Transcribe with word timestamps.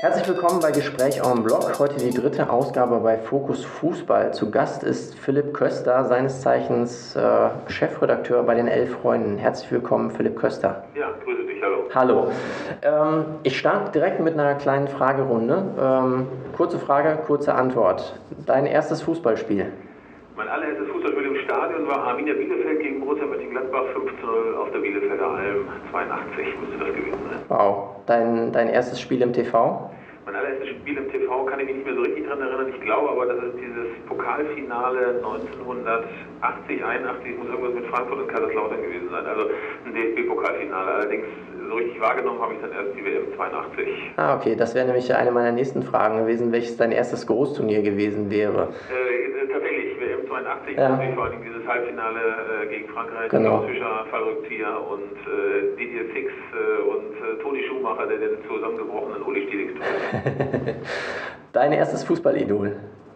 Herzlich 0.00 0.28
willkommen 0.28 0.60
bei 0.60 0.70
Gespräch 0.70 1.20
en 1.22 1.42
Blog. 1.42 1.78
Heute 1.78 1.96
die 1.96 2.08
dritte 2.08 2.48
Ausgabe 2.48 3.00
bei 3.00 3.18
Fokus 3.18 3.66
Fußball. 3.66 4.32
Zu 4.32 4.50
Gast 4.50 4.82
ist 4.82 5.14
Philipp 5.18 5.52
Köster, 5.52 6.06
seines 6.06 6.40
Zeichens 6.40 7.14
äh, 7.14 7.50
Chefredakteur 7.68 8.42
bei 8.44 8.54
den 8.54 8.66
Elf 8.66 8.96
Freunden. 8.96 9.36
Herzlich 9.36 9.70
willkommen, 9.70 10.10
Philipp 10.10 10.38
Köster. 10.38 10.84
Ja, 10.94 11.10
grüße 11.22 11.42
dich, 11.42 11.62
hallo. 11.62 11.84
Hallo. 11.94 12.32
Ähm, 12.80 13.26
ich 13.42 13.58
starte 13.58 13.92
direkt 13.92 14.20
mit 14.20 14.32
einer 14.32 14.54
kleinen 14.54 14.88
Fragerunde. 14.88 15.64
Ähm, 15.78 16.28
kurze 16.56 16.78
Frage, 16.78 17.18
kurze 17.26 17.54
Antwort. 17.54 18.18
Dein 18.46 18.64
erstes 18.64 19.02
Fußballspiel? 19.02 19.66
Mein 20.34 20.48
allererstes 20.48 20.88
Fußballspiel 20.88 21.29
Stadion 21.50 21.88
war 21.88 22.06
Arminia 22.06 22.34
Bielefeld 22.34 22.80
gegen 22.80 23.00
Borussia 23.00 23.26
Mönchengladbach 23.26 23.82
5-0 23.92 24.54
auf 24.54 24.70
der 24.70 24.78
Bielefelder 24.78 25.26
Alm. 25.26 25.66
82 25.90 26.46
müsste 26.60 26.78
das 26.78 26.94
gewesen 26.94 27.18
sein. 27.28 27.40
Wow. 27.48 27.96
Dein, 28.06 28.52
dein 28.52 28.68
erstes 28.68 29.00
Spiel 29.00 29.20
im 29.20 29.32
TV? 29.32 29.90
Mein 30.26 30.36
allererstes 30.36 30.68
Spiel 30.68 30.96
im 30.96 31.10
TV 31.10 31.44
kann 31.46 31.58
ich 31.58 31.66
mich 31.66 31.74
nicht 31.74 31.86
mehr 31.86 31.96
so 31.96 32.02
richtig 32.02 32.22
daran 32.22 32.42
erinnern. 32.42 32.68
Ich 32.72 32.80
glaube 32.82 33.10
aber, 33.10 33.26
dass 33.26 33.42
es 33.42 33.54
dieses 33.56 33.88
Pokalfinale 34.06 35.16
1980, 35.26 36.84
81, 36.84 37.38
muss 37.38 37.48
irgendwas 37.48 37.74
mit 37.74 37.86
Frankfurt 37.86 38.18
und 38.20 38.28
Kaiserslautern 38.28 38.82
gewesen 38.82 39.08
sein. 39.10 39.26
Also 39.26 39.50
ein 39.86 39.92
DFB-Pokalfinale. 39.92 40.92
Allerdings 41.02 41.26
so 41.68 41.74
richtig 41.74 42.00
wahrgenommen 42.00 42.40
habe 42.40 42.54
ich 42.54 42.60
dann 42.60 42.70
erst 42.70 42.96
die 42.96 43.04
WM 43.04 43.26
82. 43.34 43.88
Ah, 44.18 44.36
okay. 44.36 44.54
Das 44.54 44.76
wäre 44.76 44.86
nämlich 44.86 45.12
eine 45.12 45.32
meiner 45.32 45.50
nächsten 45.50 45.82
Fragen 45.82 46.18
gewesen, 46.18 46.52
welches 46.52 46.76
dein 46.76 46.92
erstes 46.92 47.26
Großturnier 47.26 47.82
gewesen 47.82 48.30
wäre. 48.30 48.68
Äh, 48.86 49.39
WM 50.20 50.28
82, 50.28 50.76
Ja. 50.76 50.88
natürlich 50.90 51.14
vor 51.14 51.24
allem 51.24 51.42
dieses 51.42 51.66
Halbfinale 51.66 52.20
äh, 52.20 52.66
gegen 52.68 52.88
Frankreich, 52.88 53.30
Genau. 53.30 53.58
Klaus 53.58 53.70
Fischer, 53.70 54.04
Fallrückzieher 54.10 54.72
und 54.90 55.16
äh, 55.26 55.76
Didier 55.76 56.04
Fix 56.12 56.32
äh, 56.32 56.82
und 56.88 57.12
äh, 57.16 57.42
Toni 57.42 57.62
Schumacher, 57.68 58.06
der 58.06 58.18
den 58.18 58.38
zusammengebrochenen 58.48 59.22
Uli 59.22 59.46
Stielix 59.46 59.74
trug. 59.74 60.74
Dein 61.52 61.72
erstes 61.72 62.04
Fußballidol? 62.04 62.68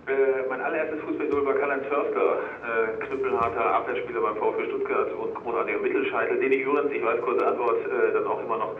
Äh, 0.06 0.48
mein 0.48 0.60
allererstes 0.60 1.00
Fußballidol 1.00 1.46
war 1.46 1.54
Karl-Heinz 1.54 1.86
Förster, 1.86 2.38
äh, 2.64 3.06
knüppelharter 3.06 3.64
Abwehrspieler 3.74 4.20
beim 4.20 4.36
VfB 4.36 4.64
Stuttgart 4.66 5.08
und 5.14 5.34
großartiger 5.34 5.78
Mittelscheitel, 5.78 6.38
den 6.40 6.52
ich 6.52 6.60
übrigens, 6.62 6.92
ich 6.92 7.04
weiß, 7.04 7.20
kurze 7.22 7.46
Antwort, 7.46 7.78
äh, 7.86 8.12
dann 8.12 8.26
auch 8.26 8.42
immer 8.42 8.58
noch 8.58 8.74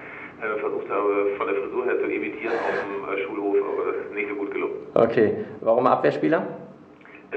versucht 0.60 0.90
habe, 0.90 1.28
von 1.38 1.46
der 1.46 1.56
Frisur 1.56 1.86
her 1.86 1.98
zu 2.00 2.04
imitieren 2.04 2.52
auf 2.52 3.16
dem 3.16 3.18
Schulhof, 3.24 3.56
aber 3.72 3.92
das 3.92 4.04
ist 4.04 4.14
nicht 4.14 4.28
so 4.28 4.34
gut 4.34 4.50
gelungen. 4.50 4.74
Okay. 4.92 5.36
Warum 5.62 5.86
Abwehrspieler? 5.86 6.42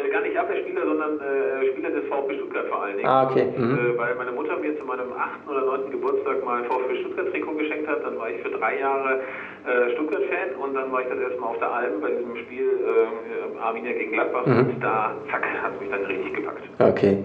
Äh, 0.06 0.09
gar 0.09 0.22
nicht 0.22 0.38
Abwehrspieler, 0.38 0.86
sondern 0.86 1.20
äh, 1.20 1.66
Spieler 1.72 1.90
des 1.90 2.06
VfB 2.08 2.36
Stuttgart 2.36 2.67
vor 2.67 2.84
allen 2.84 2.98
Dingen. 2.98 3.08
Ah, 3.09 3.30
okay. 3.30 3.45
Mhm. 3.58 3.73
Äh, 3.78 3.98
weil 3.98 4.16
meine 4.16 4.31
Mutter 4.31 4.58
mir 4.58 4.78
zu 4.78 4.86
meinem 4.86 5.12
8. 5.14 5.50
oder 5.50 5.66
9. 5.66 5.92
Geburtstag 5.92 6.44
mal 6.45 6.62
ein 6.62 6.66
VfB 6.70 6.95
Stuttgart-Trikot 7.02 7.54
geschenkt 7.56 7.88
hat. 7.88 8.04
Dann 8.04 8.17
war 8.20 8.30
ich 8.30 8.42
für 8.42 8.50
drei 8.50 8.80
Jahre 8.80 9.22
äh, 9.66 9.92
Stuttgart-Fan 9.94 10.56
und 10.62 10.73
dann 10.76 10.92
war 10.92 11.02
ich 11.02 11.08
das 11.09 11.20
erste 11.20 11.39
Mal 11.39 11.48
auf 11.48 11.59
der 11.59 11.72
Alm 11.72 12.02
bei 12.02 12.12
diesem 12.12 12.36
Spiel 12.38 12.67
äh, 12.86 13.59
Arminia 13.59 13.94
gegen 13.94 14.12
Gladbach 14.12 14.45
Mhm. 14.45 14.59
und 14.59 14.84
da, 14.84 15.16
zack, 15.31 15.45
hat 15.64 15.81
mich 15.81 15.89
dann 15.89 16.06
richtig 16.06 16.34
gepackt. 16.36 16.61
Okay. 16.80 17.23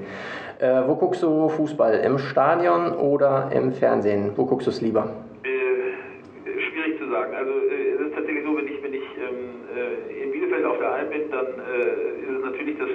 Äh, 0.59 0.83
wo 0.86 0.95
guckst 0.95 1.23
du 1.23 1.48
Fußball? 1.51 2.01
Im 2.05 2.19
Stadion 2.19 2.92
oder 2.95 3.51
im 3.55 3.73
Fernsehen? 3.73 4.33
Wo 4.36 4.45
guckst 4.47 4.67
du 4.67 4.70
es 4.70 4.81
lieber? 4.81 5.11
Äh, 5.45 6.61
schwierig 6.70 6.98
zu 7.01 7.11
sagen. 7.11 7.34
Also 7.34 7.51
äh, 7.51 7.95
es 7.97 8.01
ist 8.09 8.14
tatsächlich 8.14 8.45
so, 8.45 8.57
wenn 8.57 8.67
ich, 8.69 8.83
wenn 8.83 8.95
ich 8.95 9.03
ähm, 9.19 9.61
äh, 9.75 10.23
in 10.25 10.31
Bielefeld 10.33 10.64
auf 10.64 10.79
der 10.79 10.92
Alm 10.92 11.11
bin, 11.11 11.31
dann 11.31 11.47
äh, 11.47 12.23
ist 12.23 12.39
es 12.39 12.45
natürlich 12.45 12.79
das 12.79 12.89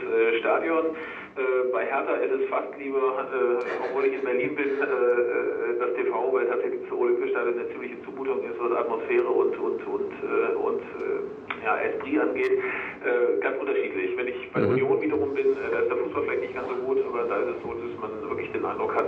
Stadion. 0.78 0.95
Äh, 1.38 1.72
bei 1.72 1.86
Hertha 1.86 2.14
ist 2.16 2.31
es 2.33 2.50
fast 2.50 2.67
lieber, 2.80 2.97
äh, 3.30 3.86
obwohl 3.86 4.06
ich 4.06 4.14
in 4.14 4.23
Berlin 4.23 4.56
bin, 4.56 4.70
äh, 4.70 4.84
äh, 4.84 5.80
das 5.80 5.94
TV, 5.95 6.34
weil 6.34 6.47
tatsächlich 6.47 6.81
das 6.89 6.97
Olympiastadion 6.97 7.59
eine 7.59 7.69
ziemliche 7.72 8.02
Zumutung 8.03 8.42
ist, 8.44 8.59
was 8.59 8.72
Atmosphäre 8.72 9.28
und, 9.28 9.58
und, 9.58 9.86
und, 9.86 10.11
äh, 10.23 10.56
und 10.56 10.81
äh, 10.81 11.63
ja, 11.66 11.78
Esprit 11.79 12.19
angeht. 12.19 12.59
Ganz 13.41 13.57
unterschiedlich. 13.59 14.18
Wenn 14.18 14.28
ich 14.28 14.51
bei 14.51 14.59
der 14.59 14.69
Mhm. 14.69 14.75
Union 14.75 15.01
wiederum 15.01 15.34
bin, 15.34 15.56
da 15.72 15.79
ist 15.79 15.90
der 15.90 15.97
Fußball 15.97 16.24
vielleicht 16.24 16.41
nicht 16.41 16.56
ganz 16.56 16.68
so 16.68 16.75
gut, 16.75 16.97
aber 17.07 17.24
da 17.24 17.38
ist 17.38 17.56
es 17.56 17.62
so, 17.63 17.74
dass 17.74 17.94
man 18.01 18.30
wirklich 18.30 18.51
den 18.51 18.66
Eindruck 18.66 18.94
hat, 18.96 19.06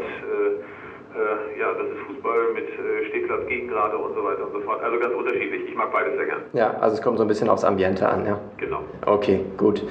äh, 1.15 1.59
ja, 1.59 1.73
das 1.73 1.87
ist 1.87 1.99
Fußball 2.07 2.53
mit 2.53 2.67
äh, 2.67 3.05
Stehplatz, 3.09 3.47
Gegengrade 3.47 3.97
und 3.97 4.13
so 4.15 4.23
weiter 4.23 4.45
und 4.45 4.53
so 4.53 4.59
fort. 4.61 4.81
Also 4.83 4.99
ganz 4.99 5.13
unterschiedlich. 5.13 5.69
Ich 5.69 5.75
mag 5.75 5.91
beides 5.91 6.15
sehr 6.15 6.25
gern. 6.25 6.41
Ja, 6.53 6.75
also 6.79 6.95
es 6.95 7.01
kommt 7.01 7.17
so 7.17 7.23
ein 7.23 7.27
bisschen 7.27 7.49
aufs 7.49 7.63
Ambiente 7.63 8.07
an, 8.07 8.25
ja. 8.25 8.39
Genau. 8.57 8.81
Okay, 9.05 9.45
gut. 9.57 9.83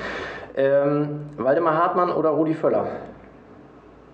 Ähm, 0.57 1.21
Waldemar 1.37 1.75
Hartmann 1.77 2.11
oder 2.11 2.31
Rudi 2.31 2.55
Völler? 2.55 2.87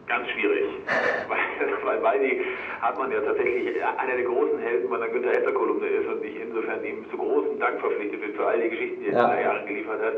Ganz 0.06 0.28
schwierig. 0.30 0.64
weil, 1.28 1.38
weil 1.84 2.02
Waldi 2.02 2.40
hat 2.80 2.98
man 2.98 3.10
ja 3.10 3.20
tatsächlich 3.20 3.68
einer 3.82 4.16
der 4.16 4.24
großen 4.26 4.58
Helden 4.58 4.90
meiner 4.90 5.08
Günther 5.08 5.30
Hesser 5.30 5.52
Kolumne 5.52 5.86
ist 5.86 6.06
und 6.06 6.22
ich 6.22 6.36
insofern 6.40 6.84
ihm 6.84 7.04
zu 7.10 7.16
großem 7.16 7.58
Dank 7.58 7.80
verpflichtet 7.80 8.20
bin 8.20 8.34
für 8.34 8.46
all 8.46 8.60
die 8.60 8.68
Geschichten, 8.68 9.00
die 9.00 9.06
er 9.06 9.12
in 9.12 9.16
Ja. 9.18 9.26
drei 9.28 9.42
Jahren 9.42 9.66
geliefert 9.66 10.00
hat. 10.02 10.14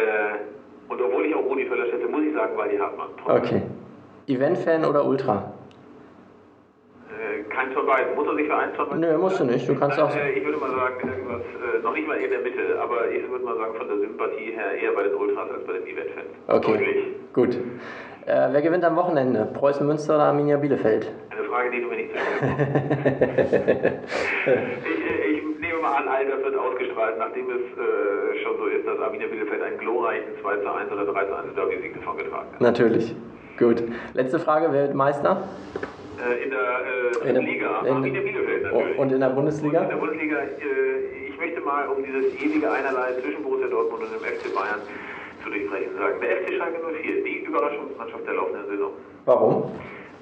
Äh, 0.00 0.88
und 0.88 1.00
obwohl 1.00 1.26
ich 1.26 1.34
auch 1.34 1.44
Rudi 1.44 1.66
Völler 1.66 1.86
schätze, 1.86 2.06
muss 2.06 2.22
ich 2.22 2.34
sagen, 2.34 2.56
Waldi 2.56 2.76
Hartmann. 2.76 3.08
Okay. 3.26 3.62
Event-Fan 4.28 4.84
oder 4.84 5.04
Ultra? 5.04 5.52
Äh, 7.14 7.42
keins 7.54 7.72
von 7.74 7.86
beiden. 7.86 8.14
Muss 8.14 8.26
er 8.26 8.34
sich 8.36 8.46
für 8.46 8.56
eins 8.56 8.74
von 8.76 8.88
beiden? 8.88 9.00
Nö, 9.00 9.18
musst 9.18 9.38
du 9.40 9.44
nicht. 9.44 9.68
Du 9.68 9.74
kannst 9.78 9.98
auch- 10.00 10.14
Äh, 10.14 10.32
ich 10.32 10.44
würde 10.44 10.58
mal 10.58 10.70
sagen, 10.70 11.08
irgendwas, 11.08 11.40
äh, 11.42 11.82
noch 11.82 11.92
nicht 11.94 12.06
mal 12.08 12.16
in 12.16 12.30
der 12.30 12.40
Mitte, 12.40 12.78
aber 12.82 13.08
ich 13.10 13.28
würde 13.30 13.44
mal 13.44 13.56
sagen, 13.56 13.74
von 13.76 13.88
der 13.88 13.98
Sympathie 13.98 14.52
her 14.52 14.72
eher 14.82 14.92
bei 14.92 15.02
den 15.04 15.14
Ultras 15.14 15.50
als 15.50 15.64
bei 15.64 15.72
den 15.74 15.86
Event-Fans. 15.86 16.26
Okay, 16.48 16.72
Deutlich. 16.72 17.04
gut. 17.32 17.54
Äh, 18.26 18.48
wer 18.52 18.62
gewinnt 18.62 18.84
am 18.84 18.96
Wochenende? 18.96 19.46
Preußen 19.52 19.86
Münster 19.86 20.14
oder 20.14 20.24
Arminia 20.24 20.56
Bielefeld? 20.56 21.12
Eine 21.30 21.44
Frage, 21.44 21.70
die 21.70 21.82
du 21.82 21.88
mir 21.88 21.96
nicht 21.96 22.10
stellen 22.10 22.30
ich, 24.46 25.00
äh, 25.04 25.30
ich 25.30 25.42
nehme 25.60 25.80
mal 25.82 25.92
an, 25.96 26.08
all 26.08 26.26
das 26.26 26.42
wird 26.42 26.56
ausgestrahlt, 26.56 27.18
nachdem 27.18 27.44
es 27.50 27.60
äh, 27.78 28.42
schon 28.42 28.56
so 28.56 28.64
ist, 28.66 28.86
dass 28.86 28.98
Arminia 28.98 29.26
Bielefeld 29.28 29.62
einen 29.62 29.78
glorreichen 29.78 30.24
2 30.40 30.56
zu 30.56 30.72
1 30.72 30.90
oder 30.90 31.04
3 31.04 31.24
zu 31.26 31.34
1 31.34 31.54
Derby-Sieg 31.54 31.94
davongetragen 31.96 32.48
hat. 32.52 32.60
Natürlich. 32.62 33.14
Gut. 33.58 33.82
Letzte 34.14 34.38
Frage, 34.40 34.68
wer 34.70 34.82
wird 34.84 34.94
Meister? 34.94 35.44
Äh, 36.20 36.44
in 36.44 36.50
der 36.50 36.60
äh, 36.60 37.28
In 37.28 37.34
der- 37.34 37.42
Liga, 37.42 37.80
in- 37.82 37.92
Arminia 37.94 38.20
Bielefeld 38.22 38.62
natürlich. 38.62 38.98
Und 38.98 39.12
in 39.12 39.20
der 39.20 39.28
Und 39.30 39.34
Bundesliga? 39.36 39.82
in 39.82 39.88
der 39.88 39.96
Bundesliga, 39.96 40.36
äh, 40.38 41.26
ich 41.28 41.38
möchte 41.38 41.60
mal 41.60 41.88
um 41.88 42.04
dieses 42.04 42.34
ewige 42.40 42.70
Einerlei 42.70 43.12
zwischen 43.20 43.42
Borussia 43.42 43.66
Dortmund 43.68 44.02
und 44.04 44.12
dem 44.12 44.20
FC 44.24 44.54
Bayern 44.54 44.80
zu 45.42 45.50
durchbrechen 45.50 45.96
sagen. 45.98 46.20
Der 46.20 46.30
FC 46.42 46.54
Schalke 46.58 46.78
04, 46.80 47.24
die 47.24 47.44
Überraschungsmannschaft 47.44 48.26
der 48.26 48.34
laufenden 48.34 48.66
Saison. 48.68 48.90
Warum? 49.24 49.72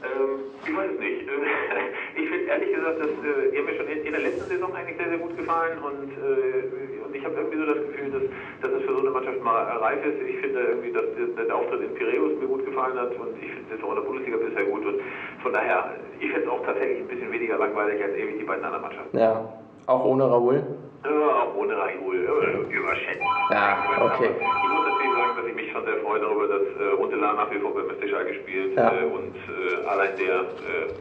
Ähm, 0.02 0.50
ich 0.66 0.74
weiß 0.76 0.90
es 0.94 0.98
nicht. 0.98 1.22
Äh, 1.26 2.18
ich 2.20 2.28
finde 2.28 2.46
ehrlich 2.50 2.74
gesagt, 2.74 2.98
dass 3.00 3.14
äh, 3.22 3.50
die 3.50 3.58
haben 3.58 3.66
mir 3.66 3.76
schon 3.76 3.88
in, 3.88 4.12
der 4.12 4.20
letzten 4.20 4.48
Saison 4.48 4.74
eigentlich 4.74 4.98
sehr, 4.98 5.08
sehr 5.08 5.18
gut 5.18 5.36
gefallen 5.36 5.78
und, 5.78 6.10
äh, 6.10 7.06
und 7.06 7.14
ich 7.14 7.24
habe 7.24 7.34
irgendwie 7.34 7.58
so 7.58 7.66
das 7.66 7.80
Gefühl, 7.86 8.10
dass, 8.10 8.24
dass 8.62 8.70
es 8.78 8.82
für 8.84 8.94
so 8.94 9.00
eine 9.00 9.10
Mannschaft 9.10 9.42
mal 9.42 9.62
reif 9.78 10.04
ist. 10.04 10.18
Ich 10.26 10.38
finde 10.38 10.60
irgendwie, 10.60 10.92
dass 10.92 11.06
der, 11.14 11.44
der 11.46 11.56
Auftritt 11.56 11.82
in 11.82 11.94
Piräus 11.94 12.34
mir 12.38 12.46
gut 12.46 12.64
gefallen 12.66 12.98
hat 12.98 13.14
und 13.14 13.38
ich 13.38 13.50
finde 13.50 13.74
es 13.74 13.82
auch 13.82 13.90
in 13.90 13.98
der 14.02 14.06
Bundesliga 14.06 14.36
bisher 14.36 14.64
gut 14.64 14.84
und 14.86 15.00
von 15.42 15.52
daher, 15.52 15.94
ich 16.18 16.30
finde 16.30 16.46
es 16.46 16.50
auch 16.50 16.64
tatsächlich 16.66 16.98
ein 16.98 17.08
bisschen 17.08 17.30
weniger 17.32 17.58
langweilig 17.58 18.02
als 18.02 18.14
ewig 18.14 18.38
die 18.38 18.44
beiden 18.44 18.64
anderen 18.64 18.82
Mannschaften. 18.82 19.18
Ja. 19.18 19.52
Auch 19.86 20.04
ohne 20.04 20.24
Raoul? 20.24 20.62
Ohne 21.04 21.76
Raioul, 21.76 22.16
äh, 22.70 22.74
überschätzt. 22.74 23.20
Ja, 23.50 23.76
okay. 24.00 24.30
Ich 24.38 24.70
muss 24.70 24.84
natürlich 24.86 25.12
sagen, 25.16 25.32
dass 25.36 25.46
ich 25.46 25.54
mich 25.54 25.72
schon 25.72 25.84
sehr 25.84 25.96
freue 25.98 26.20
darüber, 26.20 26.46
dass 26.46 26.62
äh, 26.80 26.92
Runtelar 26.96 27.34
nach 27.34 27.50
wie 27.50 27.58
vor 27.58 27.74
beim 27.74 27.86
FC 27.90 28.08
Schalke 28.08 28.34
spielt. 28.34 28.76
Ja. 28.76 28.92
Äh, 28.92 29.04
und 29.06 29.34
äh, 29.34 29.86
allein 29.86 30.10
der, 30.16 30.40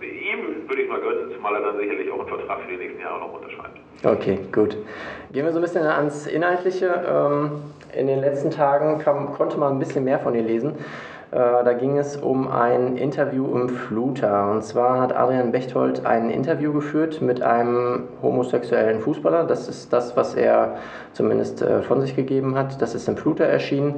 äh, 0.02 0.06
ihm 0.06 0.68
würde 0.68 0.82
ich 0.82 0.90
mal 0.90 1.00
gönnen, 1.00 1.32
zumal 1.36 1.56
er 1.56 1.62
dann 1.62 1.78
sicherlich 1.78 2.12
auch 2.12 2.20
einen 2.20 2.28
Vertrag 2.30 2.62
für 2.62 2.72
die 2.72 2.78
nächsten 2.78 3.00
Jahre 3.02 3.20
noch 3.20 3.34
unterschreibt. 3.34 3.80
Okay, 4.04 4.40
gut. 4.52 4.76
Gehen 5.32 5.46
wir 5.46 5.52
so 5.52 5.60
ein 5.60 5.62
bisschen 5.62 5.86
ans 5.86 6.26
Inhaltliche. 6.28 7.04
Ähm, 7.08 7.62
In 7.94 8.08
den 8.08 8.20
letzten 8.22 8.50
Tagen 8.52 9.00
kam, 9.00 9.34
konnte 9.34 9.58
man 9.58 9.74
ein 9.74 9.80
bisschen 9.80 10.04
mehr 10.04 10.20
von 10.20 10.34
dir 10.34 10.42
lesen. 10.44 10.74
Äh, 11.32 11.64
Da 11.64 11.74
ging 11.74 11.98
es 11.98 12.18
um 12.18 12.48
ein 12.50 12.98
Interview 12.98 13.46
im 13.56 13.70
Fluter. 13.70 14.52
Und 14.52 14.64
zwar 14.64 15.00
hat 15.00 15.16
Adrian 15.16 15.52
Bechtold 15.52 16.06
ein 16.06 16.30
Interview 16.30 16.74
geführt 16.74 17.22
mit 17.22 17.42
einem 17.42 18.04
homosexuellen 18.22 19.00
Fußballer. 19.00 19.46
Das 19.46 19.68
ist 19.70 19.92
das, 19.94 20.16
was 20.18 20.36
er 20.36 20.78
zumindest 21.14 21.62
äh, 21.62 21.82
von 21.82 22.02
sich 22.02 22.16
gegeben 22.16 22.56
hat. 22.56 22.82
Das 22.82 22.96
ist 22.96 23.08
im 23.08 23.18
Fluter 23.18 23.46
erschienen. 23.46 23.96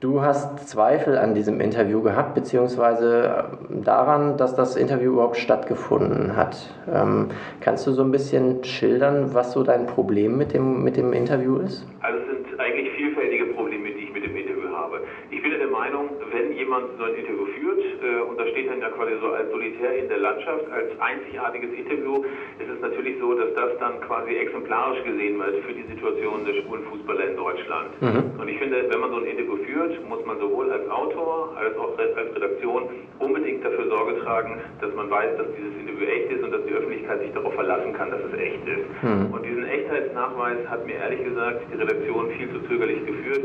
Du 0.00 0.20
hast 0.20 0.68
Zweifel 0.68 1.16
an 1.16 1.34
diesem 1.34 1.62
Interview 1.62 2.02
gehabt, 2.02 2.34
beziehungsweise 2.34 3.46
äh, 3.70 3.82
daran, 3.82 4.36
dass 4.36 4.54
das 4.54 4.76
Interview 4.76 5.12
überhaupt 5.12 5.36
stattgefunden 5.36 6.36
hat. 6.36 6.56
Ähm, 6.92 7.28
kannst 7.60 7.86
du 7.86 7.92
so 7.92 8.02
ein 8.02 8.10
bisschen 8.10 8.62
schildern, 8.64 9.32
was 9.32 9.52
so 9.52 9.62
dein 9.62 9.86
Problem 9.86 10.36
mit 10.36 10.52
dem, 10.52 10.82
mit 10.82 10.96
dem 10.96 11.12
Interview 11.14 11.56
ist? 11.58 11.86
Also 12.02 12.18
es 12.18 12.26
sind 12.50 12.60
eigentlich 12.60 12.90
vielfältige 12.96 13.46
Probleme, 13.54 13.88
die 13.96 14.04
ich 14.04 14.12
mit 14.12 14.24
dem 14.24 14.36
Interview 14.36 14.68
habe. 14.94 15.04
Ich 15.30 15.42
bin 15.42 15.50
der 15.50 15.68
Meinung, 15.68 16.10
wenn 16.32 16.52
jemand 16.52 16.86
so 16.98 17.04
ein 17.04 17.14
Interview 17.14 17.46
führt, 17.58 17.82
äh, 18.02 18.22
und 18.22 18.38
da 18.38 18.46
steht 18.48 18.70
dann 18.70 18.80
ja 18.80 18.88
quasi 18.90 19.12
so 19.20 19.28
als 19.32 19.50
solitär 19.50 19.98
in 19.98 20.08
der 20.08 20.18
Landschaft, 20.18 20.64
als 20.70 20.88
einzigartiges 21.00 21.70
Interview, 21.72 22.24
ist 22.58 22.70
es 22.70 22.80
natürlich 22.80 23.18
so, 23.20 23.34
dass 23.34 23.52
das 23.54 23.78
dann 23.78 24.00
quasi 24.02 24.36
exemplarisch 24.36 25.02
gesehen 25.04 25.38
wird 25.38 25.64
für 25.64 25.72
die 25.72 25.84
Situation 25.88 26.44
der 26.44 26.54
schwulen 26.62 26.84
Fußballer 26.84 27.28
in 27.30 27.36
Deutschland. 27.36 27.90
Mhm. 28.00 28.40
Und 28.40 28.48
ich 28.48 28.58
finde, 28.58 28.86
wenn 28.88 29.00
man 29.00 29.10
so 29.10 29.16
ein 29.18 29.26
Interview 29.26 29.56
führt, 29.64 30.08
muss 30.08 30.24
man 30.26 30.38
sowohl 30.38 30.70
als 30.70 30.88
Autor 30.90 31.56
als 31.56 31.76
auch 31.78 31.96
als 31.98 32.34
Redaktion 32.34 32.82
unbedingt 33.18 33.64
dafür 33.64 33.88
Sorge 33.88 34.20
tragen, 34.20 34.60
dass 34.80 34.92
man 34.94 35.10
weiß, 35.10 35.36
dass 35.38 35.46
dieses 35.56 35.74
Interview 35.80 36.06
echt 36.06 36.30
ist 36.32 36.42
und 36.44 36.52
dass 36.52 36.64
die 36.66 36.72
Öffentlichkeit 36.72 37.20
sich 37.20 37.32
darauf 37.32 37.54
verlassen 37.54 37.92
kann, 37.94 38.10
dass 38.10 38.20
es 38.20 38.38
echt 38.38 38.62
ist. 38.66 38.86
Mhm. 39.02 39.32
Und 39.32 39.44
diesen 39.44 39.64
Echtheitsnachweis 39.64 40.58
hat 40.68 40.86
mir 40.86 40.94
ehrlich 40.94 41.24
gesagt 41.24 41.62
die 41.72 41.76
Redaktion 41.76 42.30
viel 42.30 42.48
zu 42.50 42.60
zögerlich 42.68 43.04
geführt. 43.06 43.44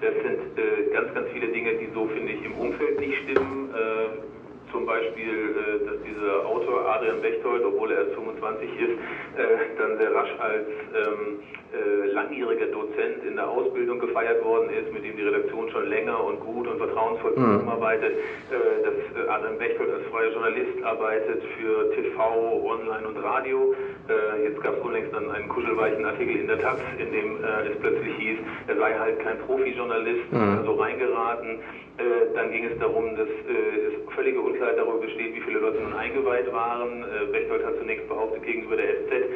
Das 0.00 0.14
sind 0.14 0.58
äh, 0.58 0.92
ganz, 0.92 1.14
ganz 1.14 1.28
viele 1.32 1.48
Dinge, 1.48 1.72
die 1.74 1.88
so, 1.94 2.06
finde 2.08 2.32
ich, 2.32 2.44
im 2.44 2.52
Umfeld 2.54 3.00
nicht 3.00 3.16
stimmen. 3.22 3.70
Äh, 3.74 4.35
zum 4.76 4.84
Beispiel, 4.84 5.56
äh, 5.56 5.86
dass 5.86 5.96
dieser 6.04 6.44
Autor 6.44 6.84
Adrian 6.84 7.22
Bechtold, 7.22 7.64
obwohl 7.64 7.90
er 7.92 8.04
erst 8.04 8.14
25 8.14 8.68
ist, 8.78 8.92
äh, 8.92 9.78
dann 9.78 9.96
sehr 9.96 10.14
rasch 10.14 10.34
als 10.38 10.68
ähm, 10.92 11.40
äh, 11.72 12.12
langjähriger 12.12 12.66
Dozent 12.66 13.24
in 13.26 13.36
der 13.36 13.48
Ausbildung 13.48 13.98
gefeiert 13.98 14.44
worden 14.44 14.68
ist, 14.68 14.92
mit 14.92 15.02
dem 15.02 15.16
die 15.16 15.22
Redaktion 15.22 15.70
schon 15.70 15.88
länger 15.88 16.22
und 16.22 16.40
gut 16.40 16.68
und 16.68 16.76
vertrauensvoll 16.76 17.30
mhm. 17.30 17.36
zusammenarbeitet, 17.36 18.12
dass 18.50 19.28
Adrian 19.28 19.58
Bechtold 19.58 19.90
als 19.90 20.04
freier 20.12 20.32
Journalist 20.32 20.84
arbeitet 20.84 21.42
für 21.58 21.90
TV, 21.94 22.62
Online 22.64 23.08
und 23.08 23.16
Radio. 23.22 23.74
Jetzt 24.42 24.62
gab 24.62 24.76
es 24.76 24.80
unlängst 24.80 25.12
dann 25.12 25.30
einen 25.30 25.48
kuschelweichen 25.48 26.04
Artikel 26.04 26.36
in 26.36 26.46
der 26.46 26.60
Taz, 26.60 26.78
in 26.98 27.12
dem 27.12 27.36
es 27.36 27.76
plötzlich 27.80 28.14
hieß, 28.16 28.38
er 28.68 28.76
sei 28.76 28.94
halt 28.94 29.18
kein 29.20 29.38
Profijournalist, 29.40 30.32
mhm. 30.32 30.64
so 30.64 30.74
reingeraten. 30.74 31.58
Äh, 31.98 32.34
dann 32.34 32.52
ging 32.52 32.66
es 32.66 32.78
darum, 32.78 33.16
dass 33.16 33.28
es 33.28 34.14
völlige 34.14 34.40
Unklarheit 34.40 34.65
darüber 34.74 34.98
besteht, 34.98 35.34
wie 35.34 35.40
viele 35.40 35.60
Leute 35.60 35.80
nun 35.80 35.94
eingeweiht 35.94 36.52
waren. 36.52 37.02
Äh, 37.02 37.26
Bechtold 37.32 37.64
hat 37.64 37.78
zunächst 37.78 38.08
behauptet 38.08 38.42
gegenüber 38.42 38.76
der 38.76 38.86
SZ, 38.86 39.12
äh, 39.12 39.26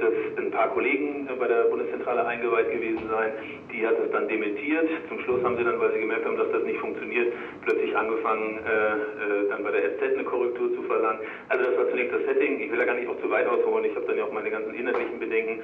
dass 0.00 0.14
ein 0.38 0.50
paar 0.50 0.68
Kollegen 0.68 1.28
bei 1.38 1.46
der 1.46 1.64
Bundeszentrale 1.64 2.26
eingeweiht 2.26 2.72
gewesen 2.72 3.02
seien. 3.08 3.32
Die 3.72 3.86
hat 3.86 3.98
das 3.98 4.10
dann 4.10 4.28
dementiert. 4.28 4.88
Zum 5.08 5.20
Schluss 5.20 5.42
haben 5.44 5.56
sie 5.56 5.64
dann, 5.64 5.78
weil 5.80 5.92
sie 5.92 6.00
gemerkt 6.00 6.24
haben, 6.24 6.36
dass 6.36 6.50
das 6.52 6.62
nicht 6.64 6.78
funktioniert, 6.80 7.32
plötzlich 7.62 7.96
angefangen, 7.96 8.58
äh, 8.58 8.70
äh, 8.70 9.48
dann 9.48 9.62
bei 9.62 9.70
der 9.70 9.96
SZ 9.96 10.02
eine 10.14 10.24
Korrektur 10.24 10.74
zu 10.74 10.82
verlangen. 10.82 11.20
Also 11.48 11.64
das 11.64 11.76
war 11.76 11.90
zunächst 11.90 12.14
das 12.14 12.24
Setting. 12.24 12.60
Ich 12.60 12.70
will 12.70 12.78
da 12.78 12.84
gar 12.84 12.94
nicht 12.94 13.08
auch 13.08 13.20
zu 13.20 13.30
weit 13.30 13.46
ausholen. 13.46 13.84
Ich 13.84 13.94
habe 13.94 14.06
dann 14.06 14.18
ja 14.18 14.24
auch 14.24 14.32
meine 14.32 14.50
ganzen 14.50 14.74
inhaltlichen 14.74 15.18
Bedenken, 15.18 15.62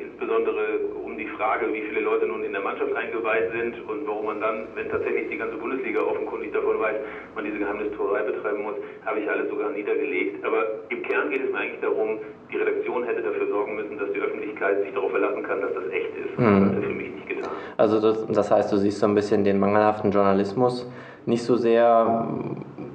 insbesondere 0.00 0.78
um 1.04 1.16
die 1.16 1.26
Frage, 1.26 1.72
wie 1.72 1.82
viele 1.82 2.00
Leute 2.00 2.26
nun 2.26 2.42
in 2.44 2.52
der 2.52 2.62
Mannschaft 2.62 2.94
eingeweiht 2.94 3.52
sind 3.52 3.74
und 3.88 4.06
warum 4.06 4.26
man 4.26 4.40
dann, 4.40 4.68
wenn 4.74 4.88
tatsächlich 4.88 5.28
die 5.28 5.36
ganze 5.36 5.56
Bundesliga 5.56 6.00
offenkundig 6.02 6.52
davon 6.52 6.78
weiß, 6.78 6.96
man 7.34 7.44
diese 7.50 7.58
Geheimnistuerei 7.58 8.22
betreiben 8.22 8.62
muss, 8.62 8.74
habe 9.04 9.20
ich 9.20 9.28
alles 9.28 9.50
sogar 9.50 9.70
niedergelegt. 9.70 10.44
Aber 10.44 10.86
im 10.88 11.02
Kern 11.02 11.30
geht 11.30 11.44
es 11.44 11.50
mir 11.50 11.58
eigentlich 11.58 11.80
darum, 11.80 12.18
die 12.52 12.56
Redaktion 12.56 13.04
hätte 13.04 13.22
dafür 13.22 13.46
sorgen 13.48 13.76
müssen, 13.76 13.98
dass 13.98 14.12
die 14.12 14.20
Öffentlichkeit 14.20 14.82
sich 14.82 14.94
darauf 14.94 15.10
verlassen 15.10 15.42
kann, 15.42 15.60
dass 15.60 15.74
das 15.74 15.84
echt 15.92 16.12
ist. 16.16 16.38
Mhm. 16.38 16.44
Das 16.44 16.68
hat 16.70 16.76
er 16.76 16.82
für 16.82 16.94
mich 16.94 17.10
nicht 17.14 17.28
getan. 17.28 17.50
Also 17.76 18.00
das, 18.00 18.26
das 18.28 18.50
heißt, 18.50 18.72
du 18.72 18.76
siehst 18.76 19.00
so 19.00 19.06
ein 19.06 19.14
bisschen 19.14 19.44
den 19.44 19.58
mangelhaften 19.58 20.10
Journalismus, 20.10 20.90
nicht 21.26 21.42
so 21.42 21.56
sehr 21.56 22.28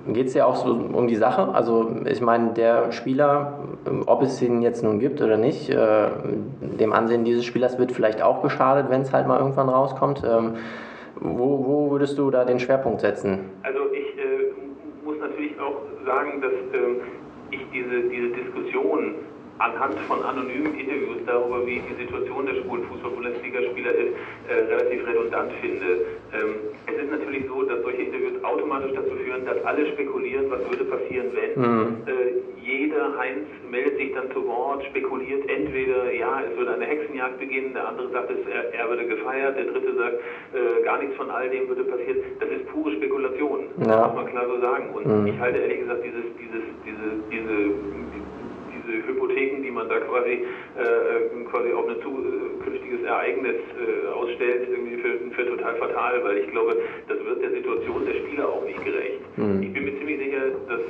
geht 0.08 0.28
es 0.28 0.34
ja 0.34 0.46
auch 0.46 0.56
so 0.56 0.72
um 0.72 1.08
die 1.08 1.16
Sache. 1.16 1.50
Also 1.54 1.96
ich 2.06 2.22
meine, 2.22 2.54
der 2.54 2.92
Spieler, 2.92 3.60
ob 4.06 4.22
es 4.22 4.42
ihn 4.42 4.62
jetzt 4.62 4.84
nun 4.84 5.00
gibt 5.00 5.22
oder 5.22 5.38
nicht, 5.38 5.70
äh, 5.70 6.08
dem 6.62 6.94
Ansehen 6.94 7.24
dieses 7.24 7.46
Spielers 7.46 7.80
wird 7.80 7.92
vielleicht 7.92 8.22
auch 8.22 8.42
geschadet, 8.42 8.90
wenn 8.90 9.02
es 9.02 9.14
halt 9.14 9.28
mal 9.28 9.40
irgendwann 9.40 9.70
rauskommt. 9.70 10.24
Ähm, 10.24 10.54
wo, 11.20 11.66
wo 11.66 11.92
würdest 11.92 12.18
du 12.18 12.30
da 12.30 12.44
den 12.44 12.60
Schwerpunkt 12.60 13.02
setzen? 13.02 13.52
Also 13.64 13.80
ich 13.94 14.18
äh, 14.18 14.52
muss 15.04 15.18
natürlich 15.20 15.60
auch 15.60 15.78
sagen, 16.16 16.42
dass 16.42 16.52
äh, 16.52 16.96
ich 17.52 17.62
diese, 17.74 18.10
diese 18.10 18.30
Diskussion 18.30 19.16
anhand 19.60 19.98
von 20.08 20.22
anonymen 20.24 20.78
Interviews 20.78 21.24
darüber, 21.26 21.66
wie 21.66 21.80
die 21.80 21.96
Situation 22.04 22.46
der 22.46 22.56
schwulen 22.56 22.84
Fußball-Bundesligaspieler 22.86 23.92
ist, 23.92 24.14
äh, 24.50 24.54
relativ 24.74 25.08
redundant 25.08 25.52
finde. 25.62 25.86
Ähm, 26.34 26.56
es 26.88 27.04
ist 27.04 27.12
natürlich 27.12 27.46
so, 27.48 27.64
dass 27.64 27.82
solche 27.82 28.02
Interviews 28.02 28.44
automatisch 28.44 28.92
dazu 28.96 29.16
führen, 29.16 29.46
dass 29.46 29.64
alle 29.64 29.88
spekulieren, 29.94 30.52
was 30.52 30.60
würde 30.70 30.86
passieren, 30.86 31.28
wenn. 31.34 31.62
Mhm. 31.62 31.98
Äh, 32.06 32.46
jeder 32.66 33.16
Heinz 33.18 33.46
meldet 33.70 33.98
sich 33.98 34.14
dann 34.14 34.32
zu 34.32 34.46
Wort, 34.48 34.84
spekuliert 34.86 35.48
entweder, 35.50 36.12
ja, 36.12 36.42
es 36.42 36.58
würde 36.58 36.74
eine 36.74 36.86
Hexenjagd 36.86 37.40
beginnen, 37.40 37.74
der 37.74 37.88
andere 37.88 38.10
sagt, 38.10 38.32
es, 38.32 38.40
er, 38.48 38.74
er 38.74 38.90
würde 38.90 39.06
gefeiert, 39.06 39.58
der 39.58 39.66
dritte 39.66 39.96
sagt, 39.96 40.16
äh, 40.54 40.84
gar 40.84 40.98
nichts 40.98 41.16
von 41.16 41.30
all 41.30 41.50
dem 41.50 41.68
würde 41.68 41.84
passieren. 41.84 42.18
Das 42.40 42.50
ist 42.50 42.68
pure 42.72 42.92
Spekulation, 42.94 43.66
ja. 43.86 44.08
muss 44.08 44.16
man 44.16 44.26
klar 44.28 44.46
so 44.48 44.60
sagen. 44.60 44.90
Und 44.94 45.06
mhm. 45.06 45.28
ich 45.28 45.40
halte 45.40 45.60
ehrlich 45.60 45.80
gesagt 45.82 46.04
dieses, 46.04 46.26
dieses, 46.40 46.64
diese, 46.84 47.08
diese 47.32 47.72
diese 48.96 49.08
Hypotheken, 49.08 49.62
die 49.62 49.72
man 49.72 49.90
da 49.90 50.00
quasi, 50.00 50.46
äh, 50.76 51.46
quasi 51.50 51.72
auf 51.74 51.88
ein 51.88 52.02
zukünftiges 52.02 53.04
Ereignis 53.04 53.56
äh, 53.76 54.08
ausstellt, 54.14 54.70
irgendwie 54.70 54.98
für, 54.98 55.18
für, 55.32 55.46
total 55.48 55.76
fatal, 55.76 56.24
weil 56.24 56.38
ich 56.40 56.52
glaube, 56.52 56.78
das 57.08 57.18
wird 57.26 57.42
der 57.42 57.52
Situation 57.52 58.06
der 58.06 58.14
Spieler 58.14 58.50
auch 58.50 58.64
nicht 58.66 58.84
gerecht. 58.84 59.22
Mhm. 59.38 59.64
Ich 59.64 59.74
bin 59.74 59.86
mir 59.86 59.98
ziemlich 59.98 60.20
sicher, 60.20 60.42
dass 60.68 60.82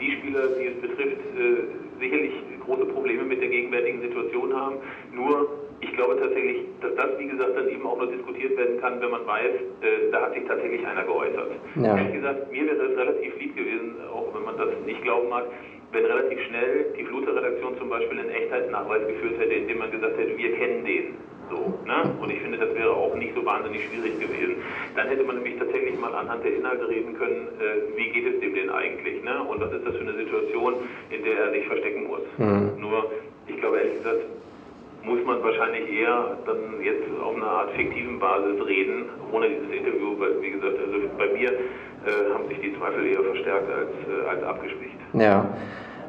die 0.00 0.12
Spieler, 0.12 0.46
die 0.58 0.66
es 0.66 0.80
betrifft, 0.80 1.18
äh, 1.38 2.00
sicherlich 2.00 2.32
große 2.64 2.86
Probleme 2.86 3.24
mit 3.24 3.40
der 3.40 3.48
gegenwärtigen 3.48 4.00
Situation 4.02 4.54
haben. 4.54 4.76
Nur 5.12 5.48
ich 5.80 5.92
glaube 5.94 6.18
tatsächlich, 6.20 6.66
dass 6.80 6.94
das, 6.96 7.18
wie 7.18 7.28
gesagt, 7.28 7.56
dann 7.56 7.68
eben 7.68 7.86
auch 7.86 7.98
nur 7.98 8.10
diskutiert 8.10 8.56
werden 8.56 8.80
kann, 8.80 9.00
wenn 9.00 9.10
man 9.10 9.26
weiß, 9.26 9.54
äh, 9.82 10.10
da 10.10 10.22
hat 10.22 10.34
sich 10.34 10.44
tatsächlich 10.44 10.86
einer 10.86 11.04
geäußert. 11.04 11.50
Ja. 11.76 11.96
Ehrlich 11.96 12.14
gesagt, 12.14 12.50
mir 12.50 12.66
wäre 12.66 12.88
das 12.88 12.96
relativ 12.98 13.38
lieb 13.38 13.56
gewesen, 13.56 13.94
auch 14.12 14.34
wenn 14.34 14.44
man 14.44 14.56
das 14.56 14.68
nicht 14.86 15.02
glauben 15.02 15.28
mag, 15.28 15.44
wenn 15.92 16.04
relativ 16.04 16.40
schnell 16.46 16.86
die 16.98 17.04
Fluter-Redaktion 17.04 17.78
zum 17.78 17.88
Beispiel 17.88 18.18
einen 18.18 18.30
Echtheitsnachweis 18.30 19.06
geführt 19.06 19.38
hätte, 19.38 19.54
indem 19.54 19.78
man 19.78 19.90
gesagt 19.90 20.18
hätte, 20.18 20.36
wir 20.36 20.52
kennen 20.56 20.84
den. 20.84 21.14
So, 21.50 21.78
ne? 21.86 22.14
Und 22.20 22.30
ich 22.30 22.40
finde, 22.40 22.58
das 22.58 22.74
wäre 22.74 22.92
auch 22.92 23.14
nicht 23.14 23.34
so 23.34 23.44
wahnsinnig 23.44 23.86
schwierig 23.86 24.20
gewesen. 24.20 24.56
Dann 24.94 25.08
hätte 25.08 25.24
man 25.24 25.36
nämlich 25.36 25.56
tatsächlich 25.56 25.98
mal 25.98 26.14
anhand 26.14 26.44
der 26.44 26.54
Inhalte 26.54 26.86
reden 26.86 27.16
können, 27.16 27.48
äh, 27.58 27.96
wie 27.96 28.10
geht 28.10 28.34
es 28.34 28.40
dem 28.40 28.54
denn 28.54 28.68
eigentlich, 28.68 29.24
ne? 29.24 29.42
Und 29.44 29.60
was 29.60 29.72
ist 29.72 29.86
das 29.86 29.96
für 29.96 30.02
eine 30.02 30.12
Situation, 30.12 30.74
in 31.08 31.24
der 31.24 31.38
er 31.38 31.52
sich 31.52 31.66
verstecken 31.66 32.04
muss. 32.06 32.20
Mhm. 32.36 32.80
Nur, 32.80 33.10
ich 33.46 33.56
glaube 33.56 33.78
ehrlich 33.78 33.94
gesagt, 33.94 34.26
muss 35.04 35.24
man 35.24 35.42
wahrscheinlich 35.42 35.90
eher 35.90 36.36
dann 36.44 36.82
jetzt 36.82 37.08
auf 37.22 37.34
einer 37.34 37.46
Art 37.46 37.70
fiktiven 37.72 38.18
Basis 38.18 38.66
reden, 38.66 39.06
ohne 39.32 39.48
dieses 39.48 39.70
Interview, 39.70 40.18
weil, 40.18 40.42
wie 40.42 40.50
gesagt, 40.50 40.76
also 40.78 41.08
bei 41.16 41.28
mir 41.28 41.50
äh, 41.50 42.32
haben 42.34 42.46
sich 42.48 42.60
die 42.60 42.76
Zweifel 42.76 43.06
eher 43.06 43.22
verstärkt 43.22 43.70
als, 43.70 43.88
äh, 44.04 44.28
als 44.28 44.42
abgeschwächt. 44.42 44.97
Ja. 45.12 45.46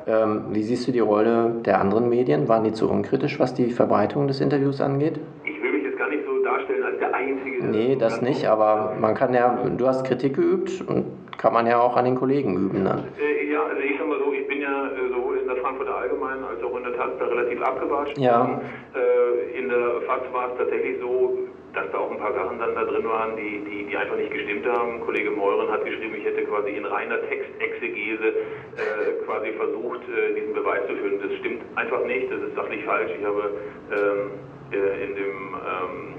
Ähm, 0.07 0.46
wie 0.51 0.63
siehst 0.63 0.88
du 0.88 0.92
die 0.92 1.00
Rolle 1.00 1.56
der 1.66 1.80
anderen 1.80 2.10
Medien? 2.10 2.48
Waren 2.48 2.63
die 2.63 2.74
zu 2.74 2.90
unkritisch, 2.90 3.40
was 3.40 3.54
die 3.54 3.69
Verbreitung 3.69 4.28
des 4.28 4.42
Interviews 4.42 4.81
angeht? 4.81 5.19
Ich 5.44 5.62
will 5.62 5.72
mich 5.72 5.84
jetzt 5.84 5.98
gar 6.00 6.10
nicht 6.10 6.24
so 6.25 6.44
darstellen 6.44 6.84
als 6.84 6.98
der 6.98 7.13
Einzige. 7.13 7.66
Nee, 7.66 7.96
das 7.96 8.22
nicht, 8.22 8.48
aber 8.48 8.96
man 9.00 9.13
kann 9.13 9.34
ja, 9.34 9.60
du 9.78 9.88
hast 9.88 10.06
Kritik 10.06 10.36
geübt 10.36 10.84
und 10.88 11.06
kann 11.38 11.54
man 11.54 11.68
ja 11.68 11.80
auch 11.80 11.96
an 11.96 12.06
den 12.06 12.16
Kollegen 12.16 12.56
üben. 12.57 12.84
Ne? 12.84 13.04
Äh, 13.19 13.51
ja, 13.51 13.62
also 13.63 13.81
ich 13.81 13.98
sag 14.00 14.07
mal 14.07 14.19
so, 14.19 14.34
ich 14.34 14.48
bin 14.48 14.62
ja 14.62 14.88
äh, 14.88 15.13
sowohl 15.13 15.38
in 15.38 15.48
der 15.48 15.58
Frankfurter 15.58 15.96
Allgemeinen 15.96 16.44
als 16.44 16.62
auch 16.63 16.75
in 16.75 16.84
der 16.84 16.96
Taz 16.98 17.12
da 17.20 17.25
relativ 17.25 17.62
abgewatscht. 17.62 18.18
Ja. 18.18 18.60
Äh, 18.96 19.60
in 19.60 19.70
der 19.70 20.01
FAZ 20.08 20.34
war 20.34 20.51
es 20.51 20.58
tatsächlich 20.58 20.98
so, 21.00 21.38
dass 21.73 21.91
da 21.91 21.97
auch 21.97 22.11
ein 22.11 22.17
paar 22.17 22.33
Sachen 22.33 22.59
dann 22.59 22.75
da 22.75 22.83
drin 22.83 23.05
waren, 23.05 23.35
die, 23.35 23.63
die, 23.63 23.85
die 23.85 23.97
einfach 23.97 24.15
nicht 24.15 24.31
gestimmt 24.31 24.65
haben. 24.65 25.01
Kollege 25.01 25.31
Meuren 25.31 25.69
hat 25.71 25.85
geschrieben, 25.85 26.15
ich 26.15 26.25
hätte 26.25 26.43
quasi 26.43 26.71
in 26.71 26.85
reiner 26.85 27.21
Textexegese 27.27 28.27
äh, 28.27 29.25
quasi 29.25 29.51
versucht, 29.53 30.01
äh, 30.09 30.33
diesen 30.35 30.53
Beweis 30.53 30.85
zu 30.88 30.95
führen. 30.95 31.19
Das 31.21 31.38
stimmt 31.39 31.61
einfach 31.75 32.03
nicht, 32.05 32.31
das 32.31 32.41
ist 32.41 32.55
sachlich 32.55 32.83
falsch. 32.85 33.11
Ich 33.19 33.25
habe 33.25 33.53
ähm, 33.91 34.31
äh, 34.71 35.03
in 35.05 35.15
dem 35.15 35.55
ähm, 35.55 36.13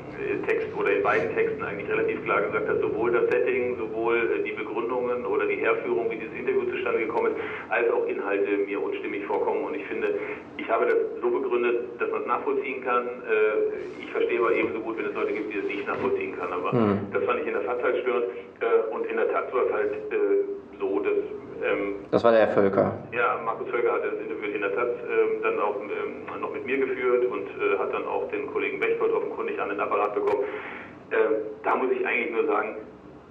Text 0.46 0.68
oder 0.76 0.92
in 0.92 1.02
beiden 1.02 1.34
Texten 1.34 1.62
eigentlich 1.62 1.90
relativ 1.90 2.22
klar 2.24 2.42
gesagt, 2.42 2.68
dass 2.68 2.80
sowohl 2.80 3.12
das 3.12 3.28
Setting, 3.30 3.76
sowohl 3.76 4.16
äh, 4.16 4.42
die 4.42 4.52
Begründungen 4.52 5.26
oder 5.26 5.46
die 5.46 5.56
Herführung, 5.56 6.10
wie 6.10 6.16
dieses 6.16 6.34
Interview 6.34 6.64
zustande 6.70 7.00
gekommen 7.00 7.32
ist, 7.32 7.40
als 7.68 7.90
auch 7.90 8.06
Inhalte 8.06 8.56
mir 8.66 8.82
unstimmig 8.82 9.24
vorkommen. 9.26 9.64
Und 9.64 9.74
ich 9.74 9.84
finde, 9.86 10.14
ich 10.56 10.68
habe 10.68 10.86
das 10.86 10.96
so 11.20 11.30
begründet, 11.30 12.00
dass 12.00 12.10
man 12.10 12.22
es 12.22 12.26
nachvollziehen 12.26 12.82
kann. 12.82 13.06
Äh, 13.06 14.02
ich 14.02 14.10
verstehe 14.10 14.40
aber 14.40 14.52
ebenso 14.52 14.80
gut, 14.80 14.98
wenn 14.98 15.06
es 15.06 15.14
Leute 15.14 15.32
gibt, 15.32 15.52
die 15.52 15.58
es 15.58 15.64
nicht 15.64 15.86
nachvollziehen 15.86 16.36
kann. 16.36 16.52
Aber 16.52 16.72
mhm. 16.72 16.98
das 17.12 17.24
fand 17.24 17.40
ich 17.40 17.46
in 17.46 17.54
der 17.54 17.64
Tat 17.64 17.82
halt 17.82 17.96
störend. 18.02 18.26
Äh, 18.60 18.94
und 18.94 19.06
in 19.06 19.16
der 19.16 19.30
Tat 19.30 19.52
war 19.54 19.66
es 19.66 19.72
halt 19.72 19.92
so, 20.78 21.00
dass 21.00 21.14
ähm, 21.62 21.94
das 22.10 22.24
war 22.24 22.32
der 22.32 22.46
Herr 22.46 22.54
Völker. 22.54 22.92
Ja, 23.12 23.40
Markus 23.44 23.68
Völker 23.68 23.92
hat 23.92 24.04
das 24.04 24.14
Interview 24.20 24.50
in 24.54 24.60
der 24.60 24.74
Tat 24.74 24.88
ähm, 24.88 25.42
dann 25.42 25.58
auch 25.58 25.76
ähm, 25.80 26.40
noch 26.40 26.52
mit 26.52 26.64
mir 26.66 26.78
geführt 26.78 27.26
und 27.26 27.46
äh, 27.48 27.78
hat 27.78 27.92
dann 27.92 28.06
auch 28.06 28.28
den 28.30 28.46
Kollegen 28.52 28.80
Bechtold 28.80 29.12
offenkundig 29.12 29.60
an 29.60 29.68
den 29.68 29.80
Apparat 29.80 30.14
bekommen. 30.14 30.44
Ähm, 31.12 31.32
da 31.62 31.76
muss 31.76 31.90
ich 31.90 32.06
eigentlich 32.06 32.32
nur 32.32 32.46
sagen, 32.46 32.76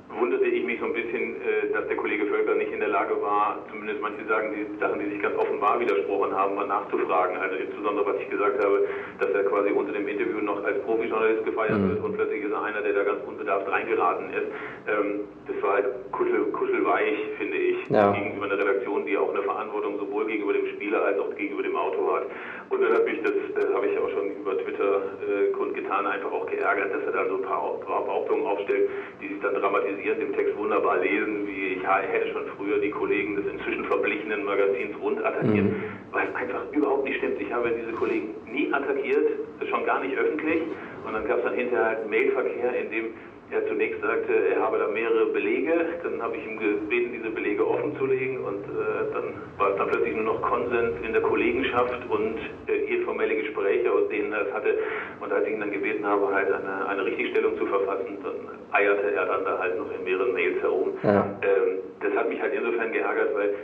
wunderte 0.10 0.46
ich 0.46 0.64
mich 0.66 0.80
so 0.80 0.86
ein 0.86 0.94
bisschen, 0.94 1.36
äh, 1.42 1.72
dass 1.74 1.88
der 1.88 1.96
Kollege 1.98 2.26
Völker 2.26 2.56
nicht 2.56 2.72
in 2.72 2.80
der 2.80 2.90
Lage 2.90 3.22
war, 3.22 3.64
zumindest 3.70 4.02
manche 4.02 4.26
sagen, 4.26 4.54
die 4.56 4.80
Sachen, 4.80 5.00
die 5.00 5.10
sich 5.10 5.22
ganz 5.22 5.36
offenbar 5.38 5.80
widersprochen 5.80 6.34
haben, 6.36 6.56
mal 6.56 6.68
nachzufragen. 6.68 7.38
Also 7.38 7.56
insbesondere, 7.56 8.06
was 8.06 8.16
ich 8.22 8.30
gesagt 8.30 8.64
habe, 8.64 8.88
dass 9.20 9.30
er 9.30 9.44
quasi 9.44 9.72
unter 9.72 9.94
dem 9.94 10.08
Interview 10.08 10.42
noch 10.42 10.64
als 10.64 10.82
Profijournalist 10.82 11.46
gefeiert 11.46 11.78
mhm. 11.78 11.90
wird 11.90 12.04
und 12.04 12.14
plötzlich 12.14 12.44
ist 12.44 12.52
er 12.52 12.64
einer, 12.64 12.82
der 12.82 12.94
da 12.94 13.04
ganz 13.04 13.20
unbedarft 13.28 13.70
reingeraten 13.72 14.30
ist. 14.34 14.48
Ähm, 14.88 15.22
das 15.48 15.62
war 15.62 15.74
halt 15.74 15.88
kuschel, 16.12 16.46
kuschelweich, 16.54 17.18
finde 17.38 17.58
ich, 17.58 17.90
ja. 17.90 18.12
gegenüber 18.12 18.46
einer 18.46 18.58
Redaktion, 18.58 19.06
die 19.06 19.18
auch 19.18 19.30
eine 19.30 19.44
Verantwortung 19.70 20.00
sowohl 20.00 20.26
gegenüber 20.26 20.54
dem 20.54 20.68
Spieler 20.68 21.04
als 21.06 21.20
auch 21.20 21.34
gegenüber 21.36 21.64
dem 21.64 21.76
Autor 21.76 22.18
hat. 22.18 22.26
Und 22.70 22.82
dann 22.82 22.94
habe 22.94 23.10
ich 23.10 23.22
das, 23.22 23.32
äh, 23.32 23.74
habe 23.74 23.88
ich 23.88 23.98
auch 23.98 24.10
schon 24.10 24.32
über 24.36 24.58
Twitter 24.58 25.02
äh, 25.22 25.52
kundgetan, 25.52 26.06
einfach 26.06 26.32
auch 26.32 26.46
geärgert, 26.46 26.94
dass 26.94 27.04
er 27.04 27.12
da 27.12 27.28
so 27.28 27.36
ein 27.36 27.42
paar, 27.42 27.80
Behauptungen 27.80 28.46
aufstellt, 28.46 28.90
die 29.22 29.28
sich 29.28 29.40
dann 29.42 29.56
dramatisieren, 29.56 30.22
im 30.22 30.34
Text 30.34 30.58
wunderbar 30.58 30.98
lesen, 31.00 31.48
wie 31.48 31.74
ich 31.74 31.84
hätte 31.88 32.32
schon 32.32 32.46
früher 32.58 32.80
die 32.80 32.92
Kollegen 32.92 33.36
des 33.36 33.46
inzwischen 33.46 33.86
verblichenen 33.86 34.44
Magazins 34.46 34.96
rund 35.02 35.24
attackiert, 35.24 35.66
mhm. 35.66 35.84
weil 36.12 36.28
es 36.28 36.36
einfach 36.36 36.62
überhaupt 36.72 37.04
nicht 37.04 37.18
stimmt. 37.18 37.42
Ich 37.42 37.52
habe 37.52 37.72
diese 37.72 37.92
Kollegen 37.94 38.36
nie 38.46 38.72
attackiert, 38.72 39.28
schon 39.70 39.86
gar 39.86 40.02
nicht 40.02 40.18
öffentlich. 40.18 40.62
Und 41.06 41.14
dann 41.14 41.28
gab 41.28 41.40
es 41.40 41.44
dann 41.46 41.56
hinterher 41.56 41.86
halt 41.86 42.10
Mailverkehr, 42.10 42.76
in 42.76 42.92
dem 42.92 43.06
er 43.52 43.68
zunächst 43.68 44.02
sagte, 44.02 44.32
er 44.32 44.62
habe 44.62 44.78
da 44.78 44.88
mehrere 44.88 45.28
Belege. 45.28 45.74
Dann 46.04 46.22
habe 46.22 46.38
ich 46.38 46.46
ihm 46.46 46.60
gebeten, 46.60 47.14
diese 47.14 47.30
Belege 47.30 47.68
offen 47.68 47.96
zu 47.98 48.06
legen 48.06 48.44
und 48.44 48.64
äh, 48.66 49.14
dann 49.14 49.34
war 49.58 49.72
es 49.72 49.78
dann 49.78 49.90
plötzlich 49.90 50.16
nur 50.16 50.26
noch 50.26 50.42
Konsens 50.42 50.96
in 51.04 51.14
der 51.14 51.22
Kollegenschaft 51.22 52.00
und 52.10 52.38
äh, 52.68 52.94
informelle 52.94 53.36
Gespräche, 53.36 53.92
aus 53.92 54.08
denen 54.10 54.32
er 54.34 54.48
es 54.48 54.54
hatte. 54.54 54.76
Und 55.20 55.32
als 55.32 55.48
ich 55.48 55.54
ihn 55.54 55.60
dann 55.60 55.72
gebeten 55.72 56.06
habe, 56.06 56.32
halt 56.34 56.52
eine, 56.52 56.88
eine 56.88 57.06
Richtigstellung 57.06 57.58
zu 57.58 57.66
verfassen, 57.66 58.18
dann 58.24 58.36
eierte 58.72 59.12
er 59.14 59.26
dann 59.26 59.44
da 59.44 59.58
halt 59.58 59.78
noch 59.78 59.92
in 59.92 60.04
mehreren 60.04 60.34
Mails 60.34 60.62
herum. 60.62 60.94
Ja. 61.04 61.26
Ähm, 61.42 61.80
das 62.02 62.14
hat 62.16 62.30
mich 62.30 62.40
halt 62.42 62.54
insofern 62.54 62.92
geärgert, 62.92 63.36
weil 63.36 63.56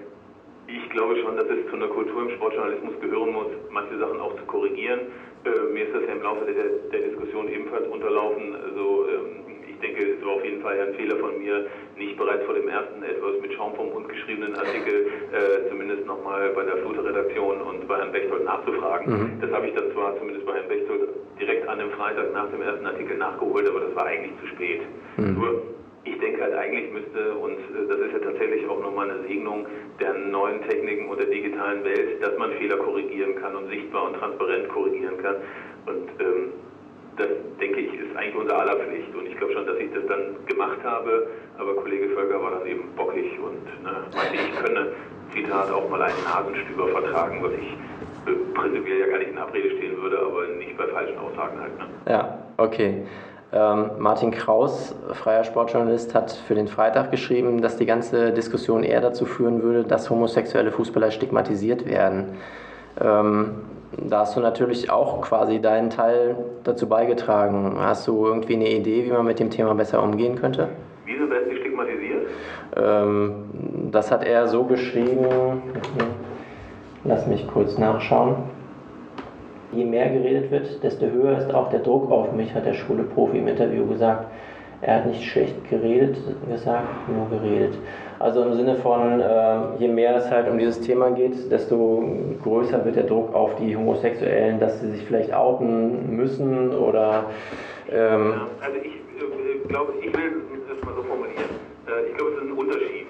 ich 0.67 0.89
glaube 0.89 1.15
schon, 1.17 1.37
dass 1.37 1.45
es 1.45 1.69
zu 1.69 1.75
einer 1.75 1.87
Kultur 1.87 2.23
im 2.23 2.31
Sportjournalismus 2.31 2.99
gehören 2.99 3.31
muss, 3.31 3.47
manche 3.69 3.97
Sachen 3.99 4.19
auch 4.19 4.35
zu 4.35 4.45
korrigieren. 4.45 4.99
Äh, 5.45 5.73
mir 5.73 5.85
ist 5.85 5.93
das 5.93 6.01
ja 6.07 6.13
im 6.13 6.23
Laufe 6.23 6.45
der, 6.45 6.89
der 6.91 7.07
Diskussion 7.07 7.47
ebenfalls 7.47 7.87
unterlaufen. 7.87 8.55
Also 8.55 9.05
ähm, 9.09 9.44
ich 9.75 9.81
denke, 9.81 10.15
es 10.17 10.25
war 10.25 10.33
auf 10.33 10.45
jeden 10.45 10.61
Fall 10.61 10.79
ein 10.79 10.93
Fehler 10.95 11.17
von 11.17 11.37
mir, 11.37 11.65
nicht 11.97 12.17
bereits 12.17 12.43
vor 12.45 12.55
dem 12.55 12.67
ersten 12.67 13.03
etwas 13.03 13.39
mit 13.41 13.53
Schaum 13.53 13.75
vom 13.75 13.89
Mund 13.89 14.07
geschriebenen 14.09 14.55
Artikel 14.55 15.07
äh, 15.31 15.69
zumindest 15.69 16.05
nochmal 16.05 16.49
bei 16.55 16.63
der 16.63 16.77
Fluter-Redaktion 16.77 17.61
und 17.61 17.87
bei 17.87 17.97
Herrn 17.97 18.11
Bechtold 18.11 18.45
nachzufragen. 18.45 19.11
Mhm. 19.11 19.41
Das 19.41 19.51
habe 19.51 19.67
ich 19.67 19.73
dann 19.73 19.91
zwar 19.91 20.17
zumindest 20.17 20.45
bei 20.45 20.53
Herrn 20.53 20.67
Bechtold 20.67 21.09
direkt 21.39 21.67
an 21.67 21.79
dem 21.79 21.89
Freitag 21.91 22.33
nach 22.33 22.49
dem 22.51 22.61
ersten 22.61 22.85
Artikel 22.85 23.17
nachgeholt, 23.17 23.67
aber 23.67 23.81
das 23.81 23.95
war 23.95 24.05
eigentlich 24.05 24.31
zu 24.39 24.47
spät. 24.47 24.81
Mhm. 25.17 25.33
Nur 25.33 25.61
ich 26.05 26.17
denke 26.19 26.41
halt 26.41 26.53
eigentlich 26.53 26.91
müsste, 26.91 27.33
und 27.35 27.57
äh, 27.57 27.87
das 27.89 27.99
ist 27.99 28.13
ja 28.13 28.19
tatsächlich 28.19 28.67
auch 28.67 28.81
nochmal 28.81 29.09
eine 29.09 29.27
Segnung 29.27 29.65
der 29.99 30.13
neuen 30.13 30.61
Techniken 30.69 31.09
und 31.09 31.19
der 31.19 31.27
digitalen 31.27 31.83
Welt, 31.83 32.21
dass 32.21 32.37
man 32.37 32.51
Fehler 32.53 32.77
korrigieren 32.77 33.35
kann 33.35 33.55
und 33.55 33.67
sichtbar 33.69 34.05
und 34.05 34.15
transparent 34.15 34.69
korrigieren 34.69 35.17
kann. 35.17 35.35
Und 35.85 36.09
ähm, 36.19 36.49
das, 37.17 37.27
denke 37.59 37.79
ich, 37.79 37.93
ist 37.93 38.15
eigentlich 38.15 38.35
unser 38.35 38.59
aller 38.59 38.75
Pflicht. 38.75 39.13
Und 39.15 39.25
ich 39.27 39.37
glaube 39.37 39.53
schon, 39.53 39.65
dass 39.65 39.77
ich 39.77 39.91
das 39.93 40.05
dann 40.07 40.35
gemacht 40.45 40.79
habe. 40.83 41.27
Aber 41.57 41.75
Kollege 41.75 42.09
Völker 42.09 42.41
war 42.41 42.51
dann 42.51 42.67
eben 42.67 42.89
bockig 42.95 43.39
und 43.39 43.65
ne, 43.83 44.03
meinte, 44.15 44.35
ich 44.35 44.55
könne, 44.63 44.87
Zitat, 45.33 45.71
auch 45.71 45.89
mal 45.89 46.01
einen 46.01 46.23
Nasenstüber 46.23 46.87
vertragen, 46.89 47.39
was 47.41 47.51
ich 47.53 47.73
äh, 48.27 48.53
prinzipiell 48.53 48.99
ja 48.99 49.07
gar 49.07 49.19
nicht 49.19 49.31
in 49.31 49.37
Abrede 49.37 49.69
stehen 49.77 50.01
würde, 50.01 50.19
aber 50.19 50.47
nicht 50.57 50.77
bei 50.77 50.87
falschen 50.87 51.17
Aussagen 51.17 51.59
halt. 51.59 51.77
Ne? 51.77 51.85
Ja, 52.07 52.39
okay. 52.57 53.05
Ähm, 53.53 53.91
Martin 53.99 54.31
Kraus, 54.31 54.95
freier 55.13 55.43
Sportjournalist, 55.43 56.13
hat 56.13 56.31
für 56.31 56.55
den 56.55 56.67
Freitag 56.67 57.11
geschrieben, 57.11 57.61
dass 57.61 57.77
die 57.77 57.85
ganze 57.85 58.31
Diskussion 58.31 58.83
eher 58.83 59.01
dazu 59.01 59.25
führen 59.25 59.63
würde, 59.63 59.83
dass 59.83 60.09
homosexuelle 60.09 60.71
Fußballer 60.71 61.11
stigmatisiert 61.11 61.85
werden. 61.85 62.37
Ähm, 62.99 63.61
da 63.97 64.19
hast 64.19 64.35
du 64.35 64.39
natürlich 64.39 64.89
auch 64.89 65.21
quasi 65.21 65.59
deinen 65.59 65.89
Teil 65.89 66.35
dazu 66.63 66.87
beigetragen. 66.87 67.75
Hast 67.79 68.07
du 68.07 68.25
irgendwie 68.25 68.55
eine 68.55 68.69
Idee, 68.69 69.05
wie 69.05 69.11
man 69.11 69.25
mit 69.25 69.39
dem 69.39 69.49
Thema 69.49 69.73
besser 69.75 70.01
umgehen 70.03 70.35
könnte? 70.35 70.69
Wieso 71.05 71.29
werden 71.29 71.49
sie 71.49 71.57
stigmatisiert? 71.57 72.27
Ähm, 72.75 73.89
das 73.91 74.11
hat 74.11 74.25
er 74.25 74.47
so 74.47 74.63
geschrieben. 74.63 75.61
Lass 77.03 77.27
mich 77.27 77.47
kurz 77.47 77.77
nachschauen. 77.77 78.35
Je 79.71 79.85
mehr 79.85 80.09
geredet 80.09 80.51
wird, 80.51 80.83
desto 80.83 81.05
höher 81.05 81.37
ist 81.37 81.53
auch 81.53 81.69
der 81.69 81.79
Druck 81.79 82.09
auf 82.11 82.31
mich, 82.31 82.53
hat 82.53 82.65
der 82.65 82.73
Schule-Profi 82.73 83.37
im 83.37 83.47
Interview 83.47 83.85
gesagt. 83.85 84.27
Er 84.85 84.97
hat 84.97 85.07
nicht 85.07 85.23
schlecht 85.23 85.67
geredet 85.67 86.15
gesagt, 86.47 87.09
nur 87.09 87.27
geredet. 87.27 87.73
Also 88.19 88.43
im 88.43 88.53
Sinne 88.53 88.75
von, 88.75 89.19
äh, 89.19 89.77
je 89.79 89.87
mehr 89.87 90.15
es 90.15 90.29
halt 90.29 90.47
um 90.47 90.59
dieses 90.59 90.79
Thema 90.79 91.09
geht, 91.09 91.51
desto 91.51 92.07
größer 92.43 92.85
wird 92.85 92.95
der 92.95 93.05
Druck 93.05 93.33
auf 93.33 93.55
die 93.55 93.75
Homosexuellen, 93.75 94.59
dass 94.59 94.79
sie 94.81 94.91
sich 94.91 95.03
vielleicht 95.05 95.33
outen 95.33 96.15
müssen 96.15 96.71
oder... 96.71 97.25
Ähm 97.91 98.41
also 98.61 98.77
ich 98.77 98.93
äh, 98.93 99.67
glaube, 99.67 99.93
ich 99.99 100.13
will 100.15 100.43
das 100.69 100.85
mal 100.85 100.93
so 100.95 101.01
formulieren. 101.01 101.49
Äh, 101.87 102.11
ich 102.11 102.17
glaube, 102.17 102.33
es 102.33 102.37
ist 102.37 102.43
ein 102.43 102.51
Unterschied 102.51 103.07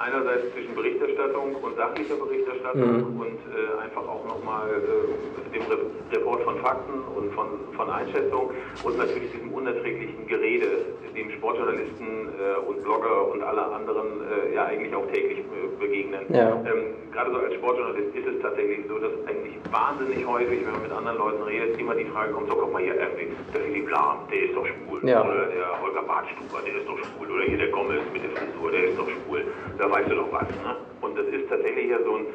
einerseits 0.00 0.52
zwischen 0.52 0.74
Berichterstattung 0.74 1.54
und 1.54 1.76
sachlicher 1.76 2.16
Berichterstattung 2.16 3.14
mhm. 3.14 3.20
und 3.20 3.38
äh, 3.52 3.84
einfach 3.84 4.02
auch 4.08 4.24
nochmal 4.26 4.68
äh, 4.70 5.52
dem 5.52 5.62
Re 5.70 5.78
Report 6.12 6.42
von 6.42 6.56
Fakten 6.58 7.00
und 7.14 7.32
von, 7.34 7.46
von 7.76 7.88
Einschätzung 7.88 8.50
und 8.82 8.98
natürlich 8.98 9.30
diesem 9.30 9.52
unerträglichen 9.52 10.26
Gerede, 10.26 10.66
dem 11.14 11.30
Sportjournalisten 11.30 12.28
äh, 12.34 12.66
und 12.66 12.82
Blogger 12.82 13.28
und 13.30 13.42
alle 13.42 13.62
anderen 13.62 14.20
äh, 14.26 14.54
ja 14.54 14.64
eigentlich 14.64 14.94
auch 14.94 15.06
täglich 15.12 15.38
äh, 15.38 15.78
begegnen. 15.78 16.24
Ja. 16.30 16.56
Ähm, 16.64 16.94
Gerade 17.12 17.30
so 17.32 17.38
als 17.38 17.54
Sportjournalist 17.54 18.14
ist 18.14 18.26
es 18.26 18.42
tatsächlich 18.42 18.86
so, 18.88 18.98
dass 18.98 19.12
eigentlich 19.26 19.54
wahnsinnig 19.70 20.26
häufig, 20.26 20.64
wenn 20.64 20.72
man 20.72 20.82
mit 20.82 20.92
anderen 20.92 21.18
Leuten 21.18 21.42
redet, 21.42 21.78
immer 21.78 21.94
die 21.94 22.06
Frage 22.06 22.32
kommt, 22.32 22.48
so 22.48 22.56
guck 22.56 22.72
mal 22.72 22.82
hier 22.82 22.94
irgendwie, 22.94 23.34
der 23.52 23.60
Philipp 23.60 23.90
Lahm, 23.90 24.18
der 24.30 24.42
ist 24.42 24.54
doch 24.54 24.66
schwul. 24.66 25.00
Ja. 25.02 25.24
Oder 25.24 25.46
der 25.46 25.82
Holger 25.82 26.02
Bartstuber, 26.02 26.58
der 26.64 26.74
ist 26.74 26.88
doch 26.88 26.98
schwul. 26.98 27.30
Oder 27.30 27.44
hier 27.44 27.58
der 27.58 27.68
Gomez 27.68 28.02
mit 28.12 28.22
der 28.22 28.30
Frisur, 28.30 28.70
der 28.70 28.84
ist 28.84 28.98
doch 28.98 29.08
schwul. 29.08 29.44
Da 29.78 29.89
weißt 29.90 30.10
du 30.10 30.14
doch 30.16 30.32
was. 30.32 30.48
Ne? 30.48 30.76
Und 31.00 31.18
das 31.18 31.26
ist 31.26 31.48
tatsächlich 31.48 31.90
ja 31.90 31.98
so 32.04 32.16
ein, 32.16 32.26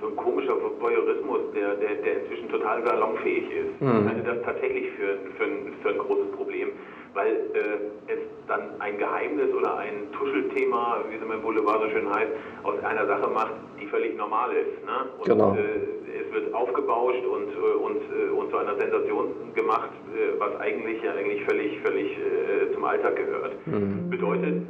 so 0.00 0.08
ein 0.08 0.16
komischer 0.16 0.54
Voyeurismus, 0.80 1.40
der, 1.54 1.74
der, 1.76 1.94
der 2.02 2.20
inzwischen 2.20 2.48
total 2.48 2.84
salonfähig 2.84 3.50
ist. 3.50 3.80
Mhm. 3.80 4.00
Ich 4.02 4.14
halte 4.14 4.22
das 4.34 4.42
tatsächlich 4.44 4.90
für, 4.92 5.16
für, 5.36 5.44
ein, 5.44 5.72
für 5.82 5.88
ein 5.90 5.98
großes 5.98 6.30
Problem, 6.32 6.68
weil 7.14 7.32
äh, 7.54 8.12
es 8.12 8.18
dann 8.46 8.80
ein 8.80 8.98
Geheimnis 8.98 9.52
oder 9.54 9.78
ein 9.78 10.10
Tuschelthema, 10.12 10.98
wie 11.08 11.16
es 11.16 11.22
im 11.22 11.42
Boulevard 11.42 11.82
so 11.82 11.90
schön 11.90 12.08
heißt, 12.12 12.30
aus 12.62 12.78
einer 12.84 13.06
Sache 13.06 13.28
macht, 13.30 13.54
die 13.80 13.86
völlig 13.86 14.16
normal 14.16 14.50
ist. 14.52 14.84
Ne? 14.84 15.08
Und 15.18 15.28
genau. 15.28 15.54
äh, 15.54 16.20
es 16.20 16.32
wird 16.32 16.54
aufgebauscht 16.54 17.24
und, 17.24 17.48
äh, 17.48 17.76
und, 17.76 17.96
äh, 17.96 18.30
und 18.30 18.50
zu 18.50 18.56
einer 18.58 18.76
Sensation 18.76 19.28
gemacht, 19.54 19.90
äh, 20.14 20.38
was 20.38 20.60
eigentlich 20.60 21.02
ja 21.02 21.12
eigentlich 21.12 21.42
völlig, 21.44 21.80
völlig 21.80 22.12
äh, 22.12 22.72
zum 22.74 22.84
Alltag 22.84 23.16
gehört. 23.16 23.54
Mhm. 23.66 24.10
Bedeutet, 24.10 24.62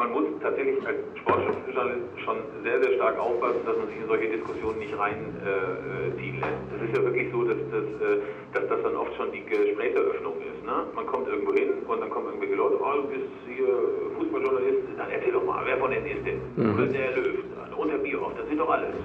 man 0.00 0.12
muss 0.12 0.24
tatsächlich 0.40 0.80
als 0.86 0.96
Sportjournalist 1.20 2.08
schon 2.24 2.38
sehr, 2.64 2.80
sehr 2.82 2.92
stark 2.96 3.18
aufpassen, 3.18 3.60
dass 3.66 3.76
man 3.76 3.86
sich 3.88 4.00
in 4.00 4.08
solche 4.08 4.28
Diskussionen 4.28 4.78
nicht 4.78 4.96
reinziehen 4.96 6.36
äh, 6.36 6.40
lässt. 6.40 6.66
Es 6.72 6.88
ist 6.88 6.96
ja 6.96 7.04
wirklich 7.04 7.28
so, 7.30 7.44
dass, 7.44 7.60
dass, 7.68 7.84
äh, 8.00 8.16
dass 8.54 8.64
das 8.68 8.82
dann 8.82 8.96
oft 8.96 9.14
schon 9.16 9.30
die 9.32 9.44
Gesprächseröffnung 9.44 10.40
ist. 10.40 10.64
Ne? 10.64 10.88
Man 10.94 11.04
kommt 11.04 11.28
irgendwo 11.28 11.52
hin 11.52 11.84
und 11.86 12.00
dann 12.00 12.08
kommen 12.08 12.26
irgendwelche 12.32 12.54
Leute, 12.54 12.80
oh, 12.80 13.02
du 13.02 13.08
bist 13.12 13.28
hier 13.44 13.68
Fußballjournalist, 14.16 14.88
dann 14.96 15.10
erzähl 15.10 15.32
doch 15.32 15.44
mal, 15.44 15.60
wer 15.66 15.76
von 15.76 15.90
denen 15.90 16.06
ist 16.06 16.24
denn? 16.24 16.40
Mhm. 16.56 16.74
Oder 16.74 16.86
der 16.86 17.16
Löw 17.16 17.36
und 17.76 17.88
der 17.88 17.98
Bierhoff, 17.98 18.32
das 18.36 18.48
sind 18.48 18.58
doch 18.58 18.70
alles. 18.70 18.96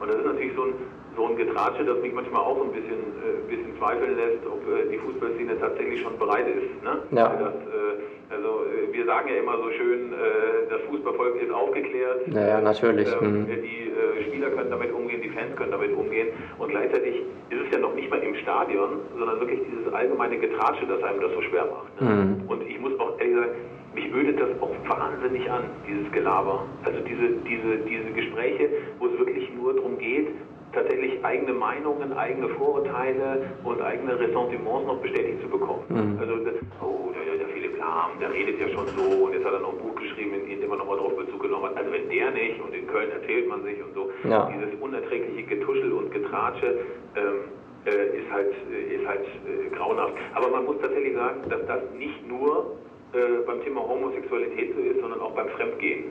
Und 0.00 0.08
das 0.08 0.18
ist 0.18 0.26
natürlich 0.26 0.54
so 0.54 0.62
ein, 0.62 0.74
so 1.16 1.26
ein 1.26 1.36
Getratsche, 1.36 1.84
das 1.84 1.98
mich 1.98 2.12
manchmal 2.12 2.42
auch 2.42 2.56
so 2.58 2.64
ein 2.64 2.72
bisschen, 2.72 3.02
äh, 3.26 3.42
bisschen 3.50 3.76
zweifeln 3.78 4.14
lässt, 4.14 4.46
ob 4.46 4.62
äh, 4.70 4.86
die 4.90 4.98
Fußballszene 4.98 5.58
tatsächlich 5.58 6.00
schon 6.00 6.16
bereit 6.18 6.46
ist. 6.46 6.82
Ne? 6.82 7.02
Ja. 7.10 7.34
Das, 7.34 7.54
äh, 7.54 8.17
also 8.30 8.64
äh, 8.64 8.92
wir 8.92 9.04
sagen 9.06 9.28
ja 9.28 9.36
immer 9.36 9.56
so 9.56 9.70
schön, 9.72 10.12
äh, 10.12 10.16
das 10.70 10.80
Fußballvolk 10.88 11.42
ist 11.42 11.50
aufgeklärt. 11.50 12.28
Ja, 12.28 12.48
ja 12.48 12.60
natürlich. 12.60 13.08
Ähm, 13.20 13.42
mhm. 13.42 13.46
Die 13.46 13.88
äh, 13.88 14.24
Spieler 14.28 14.50
können 14.50 14.70
damit 14.70 14.92
umgehen, 14.92 15.22
die 15.22 15.30
Fans 15.30 15.54
können 15.56 15.72
damit 15.72 15.92
umgehen. 15.92 16.28
Und 16.58 16.68
gleichzeitig 16.70 17.22
ist 17.50 17.60
es 17.66 17.72
ja 17.72 17.78
noch 17.78 17.94
nicht 17.94 18.10
mal 18.10 18.20
im 18.20 18.34
Stadion, 18.36 19.00
sondern 19.18 19.40
wirklich 19.40 19.60
dieses 19.70 19.92
allgemeine 19.92 20.38
Getratsche, 20.38 20.86
das 20.86 21.02
einem 21.02 21.20
das 21.20 21.32
so 21.32 21.42
schwer 21.42 21.66
macht. 21.66 22.00
Ne? 22.00 22.08
Mhm. 22.08 22.48
Und 22.48 22.62
ich 22.68 22.78
muss 22.80 22.98
auch 23.00 23.18
ehrlich 23.18 23.36
sagen, 23.36 23.50
mich 23.94 24.14
ödet 24.14 24.40
das 24.40 24.50
auch 24.60 24.74
wahnsinnig 24.86 25.50
an, 25.50 25.64
dieses 25.88 26.10
Gelaber. 26.12 26.66
Also 26.84 27.00
diese, 27.00 27.28
diese, 27.48 27.78
diese 27.78 28.10
Gespräche, 28.12 28.68
wo 28.98 29.06
es 29.06 29.18
wirklich 29.18 29.50
nur 29.54 29.74
darum 29.74 29.98
geht, 29.98 30.28
tatsächlich 30.72 31.24
eigene 31.24 31.52
Meinungen, 31.52 32.12
eigene 32.12 32.48
Vorurteile 32.50 33.42
und 33.64 33.80
eigene 33.80 34.18
Ressentiments 34.18 34.86
noch 34.86 34.98
bestätigt 34.98 35.40
zu 35.42 35.48
bekommen. 35.48 35.82
Mhm. 35.88 36.18
Also, 36.20 36.34
oh, 36.82 37.10
der, 37.12 37.38
der 37.38 37.48
Philipp 37.48 37.57
Lahm, 37.78 38.18
der 38.20 38.32
redet 38.32 38.60
ja 38.60 38.68
schon 38.68 38.86
so 38.96 39.24
und 39.26 39.32
jetzt 39.32 39.44
hat 39.44 39.52
er 39.52 39.60
noch 39.60 39.72
ein 39.72 39.78
Buch 39.78 39.94
geschrieben, 39.96 40.34
in 40.46 40.60
dem 40.60 40.70
er 40.70 40.76
nochmal 40.76 40.96
darauf 40.96 41.16
Bezug 41.16 41.42
genommen 41.42 41.66
hat. 41.66 41.76
Also 41.76 41.92
wenn 41.92 42.08
der 42.08 42.30
nicht 42.30 42.60
und 42.60 42.74
in 42.74 42.86
Köln 42.86 43.10
erzählt 43.10 43.48
man 43.48 43.62
sich 43.64 43.82
und 43.82 43.94
so, 43.94 44.10
ja. 44.28 44.50
dieses 44.52 44.80
unerträgliche 44.80 45.42
Getuschel 45.42 45.92
und 45.92 46.10
Getratsche, 46.10 46.80
ähm, 47.16 47.52
äh, 47.86 48.18
ist 48.18 48.30
halt, 48.30 48.52
ist 48.68 49.06
halt 49.06 49.24
äh, 49.46 49.74
grauenhaft. 49.74 50.14
Aber 50.34 50.48
man 50.48 50.64
muss 50.64 50.76
tatsächlich 50.80 51.14
sagen, 51.14 51.48
dass 51.48 51.64
das 51.66 51.82
nicht 51.96 52.26
nur 52.26 52.76
äh, 53.12 53.42
beim 53.46 53.62
Thema 53.62 53.80
Homosexualität 53.80 54.74
so 54.74 54.82
ist, 54.82 55.00
sondern 55.00 55.20
auch 55.20 55.32
beim 55.32 55.48
Fremdgehen. 55.50 56.10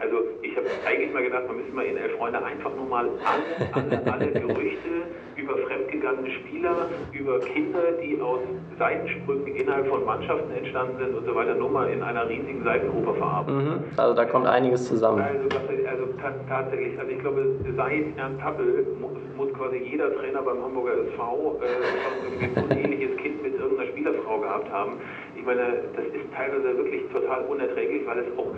Also 0.00 0.16
ich 0.42 0.56
habe 0.56 0.66
eigentlich 0.86 1.12
mal 1.12 1.22
gedacht, 1.22 1.46
man 1.46 1.56
müsste 1.56 1.72
mal 1.72 1.84
in 1.84 1.96
Elf 1.96 2.16
Freunde 2.16 2.44
einfach 2.44 2.74
nur 2.74 2.86
mal 2.86 3.08
alle, 3.24 4.00
alle, 4.02 4.12
alle 4.12 4.32
Gerüchte 4.32 4.88
über 5.36 5.56
fremdgegangene 5.58 6.30
Spieler, 6.30 6.88
über 7.12 7.40
Kinder, 7.40 7.92
die 8.02 8.20
aus 8.20 8.40
Seitensprüngen 8.78 9.46
innerhalb 9.56 9.86
von 9.88 10.04
Mannschaften 10.04 10.50
entstanden 10.52 10.98
sind 10.98 11.14
und 11.14 11.26
so 11.26 11.34
weiter, 11.34 11.54
nur 11.54 11.70
mal 11.70 11.88
in 11.90 12.02
einer 12.02 12.28
riesigen 12.28 12.62
Seitenoper 12.64 13.14
verarbeiten. 13.14 13.64
Mhm. 13.64 13.84
Also 13.96 14.14
da 14.14 14.24
kommt 14.24 14.46
einiges 14.46 14.86
zusammen. 14.86 15.20
Also, 15.20 15.48
also 15.88 16.04
tatsächlich, 16.48 16.98
also 16.98 17.10
ich 17.10 17.18
glaube, 17.18 17.46
seit 17.76 18.18
Ernst 18.18 18.42
Happel 18.42 18.86
muss, 19.00 19.12
muss 19.36 19.52
quasi 19.54 19.76
jeder 19.78 20.14
Trainer 20.16 20.42
beim 20.42 20.62
Hamburger 20.62 20.92
SV 20.92 21.60
äh, 21.60 22.54
schon 22.54 22.70
ein 22.70 22.84
ähnliches 22.84 23.16
Kind 23.18 23.42
mit 23.42 23.54
irgendeiner 23.54 23.90
Spielerfrau 23.90 24.40
gehabt 24.40 24.70
haben. 24.70 24.92
Ich 25.36 25.44
meine, 25.44 25.82
das 25.94 26.04
ist 26.06 26.32
teilweise 26.34 26.76
wirklich 26.76 27.02
total 27.12 27.44
unerträglich, 27.44 28.06
weil 28.06 28.18
es 28.20 28.38
auch 28.38 28.54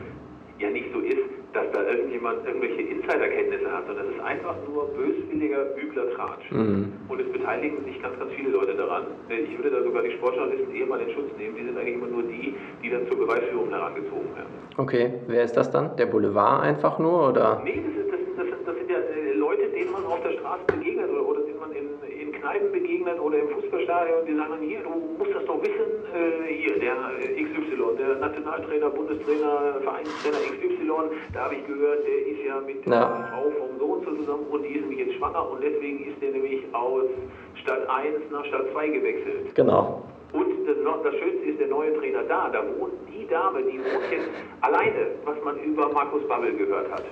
ja 0.59 0.71
nicht 0.71 0.87
so 0.93 1.01
ist, 1.01 1.29
dass 1.53 1.65
da 1.73 1.83
irgendjemand 1.85 2.47
irgendwelche 2.47 2.83
Insiderkenntnisse 2.83 3.71
hat, 3.73 3.87
sondern 3.87 4.07
es 4.09 4.15
ist 4.17 4.23
einfach 4.23 4.57
nur 4.69 4.89
böswilliger, 4.93 5.77
übler 5.77 6.11
Tratsch. 6.15 6.51
Mhm. 6.51 6.93
Und 7.09 7.21
es 7.21 7.33
beteiligen 7.33 7.85
sich 7.85 8.01
ganz, 8.03 8.19
ganz 8.19 8.33
viele 8.33 8.51
Leute 8.51 8.75
daran. 8.75 9.05
Ich 9.29 9.57
würde 9.57 9.71
da 9.71 9.83
sogar 9.83 10.03
die 10.03 10.13
Sportjournalisten 10.13 10.75
eher 10.75 10.87
mal 10.87 11.01
in 11.01 11.11
Schutz 11.15 11.31
nehmen. 11.39 11.57
Die 11.57 11.65
sind 11.65 11.79
eigentlich 11.79 11.95
immer 11.95 12.09
nur 12.09 12.23
die, 12.25 12.55
die 12.83 12.91
dann 12.91 13.07
zur 13.09 13.19
Beweisführung 13.19 13.71
herangezogen 13.71 14.29
werden. 14.37 14.53
Okay, 14.77 15.15
wer 15.27 15.45
ist 15.45 15.57
das 15.57 15.71
dann? 15.71 15.97
Der 15.97 16.07
Boulevard 16.07 16.63
einfach 16.63 16.99
nur? 16.99 17.31
Oder? 17.31 17.63
Nee, 17.65 17.83
das, 17.85 18.05
ist, 18.05 18.13
das, 18.13 18.21
das, 18.37 18.47
sind, 18.47 18.69
das 18.69 18.77
sind 18.77 18.91
ja 18.91 18.99
äh, 18.99 19.33
Leute, 19.35 19.69
denen 19.69 19.93
man 19.93 20.05
auf 20.05 20.23
der 20.23 20.33
Straße 20.33 20.65
begegnet 20.67 21.09
oder, 21.11 21.27
oder 21.27 21.41
denen 21.41 21.59
man 21.59 21.73
in, 21.73 21.87
in 22.21 22.33
Kneipen 22.47 22.71
begegnet 22.71 23.19
oder 23.21 23.39
im 23.39 23.49
Fußballstadion. 23.49 24.27
Die 24.27 24.37
sagen 24.37 24.51
dann, 24.51 24.63
hier, 24.63 24.81
du 24.83 24.91
musst 25.19 25.35
das 25.35 25.45
doch 25.47 25.61
wissen, 25.61 25.89
äh, 26.15 26.53
hier, 26.55 26.79
der 26.79 26.95
äh, 27.19 27.43
XY, 27.43 27.97
der 27.99 28.17
Nationaltrainer, 28.17 28.91
Bundestrainer, 28.91 29.81
Vereinstrainer 29.83 30.39
XY, 30.55 31.11
da 31.33 31.45
habe 31.45 31.55
ich 31.57 31.67
gehört, 31.67 32.07
der 32.07 32.27
ist 32.27 32.45
ja 32.47 32.61
mit 32.61 32.87
ja. 32.87 33.01
der 33.01 33.29
Frau 33.31 33.51
vom 33.59 33.79
Sohn 33.79 34.05
zusammen 34.05 34.47
und 34.51 34.63
die 34.63 34.75
ist 34.75 34.83
nämlich 34.83 35.07
jetzt 35.07 35.15
schwanger 35.15 35.51
und 35.51 35.63
deswegen 35.63 36.07
ist 36.07 36.23
der 36.23 36.31
nämlich 36.31 36.63
aus 36.73 37.11
Stadt 37.55 37.89
1 37.89 38.31
nach 38.31 38.45
Stadt 38.45 38.71
2 38.73 38.89
gewechselt. 38.89 39.55
Genau. 39.55 40.05
Und 40.33 40.67
das, 40.67 41.15
Schönste 41.15 41.47
ist 41.47 41.61
der 41.61 41.69
neue 41.69 41.95
Trainer 41.99 42.23
da. 42.25 42.49
Da 42.49 42.63
wohnt 42.79 42.93
die 43.09 43.27
Dame, 43.27 43.63
die 43.63 43.79
wohnt 43.79 44.11
jetzt 44.11 44.29
alleine, 44.61 45.15
was 45.25 45.37
man 45.45 45.59
über 45.63 45.89
Markus 45.93 46.27
Babbel 46.29 46.53
gehört 46.55 46.91
hat. 46.91 47.05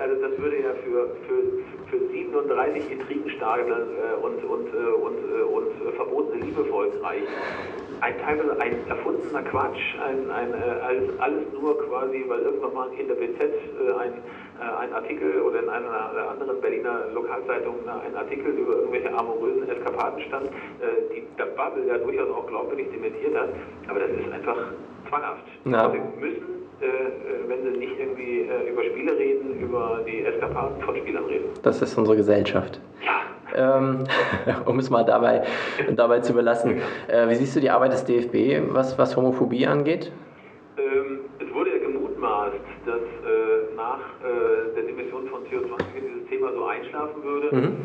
Also 0.00 0.20
das 0.20 0.38
würde 0.38 0.56
ja 0.60 0.74
für, 0.84 1.16
für, 1.26 1.42
für 1.90 2.08
37 2.10 2.90
Intrigenstarke 2.90 3.70
äh, 3.70 4.24
und, 4.24 4.44
und, 4.44 4.66
äh, 4.74 4.76
und, 4.76 5.18
äh, 5.18 5.42
und, 5.42 5.94
verbotene 5.96 6.44
Liebevolk 6.44 6.92
reichen 7.02 7.26
ein 8.00 8.14
teilweise 8.20 8.60
ein 8.60 8.88
erfundener 8.88 9.42
Quatsch, 9.42 9.96
ein, 10.06 10.30
ein, 10.30 10.54
alles, 10.82 11.18
alles 11.18 11.44
nur 11.52 11.78
quasi, 11.86 12.24
weil 12.28 12.40
irgendwann 12.40 12.74
mal 12.74 12.88
in 12.98 13.08
der 13.08 13.14
BZ 13.14 13.40
ein, 14.00 14.12
ein 14.60 14.92
Artikel 14.92 15.42
oder 15.42 15.62
in 15.62 15.68
einer 15.68 16.30
anderen 16.30 16.60
Berliner 16.60 17.06
Lokalzeitung 17.14 17.76
ein 17.88 18.16
Artikel 18.16 18.52
über 18.52 18.74
irgendwelche 18.76 19.12
amorösen 19.16 19.68
Eskapaden 19.68 20.20
stand, 20.22 20.46
äh, 20.46 21.14
die 21.14 21.22
der 21.38 21.46
Bubble 21.46 21.86
ja 21.86 21.98
durchaus 21.98 22.30
auch 22.30 22.46
glaubwürdig 22.46 22.88
dementiert 22.90 23.36
hat, 23.36 23.48
aber 23.88 24.00
das 24.00 24.10
ist 24.10 24.32
einfach 24.32 24.56
zwanghaft. 25.08 25.44
Ja. 25.64 25.90
Sie 25.90 26.20
müssen 26.20 26.58
äh, 26.80 26.84
äh, 26.86 27.48
wenn 27.48 27.62
sie 27.64 27.78
nicht 27.78 27.98
irgendwie 27.98 28.42
äh, 28.42 28.70
über 28.70 28.84
Spiele 28.84 29.18
reden, 29.18 29.58
über 29.58 30.00
die 30.06 30.24
Eskapaden 30.24 30.80
von 30.82 30.96
Spielern 30.96 31.24
reden. 31.24 31.46
Das 31.62 31.82
ist 31.82 31.98
unsere 31.98 32.16
Gesellschaft. 32.16 32.80
Ja, 33.04 33.78
ähm, 33.78 34.04
um 34.64 34.78
es 34.78 34.88
mal 34.88 35.04
dabei, 35.04 35.42
dabei 35.96 36.20
zu 36.20 36.34
belassen. 36.34 36.80
Äh, 37.08 37.28
wie 37.28 37.34
siehst 37.34 37.56
du 37.56 37.60
die 37.60 37.70
Arbeit 37.70 37.94
des 37.94 38.04
DFB, 38.04 38.72
was, 38.72 38.96
was 38.96 39.16
Homophobie 39.16 39.66
angeht? 39.66 40.12
Ähm, 40.76 41.20
es 41.40 41.52
wurde 41.52 41.70
ja 41.70 41.78
gemutmaßt, 41.78 42.54
dass 42.86 42.94
äh, 42.94 43.74
nach 43.74 43.98
äh, 44.22 44.74
der 44.76 44.84
Dimension 44.84 45.26
von 45.26 45.42
CO20 45.46 45.82
dieses 45.96 46.28
Thema 46.28 46.52
so 46.52 46.64
einschlafen 46.64 47.24
würde. 47.24 47.47
Mhm. 47.60 47.76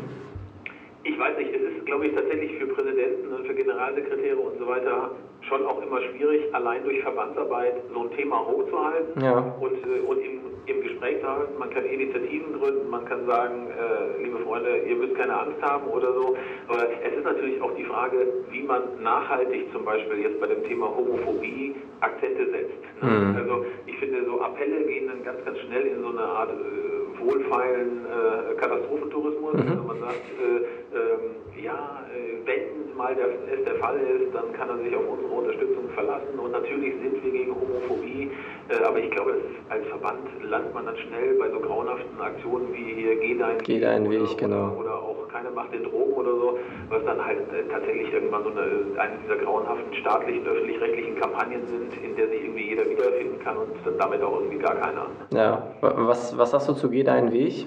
Ich 1.04 1.18
weiß 1.18 1.36
nicht, 1.36 1.50
es 1.54 1.60
ist, 1.60 1.86
glaube 1.86 2.06
ich, 2.06 2.14
tatsächlich 2.14 2.56
für 2.56 2.66
Präsidenten 2.66 3.32
und 3.32 3.46
für 3.46 3.54
Generalsekretäre 3.54 4.38
und 4.38 4.58
so 4.58 4.66
weiter 4.66 5.10
schon 5.42 5.66
auch 5.66 5.82
immer 5.82 6.00
schwierig, 6.00 6.42
allein 6.54 6.82
durch 6.84 7.02
Verbandsarbeit 7.02 7.74
so 7.92 8.04
ein 8.04 8.10
Thema 8.16 8.40
hochzuhalten 8.46 9.22
ja. 9.22 9.54
und, 9.60 9.74
äh, 9.84 10.00
und 10.00 10.18
im, 10.18 10.40
im 10.64 10.82
Gespräch 10.82 11.20
zu 11.20 11.28
halten. 11.28 11.58
Man 11.58 11.68
kann 11.70 11.84
Initiativen 11.84 12.58
gründen, 12.58 12.88
man 12.88 13.04
kann 13.04 13.26
sagen, 13.26 13.68
äh, 13.68 14.22
liebe 14.22 14.38
Freunde, 14.38 14.78
ihr 14.88 14.96
müsst 14.96 15.14
keine 15.16 15.38
Angst 15.38 15.60
haben 15.60 15.86
oder 15.88 16.12
so. 16.14 16.36
Aber 16.68 16.88
es 17.04 17.18
ist 17.18 17.24
natürlich 17.24 17.60
auch 17.60 17.74
die 17.76 17.84
Frage, 17.84 18.26
wie 18.50 18.62
man 18.62 18.82
nachhaltig 19.02 19.70
zum 19.72 19.84
Beispiel 19.84 20.20
jetzt 20.20 20.40
bei 20.40 20.46
dem 20.46 20.64
Thema 20.64 20.88
Homophobie 20.96 21.74
Akzente 22.00 22.50
setzt. 22.50 23.02
Ne? 23.02 23.10
Mhm. 23.10 23.36
Also 23.36 23.66
ich 23.86 23.96
finde, 23.98 24.24
so 24.24 24.40
Appelle 24.40 24.84
gehen 24.84 25.08
dann 25.08 25.22
ganz, 25.24 25.44
ganz 25.44 25.58
schnell 25.60 25.86
in 25.86 26.00
so 26.02 26.08
eine 26.08 26.22
Art 26.22 26.50
äh, 26.50 26.93
wohlfeilen 27.24 28.04
äh, 28.04 28.54
Katastrophentourismus. 28.60 29.54
Mhm. 29.54 29.70
Also 29.70 29.82
man 29.82 29.98
sagt, 30.00 30.26
äh, 30.38 30.98
ähm, 30.98 31.64
ja, 31.64 32.04
äh, 32.12 32.46
wenn 32.46 32.96
mal 32.96 33.14
der, 33.14 33.26
es 33.52 33.64
der 33.64 33.74
Fall 33.76 33.98
ist, 33.98 34.34
dann 34.34 34.52
kann 34.52 34.68
er 34.68 34.78
sich 34.78 34.94
auf 34.94 35.08
unsere 35.08 35.32
Unterstützung 35.32 35.88
verlassen. 35.94 36.38
Und 36.38 36.52
natürlich 36.52 36.94
sind 37.02 37.24
wir 37.24 37.32
gegen 37.32 37.54
Homophobie, 37.54 38.30
äh, 38.68 38.84
aber 38.84 38.98
ich 38.98 39.10
glaube, 39.10 39.40
als 39.68 39.86
Verband 39.88 40.28
landet 40.42 40.74
man 40.74 40.86
dann 40.86 40.96
schnell 40.96 41.34
bei 41.38 41.50
so 41.50 41.58
grauenhaften 41.58 42.20
Aktionen 42.20 42.72
wie 42.72 42.94
hier 42.94 43.16
Geh 43.16 43.80
deinen 43.80 44.10
Weg, 44.10 44.22
oder, 44.22 44.36
genau. 44.36 44.76
Oder, 44.78 44.94
auch 44.94 45.13
keine 45.34 45.50
Macht 45.50 45.72
den 45.74 45.82
Drogen 45.82 46.12
oder 46.14 46.30
so, 46.30 46.58
was 46.90 47.04
dann 47.04 47.24
halt 47.24 47.40
äh, 47.52 47.68
tatsächlich 47.68 48.12
irgendwann 48.12 48.44
so 48.44 48.50
eine, 48.50 48.62
eine 48.98 49.18
dieser 49.24 49.36
grauenhaften 49.42 49.92
staatlichen, 49.94 50.46
öffentlich-rechtlichen 50.46 51.16
Kampagnen 51.16 51.66
sind, 51.66 51.92
in 52.04 52.14
der 52.14 52.28
sich 52.28 52.44
irgendwie 52.44 52.68
jeder 52.68 52.88
wiederfinden 52.88 53.40
kann 53.42 53.56
und 53.56 53.74
damit 53.98 54.22
auch 54.22 54.38
irgendwie 54.40 54.58
gar 54.58 54.76
keiner. 54.76 55.06
Ja, 55.32 55.66
was, 55.80 56.38
was 56.38 56.52
sagst 56.52 56.68
du 56.68 56.74
zu 56.74 56.88
Geh 56.88 57.02
deinen 57.02 57.32
Weg? 57.32 57.66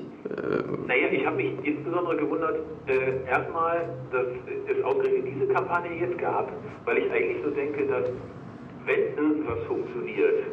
Naja, 0.88 1.08
ich 1.12 1.26
habe 1.26 1.36
mich 1.36 1.54
insbesondere 1.64 2.16
gewundert, 2.16 2.60
äh, 2.88 3.30
erstmal, 3.30 3.90
dass 4.12 4.28
es 4.68 4.84
ausgerechnet 4.86 5.26
diese 5.36 5.54
Kampagne 5.54 5.92
jetzt 6.00 6.18
gab, 6.18 6.50
weil 6.86 7.00
ich 7.00 7.12
eigentlich 7.12 7.44
so 7.44 7.50
denke, 7.50 7.86
dass 7.86 8.06
wenn 8.86 9.18
irgendwas 9.18 9.60
funktioniert, 9.68 10.46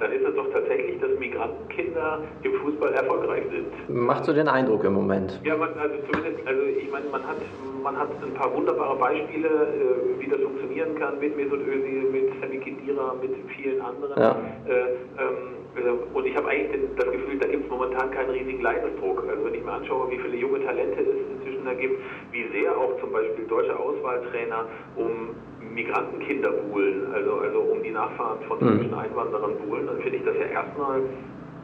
dann 0.00 0.12
ist 0.12 0.26
es 0.26 0.34
doch 0.34 0.50
tatsächlich, 0.50 0.98
dass 1.00 1.10
Migrantenkinder 1.18 2.20
im 2.42 2.52
Fußball 2.54 2.92
erfolgreich 2.94 3.44
sind. 3.50 3.94
Macht 3.94 4.24
so 4.24 4.32
den 4.32 4.48
Eindruck 4.48 4.82
im 4.84 4.94
Moment. 4.94 5.38
Ja, 5.44 5.56
man, 5.56 5.68
also 5.78 5.94
zumindest, 6.10 6.46
also 6.46 6.62
ich 6.62 6.90
meine, 6.90 7.06
man 7.12 7.22
hat, 7.26 7.36
man 7.82 7.96
hat 7.98 8.08
ein 8.22 8.34
paar 8.34 8.52
wunderbare 8.54 8.96
Beispiele, 8.96 9.48
äh, 9.48 10.20
wie 10.20 10.28
das 10.28 10.40
funktionieren 10.40 10.94
kann 10.98 11.20
mit 11.20 11.36
Mesut 11.36 11.60
Özil, 11.60 12.08
mit 12.10 12.32
Sami 12.40 12.58
Khedira, 12.58 13.14
mit 13.20 13.34
vielen 13.54 13.80
anderen. 13.82 14.18
Ja. 14.18 14.36
Äh, 14.66 14.72
ähm, 15.20 15.60
äh, 15.76 16.16
und 16.16 16.26
ich 16.26 16.34
habe 16.34 16.48
eigentlich 16.48 16.80
das 16.96 17.10
Gefühl, 17.10 17.38
da 17.38 17.48
gibt 17.48 17.64
es 17.64 17.70
momentan 17.70 18.10
keinen 18.10 18.30
riesigen 18.30 18.62
Leidensdruck. 18.62 19.22
Also 19.28 19.44
wenn 19.44 19.54
ich 19.54 19.64
mir 19.64 19.72
anschaue, 19.72 20.10
wie 20.10 20.18
viele 20.18 20.36
junge 20.36 20.64
Talente 20.64 21.00
es 21.00 21.36
inzwischen 21.36 21.64
da 21.66 21.74
gibt, 21.74 22.00
wie 22.32 22.48
sehr 22.52 22.76
auch 22.76 22.98
zum 23.00 23.12
Beispiel 23.12 23.44
deutsche 23.46 23.78
Auswahltrainer 23.78 24.64
um 24.96 25.36
Migrantenkinder 25.80 26.50
buhlen, 26.50 27.12
also, 27.14 27.40
also 27.40 27.58
um 27.60 27.82
die 27.82 27.90
Nachfahren 27.90 28.38
von 28.46 28.58
mhm. 28.60 28.78
deutschen 28.78 28.94
Einwanderern 28.94 29.54
buhlen, 29.66 29.86
dann 29.86 29.98
finde 30.00 30.18
ich 30.18 30.24
das 30.24 30.36
ja 30.36 30.46
erstmal 30.46 31.02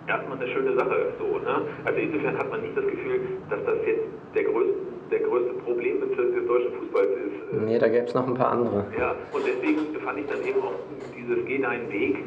erstmal 0.09 0.39
eine 0.39 0.49
schöne 0.49 0.75
Sache. 0.75 1.13
So, 1.19 1.39
ne? 1.39 1.63
Also 1.85 1.99
insofern 1.99 2.39
hat 2.39 2.51
man 2.51 2.63
nicht 2.63 2.77
das 2.77 2.87
Gefühl, 2.87 3.21
dass 3.51 3.65
das 3.65 3.77
jetzt 3.87 4.07
der 4.35 4.45
größte, 4.45 4.75
der 5.11 5.21
größte 5.21 5.53
Problembezirk 5.65 6.35
des 6.35 6.47
deutschen 6.47 6.73
Fußballs 6.73 7.11
ist. 7.11 7.63
Nee, 7.65 7.79
da 7.79 7.89
gäbe 7.89 8.07
es 8.07 8.15
noch 8.15 8.27
ein 8.27 8.35
paar 8.35 8.53
andere. 8.53 8.85
Ja, 8.99 9.15
und 9.33 9.43
deswegen 9.47 9.81
fand 10.05 10.19
ich 10.19 10.27
dann 10.27 10.43
eben 10.43 10.61
auch 10.61 10.75
dieses 11.17 11.45
Geh 11.47 11.59
deinen 11.59 11.91
Weg 11.93 12.25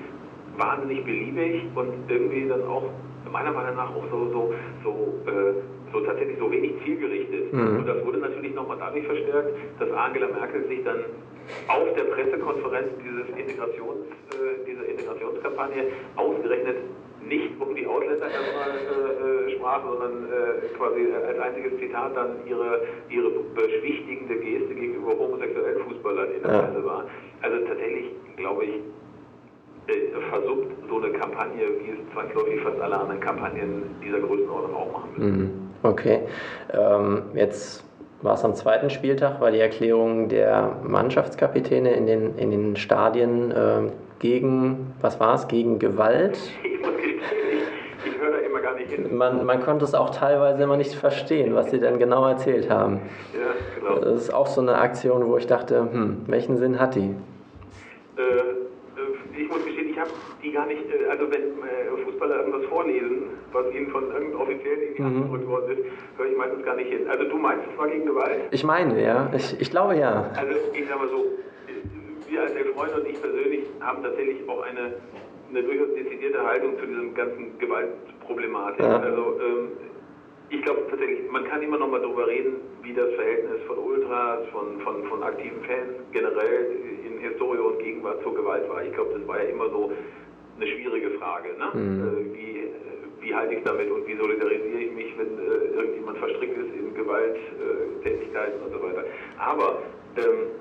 wahnsinnig 0.58 1.04
beliebig 1.04 1.64
und 1.76 2.10
irgendwie 2.10 2.48
dann 2.48 2.64
auch 2.64 2.84
meiner 3.32 3.52
Meinung 3.52 3.76
nach 3.76 3.90
auch 3.90 4.04
so, 4.12 4.30
so, 4.32 4.54
so, 4.84 5.30
äh, 5.30 5.54
so 5.92 6.02
tatsächlich 6.02 6.38
so 6.40 6.52
wenig 6.52 6.74
zielgerichtet. 6.84 7.54
Mhm. 7.54 7.80
Und 7.80 7.88
das 7.88 8.06
wurde 8.06 8.20
natürlich 8.20 8.54
nochmal 8.54 8.78
dadurch 8.80 9.06
verstärkt, 9.06 9.50
dass 9.80 9.92
Angela 9.92 10.28
Merkel 10.28 10.68
sich 10.68 10.84
dann 10.84 11.00
auf 11.68 11.94
der 11.96 12.04
Pressekonferenz 12.04 12.90
dieses 13.04 13.28
Integrations, 13.38 14.06
äh, 14.34 14.66
dieser 14.66 14.86
Integrationskampagne 14.86 15.88
ausgerechnet 16.16 16.78
nicht 17.30 17.50
um 17.60 17.76
die 17.76 17.86
Ausländer 17.86 18.28
erstmal 18.28 18.72
äh, 18.72 19.52
äh, 19.52 19.56
sprach, 19.56 19.84
sondern 19.84 20.26
äh, 20.32 20.68
quasi 20.78 21.08
als 21.14 21.40
einziges 21.40 21.80
Zitat 21.80 22.16
dann 22.16 22.38
ihre, 22.48 22.82
ihre 23.10 23.30
beschwichtigende 23.56 24.36
Geste 24.36 24.74
gegenüber 24.74 25.18
homosexuellen 25.18 25.84
Fußballern 25.84 26.32
in 26.34 26.44
der 26.44 26.52
ja. 26.52 26.62
Presse 26.62 26.86
war. 26.86 27.06
Also 27.42 27.58
tatsächlich, 27.68 28.12
glaube 28.38 28.66
ich, 28.66 28.76
äh, 29.88 30.20
versucht 30.30 30.68
so 30.90 30.98
eine 30.98 31.12
Kampagne, 31.12 31.62
wie 31.82 31.92
es 31.92 32.14
zwangsläufig 32.14 32.62
fast 32.62 32.80
alle 32.80 32.98
anderen 33.00 33.20
Kampagnen 33.20 33.96
dieser 34.04 34.20
Größenordnung 34.20 34.76
auch 34.76 34.92
machen 34.92 35.10
müssen. 35.18 35.42
Mhm. 35.42 35.69
Okay, 35.82 36.22
ähm, 36.74 37.24
jetzt 37.36 37.84
war 38.22 38.34
es 38.34 38.44
am 38.44 38.54
zweiten 38.54 38.90
Spieltag, 38.90 39.40
war 39.40 39.52
die 39.52 39.60
Erklärung 39.60 40.28
der 40.28 40.76
Mannschaftskapitäne 40.84 41.92
in 41.94 42.06
den, 42.06 42.38
in 42.38 42.52
den 42.52 42.76
Stadien 42.76 43.52
äh, 43.52 43.82
gegen, 44.20 44.94
was 45.00 45.20
war 45.20 45.36
es, 45.36 45.48
gegen 45.48 45.80
Gewalt? 45.80 46.38
Ich 48.06 48.18
höre 48.18 48.32
da 48.32 48.38
immer 48.38 48.62
gar 48.62 48.76
nicht 48.76 48.92
hin. 48.92 49.14
Man, 49.14 49.46
man 49.46 49.62
konnte 49.62 49.84
es 49.84 49.94
auch 49.94 50.12
teilweise 50.12 50.64
immer 50.64 50.78
nicht 50.78 50.96
verstehen, 50.96 51.54
was 51.54 51.70
sie 51.70 51.80
denn 51.80 52.00
genau 52.00 52.26
erzählt 52.26 52.70
haben. 52.70 53.02
Ja, 53.34 53.50
genau. 53.78 54.00
Das 54.00 54.22
ist 54.22 54.34
auch 54.34 54.48
so 54.48 54.62
eine 54.62 54.76
Aktion, 54.76 55.28
wo 55.28 55.36
ich 55.36 55.48
dachte, 55.48 55.80
hm, 55.80 56.22
welchen 56.28 56.56
Sinn 56.56 56.80
hat 56.80 56.96
die? 56.96 57.14
Äh, 58.16 58.22
ich 59.40 59.50
muss 59.50 59.64
gestehen, 59.66 59.90
ich 59.90 60.00
habe 60.00 60.12
die 60.44 60.52
gar 60.52 60.66
nicht, 60.66 60.84
äh, 60.92 61.06
also 61.10 61.32
wenn 61.32 61.42
äh, 61.42 62.04
Fußballer 62.04 62.40
irgendwas 62.40 62.66
vorlesen, 62.66 63.24
was 63.52 63.74
ihnen 63.74 63.90
von 63.90 64.04
irgendeinem 64.12 64.42
Offiziellen 64.42 64.96
gedrückt 64.96 65.46
mhm. 65.46 65.48
worden 65.48 65.78
ist, 65.78 65.84
höre 66.18 66.32
ich 66.32 66.38
meistens 66.38 66.66
gar 66.66 66.76
nicht 66.76 66.90
hin. 66.90 67.08
Also 67.10 67.24
du 67.26 67.38
meinst, 67.38 67.66
es 67.72 67.78
war 67.78 67.88
gegen 67.88 68.06
Gewalt? 68.06 68.42
Ich 68.52 68.64
meine, 68.64 69.02
ja. 69.02 69.32
Ich, 69.36 69.60
ich 69.60 69.70
glaube 69.72 69.96
ja. 69.96 70.30
Also 70.36 70.54
ich 70.74 70.88
sag 70.88 71.00
mal 71.00 71.10
so, 71.10 71.26
wir 72.28 72.42
als 72.42 72.52
Elf 72.52 72.74
Freunde 72.74 72.96
und 72.96 73.08
ich 73.08 73.22
persönlich 73.22 73.64
haben 73.80 74.04
tatsächlich 74.04 74.48
auch 74.48 74.62
eine, 74.62 74.94
eine 75.50 75.64
durchaus 75.64 75.94
dezidierte 75.96 76.46
Haltung 76.46 76.78
zu 76.80 76.86
diesem 76.86 77.14
ganzen 77.14 77.58
Gewaltproblematik. 77.58 78.86
Ja. 78.86 79.00
Also 79.00 79.40
ähm, 79.42 79.68
ich 80.50 80.62
glaube 80.64 80.82
tatsächlich, 80.90 81.30
man 81.32 81.44
kann 81.46 81.62
immer 81.62 81.78
noch 81.78 81.90
mal 81.90 82.02
darüber 82.02 82.28
reden, 82.28 82.56
wie 82.82 82.94
das 82.94 83.14
Verhältnis 83.16 83.62
von 83.68 83.78
Ultras, 83.78 84.48
von, 84.52 84.80
von, 84.82 85.04
von 85.06 85.24
aktiven 85.24 85.62
Fans 85.64 85.94
generell 86.12 86.66
Historie 87.20 87.60
und 87.60 87.80
Gegenwart 87.80 88.22
zur 88.24 88.36
Gewalt 88.36 88.68
war. 88.70 88.84
Ich 88.84 88.94
glaube, 88.94 89.18
das 89.18 89.28
war 89.28 89.42
ja 89.44 89.50
immer 89.50 89.70
so 89.70 89.92
eine 90.56 90.68
schwierige 90.68 91.12
Frage. 91.12 91.50
Ne? 91.58 91.80
Mhm. 91.80 92.02
Äh, 92.02 92.34
wie, 92.34 92.58
äh, 92.60 93.22
wie 93.22 93.34
halte 93.34 93.56
ich 93.56 93.64
damit 93.64 93.90
und 93.92 94.08
wie 94.08 94.16
solidarisiere 94.16 94.80
ich 94.80 94.92
mich, 94.92 95.18
wenn 95.18 95.38
äh, 95.40 95.76
irgendjemand 95.76 96.18
verstrickt 96.18 96.58
ist 96.58 96.74
in 96.76 96.94
Gewalttätigkeiten 96.94 98.62
und 98.64 98.72
so 98.72 98.82
weiter. 98.82 99.04
Aber 99.38 99.84
ähm, 100.18 100.52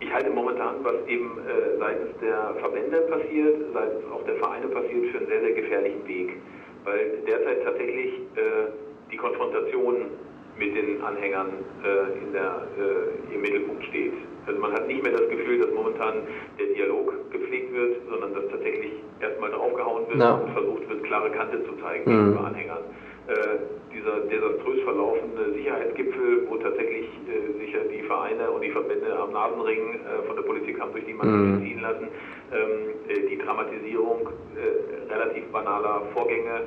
ich 0.00 0.12
halte 0.12 0.30
momentan, 0.30 0.76
was 0.84 0.94
eben 1.08 1.38
äh, 1.38 1.78
seitens 1.78 2.16
der 2.20 2.54
Verbände 2.60 3.00
passiert, 3.02 3.56
seitens 3.74 4.04
auch 4.12 4.22
der 4.24 4.36
Vereine 4.36 4.68
passiert, 4.68 5.06
für 5.10 5.18
einen 5.18 5.26
sehr, 5.26 5.40
sehr 5.40 5.52
gefährlichen 5.52 6.06
Weg. 6.06 6.36
Weil 6.84 7.18
derzeit 7.26 7.64
tatsächlich 7.64 8.14
äh, 8.36 8.70
die 9.10 9.16
Konfrontation 9.16 10.10
mit 10.56 10.74
den 10.76 11.02
Anhängern 11.02 11.48
äh, 11.84 12.24
in 12.24 12.32
der, 12.32 12.66
äh, 12.78 13.34
im 13.34 13.40
Mittelpunkt 13.40 13.84
steht. 13.86 14.14
Also 14.48 14.60
man 14.60 14.72
hat 14.72 14.88
nicht 14.88 15.02
mehr 15.02 15.12
das 15.12 15.28
Gefühl, 15.28 15.60
dass 15.60 15.70
momentan 15.74 16.14
der 16.58 16.66
Dialog 16.74 17.30
gepflegt 17.30 17.72
wird, 17.74 17.96
sondern 18.08 18.32
dass 18.32 18.48
tatsächlich 18.50 18.92
erstmal 19.20 19.50
draufgehauen 19.50 20.08
wird 20.08 20.18
no. 20.18 20.40
und 20.42 20.52
versucht 20.52 20.88
wird, 20.88 21.04
klare 21.04 21.30
Kante 21.30 21.62
zu 21.64 21.72
zeigen 21.82 22.10
mhm. 22.10 22.16
gegenüber 22.16 22.46
Anhängern. 22.46 22.84
Äh, 23.28 23.58
dieser 23.92 24.20
desaströs 24.20 24.80
verlaufende 24.84 25.52
Sicherheitsgipfel, 25.52 26.46
wo 26.48 26.56
tatsächlich 26.56 27.04
äh, 27.28 27.58
sich 27.60 27.74
ja 27.74 27.80
die 27.84 28.02
Vereine 28.04 28.50
und 28.50 28.62
die 28.62 28.70
Verbände 28.70 29.14
am 29.18 29.32
Nasenring 29.32 30.00
äh, 30.00 30.26
von 30.26 30.34
der 30.34 30.44
Politik 30.44 30.80
haben 30.80 30.92
durch 30.92 31.04
die 31.04 31.12
Mannschaft 31.12 31.44
mhm. 31.44 31.62
ziehen 31.62 31.80
lassen, 31.80 32.08
ähm, 32.08 32.94
äh, 33.06 33.28
die 33.28 33.36
Dramatisierung 33.36 34.30
äh, 34.56 35.12
relativ 35.12 35.44
banaler 35.52 36.02
Vorgänge, 36.14 36.62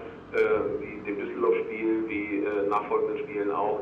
wie 0.80 0.95
dem 1.06 1.19
Düsseldorf-Spiel, 1.19 2.08
wie 2.08 2.45
nachfolgenden 2.69 3.17
Spielen 3.17 3.52
auch, 3.52 3.82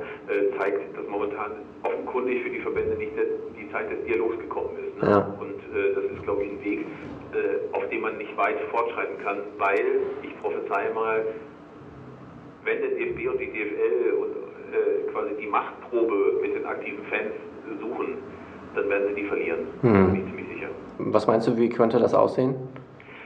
zeigt, 0.57 0.97
dass 0.97 1.07
momentan 1.07 1.51
offenkundig 1.83 2.41
für 2.41 2.49
die 2.49 2.59
Verbände 2.61 2.95
nicht 2.95 3.11
die 3.55 3.71
Zeit 3.71 3.91
des 3.91 4.03
Dialogs 4.05 4.39
gekommen 4.39 4.71
ist. 4.79 5.03
Ne? 5.03 5.11
Ja. 5.11 5.37
Und 5.39 5.61
das 5.93 6.03
ist, 6.05 6.23
glaube 6.23 6.43
ich, 6.43 6.49
ein 6.49 6.63
Weg, 6.65 6.85
auf 7.73 7.87
dem 7.89 8.01
man 8.01 8.17
nicht 8.17 8.35
weit 8.35 8.59
fortschreiten 8.71 9.23
kann, 9.23 9.37
weil, 9.59 9.85
ich 10.23 10.35
prophezeie 10.41 10.91
mal, 10.95 11.23
wenn 12.69 12.81
der 12.81 12.91
DFB 12.91 13.27
und 13.27 13.39
die 13.41 13.47
DFL 13.47 14.13
und 14.21 14.31
äh, 14.71 15.11
quasi 15.11 15.33
die 15.41 15.47
Machtprobe 15.47 16.39
mit 16.41 16.55
den 16.55 16.65
aktiven 16.65 17.03
Fans 17.05 17.33
suchen, 17.81 18.17
dann 18.75 18.89
werden 18.89 19.09
sie 19.09 19.21
die 19.21 19.27
verlieren. 19.27 19.59
Hm. 19.81 20.11
Bin 20.11 20.15
ich 20.15 20.25
ziemlich 20.27 20.47
sicher. 20.53 20.69
Was 20.99 21.25
meinst 21.25 21.47
du, 21.47 21.57
wie 21.57 21.69
könnte 21.69 21.99
das 21.99 22.13
aussehen? 22.13 22.55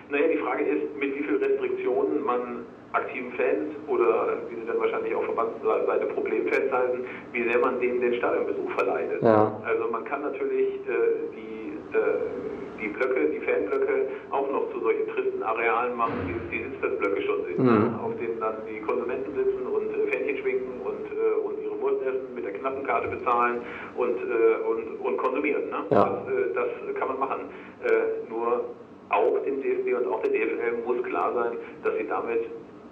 Naja, 0.09 0.27
die 0.31 0.37
Frage 0.37 0.63
ist, 0.63 0.95
mit 0.97 1.15
wie 1.15 1.23
vielen 1.23 1.43
Restriktionen 1.43 2.23
man 2.23 2.65
aktiven 2.93 3.31
Fans 3.33 3.73
oder 3.87 4.37
wie 4.49 4.55
sie 4.55 4.67
dann 4.67 4.79
wahrscheinlich 4.79 5.13
auch 5.15 5.23
Verbandsseite 5.23 6.05
Problemfans 6.13 6.71
halten, 6.71 6.99
wie 7.33 7.43
sehr 7.43 7.59
man 7.59 7.79
denen 7.79 7.99
den 7.99 8.13
Stadionbesuch 8.13 8.71
verleitet. 8.71 9.21
Ja. 9.23 9.59
Also 9.65 9.91
man 9.91 10.05
kann 10.05 10.21
natürlich 10.21 10.75
äh, 10.87 11.33
die 11.35 11.97
äh, 11.97 12.52
die 12.81 12.87
Blöcke, 12.87 13.29
die 13.29 13.39
Fanblöcke 13.39 14.07
auch 14.31 14.49
noch 14.51 14.71
zu 14.71 14.79
solchen 14.79 15.07
tristen 15.07 15.43
Arealen 15.43 15.95
machen, 15.95 16.13
wie 16.27 16.33
es 16.33 16.49
die 16.51 16.69
Sitzplatzblöcke 16.69 17.21
schon 17.21 17.45
sind, 17.45 17.59
mhm. 17.59 17.99
auf 17.99 18.15
denen 18.17 18.39
dann 18.39 18.55
die 18.69 18.79
Konsumenten 18.81 19.33
sitzen 19.35 19.67
und 19.67 19.89
äh, 19.93 20.11
Fähnchen 20.11 20.37
schwingen 20.37 20.81
und, 20.83 21.05
äh, 21.11 21.45
und 21.45 21.61
ihre 21.63 21.79
Wurst 21.81 22.01
essen, 22.03 22.33
mit 22.35 22.45
der 22.45 22.53
Knappenkarte 22.53 23.07
bezahlen 23.07 23.61
und, 23.95 24.17
äh, 24.17 24.63
und, 24.69 25.05
und 25.05 25.17
konsumieren. 25.17 25.69
Ne? 25.69 25.83
Ja. 25.89 26.05
Das, 26.05 26.33
äh, 26.33 26.53
das, 26.53 26.95
kann 26.99 27.07
man 27.07 27.19
machen. 27.19 27.41
Äh, 27.83 28.29
nur 28.29 28.65
auch 29.09 29.39
dem 29.45 29.61
DFB 29.61 29.97
und 29.99 30.11
auch 30.11 30.21
der 30.21 30.31
DFL 30.31 30.83
muss 30.85 31.03
klar 31.03 31.33
sein, 31.33 31.57
dass 31.83 31.97
sie 31.97 32.07
damit 32.07 32.45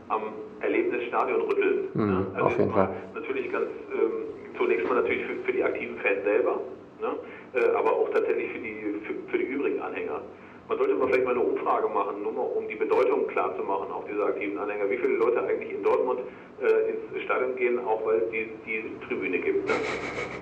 am 0.09 0.21
Erlebnis 0.59 1.03
Stadion 1.07 1.41
rütteln. 1.41 1.87
Mhm, 1.93 2.05
ne? 2.05 2.25
also 2.33 2.45
auf 2.45 2.57
jeden 2.57 2.71
Fall. 2.71 2.89
Natürlich 3.15 3.51
ganz 3.51 3.67
ähm, 3.93 4.57
zunächst 4.57 4.87
mal 4.87 4.95
natürlich 4.95 5.25
für, 5.25 5.35
für 5.45 5.53
die 5.53 5.63
aktiven 5.63 5.97
Fans 5.97 6.23
selber. 6.23 6.59
Ne? 7.01 7.09
Äh, 7.53 7.67
aber 7.75 7.91
auch 7.91 8.09
tatsächlich 8.11 8.49
für 8.51 8.59
die, 8.59 8.75
für, 9.05 9.13
für, 9.29 9.37
die 9.37 9.43
übrigen 9.43 9.81
Anhänger. 9.81 10.21
Man 10.69 10.77
sollte 10.77 10.93
mal 10.95 11.07
vielleicht 11.07 11.25
mal 11.25 11.31
eine 11.31 11.43
Umfrage 11.43 11.89
machen, 11.89 12.23
nur 12.23 12.31
mal 12.31 12.47
um 12.47 12.65
die 12.69 12.75
Bedeutung 12.75 13.27
klar 13.27 13.53
zu 13.57 13.63
machen, 13.63 13.91
auch 13.91 14.05
dieser 14.07 14.27
aktiven 14.27 14.57
Anhänger. 14.57 14.89
Wie 14.89 14.97
viele 14.97 15.15
Leute 15.15 15.43
eigentlich 15.43 15.69
in 15.69 15.83
Dortmund 15.83 16.21
äh, 16.61 16.91
ins 16.91 17.23
Stadion 17.23 17.55
gehen, 17.57 17.77
auch 17.79 18.05
weil 18.05 18.19
es 18.19 18.29
die, 18.31 18.47
die 18.65 18.83
Tribüne 19.05 19.39
gibt. 19.39 19.67
Ne? 19.67 19.73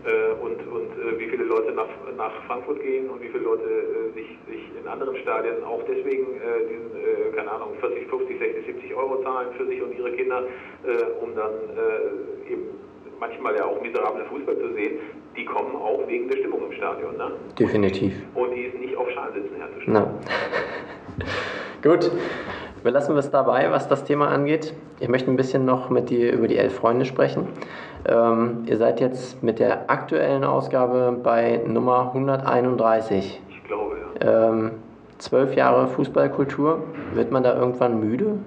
Äh, 0.05 0.33
und 0.39 0.59
und 0.67 0.91
äh, 1.01 1.17
wie 1.17 1.29
viele 1.29 1.45
Leute 1.45 1.71
nach, 1.71 1.89
nach 2.15 2.31
Frankfurt 2.45 2.79
gehen 2.81 3.09
und 3.09 3.23
wie 3.23 3.29
viele 3.29 3.43
Leute 3.43 3.63
äh, 3.63 4.13
sich, 4.13 4.37
sich 4.47 4.69
in 4.79 4.87
anderen 4.87 5.17
Stadien 5.17 5.63
auch 5.63 5.81
deswegen 5.87 6.35
äh, 6.37 6.67
diesen, 6.69 7.35
keine 7.35 7.49
Ahnung, 7.49 7.73
40, 7.79 8.07
50, 8.07 8.37
60, 8.37 8.65
70 8.67 8.95
Euro 8.95 9.23
zahlen 9.23 9.47
für 9.57 9.65
sich 9.65 9.81
und 9.81 9.97
ihre 9.97 10.11
Kinder, 10.11 10.43
um 11.21 11.33
dann 11.35 11.53
eben 12.49 12.69
manchmal 13.19 13.55
ja 13.55 13.65
auch 13.65 13.81
miserable 13.81 14.25
Fußball 14.25 14.57
zu 14.57 14.73
sehen, 14.73 14.99
die 15.39 15.45
kommen 15.45 15.75
auch 15.75 16.05
wegen 16.07 16.27
der 16.27 16.37
Stimmung 16.37 16.65
im 16.69 16.73
Stadion. 16.73 17.17
Ne? 17.17 17.31
Definitiv. 17.57 18.13
Und 18.35 18.51
die 18.51 18.63
ist 18.63 18.77
nicht 18.77 18.95
auf 18.97 19.09
Schalsitzen 19.11 19.55
herzustellen. 19.57 20.07
Gut, 21.81 22.11
wir 22.83 22.91
lassen 22.91 23.15
es 23.17 23.31
dabei, 23.31 23.71
was 23.71 23.87
das 23.87 24.03
Thema 24.03 24.27
angeht. 24.27 24.73
Ich 24.99 25.07
möchte 25.07 25.31
ein 25.31 25.37
bisschen 25.37 25.63
noch 25.63 25.89
mit 25.89 26.09
dir 26.09 26.33
über 26.33 26.47
die 26.47 26.57
elf 26.57 26.75
Freunde 26.75 27.05
sprechen. 27.05 27.47
Ähm, 28.07 28.63
ihr 28.65 28.77
seid 28.77 28.99
jetzt 28.99 29.41
mit 29.41 29.59
der 29.59 29.89
aktuellen 29.89 30.43
Ausgabe 30.43 31.17
bei 31.23 31.61
Nummer 31.65 32.11
131. 32.13 33.41
Ich 33.49 33.63
glaube, 33.63 33.97
ja. 34.21 34.49
Ähm, 34.49 34.71
zwölf 35.19 35.55
Jahre 35.55 35.87
Fußballkultur. 35.87 36.83
Wird 37.13 37.31
man 37.31 37.43
da 37.43 37.57
irgendwann 37.57 37.99
müde? 38.01 38.39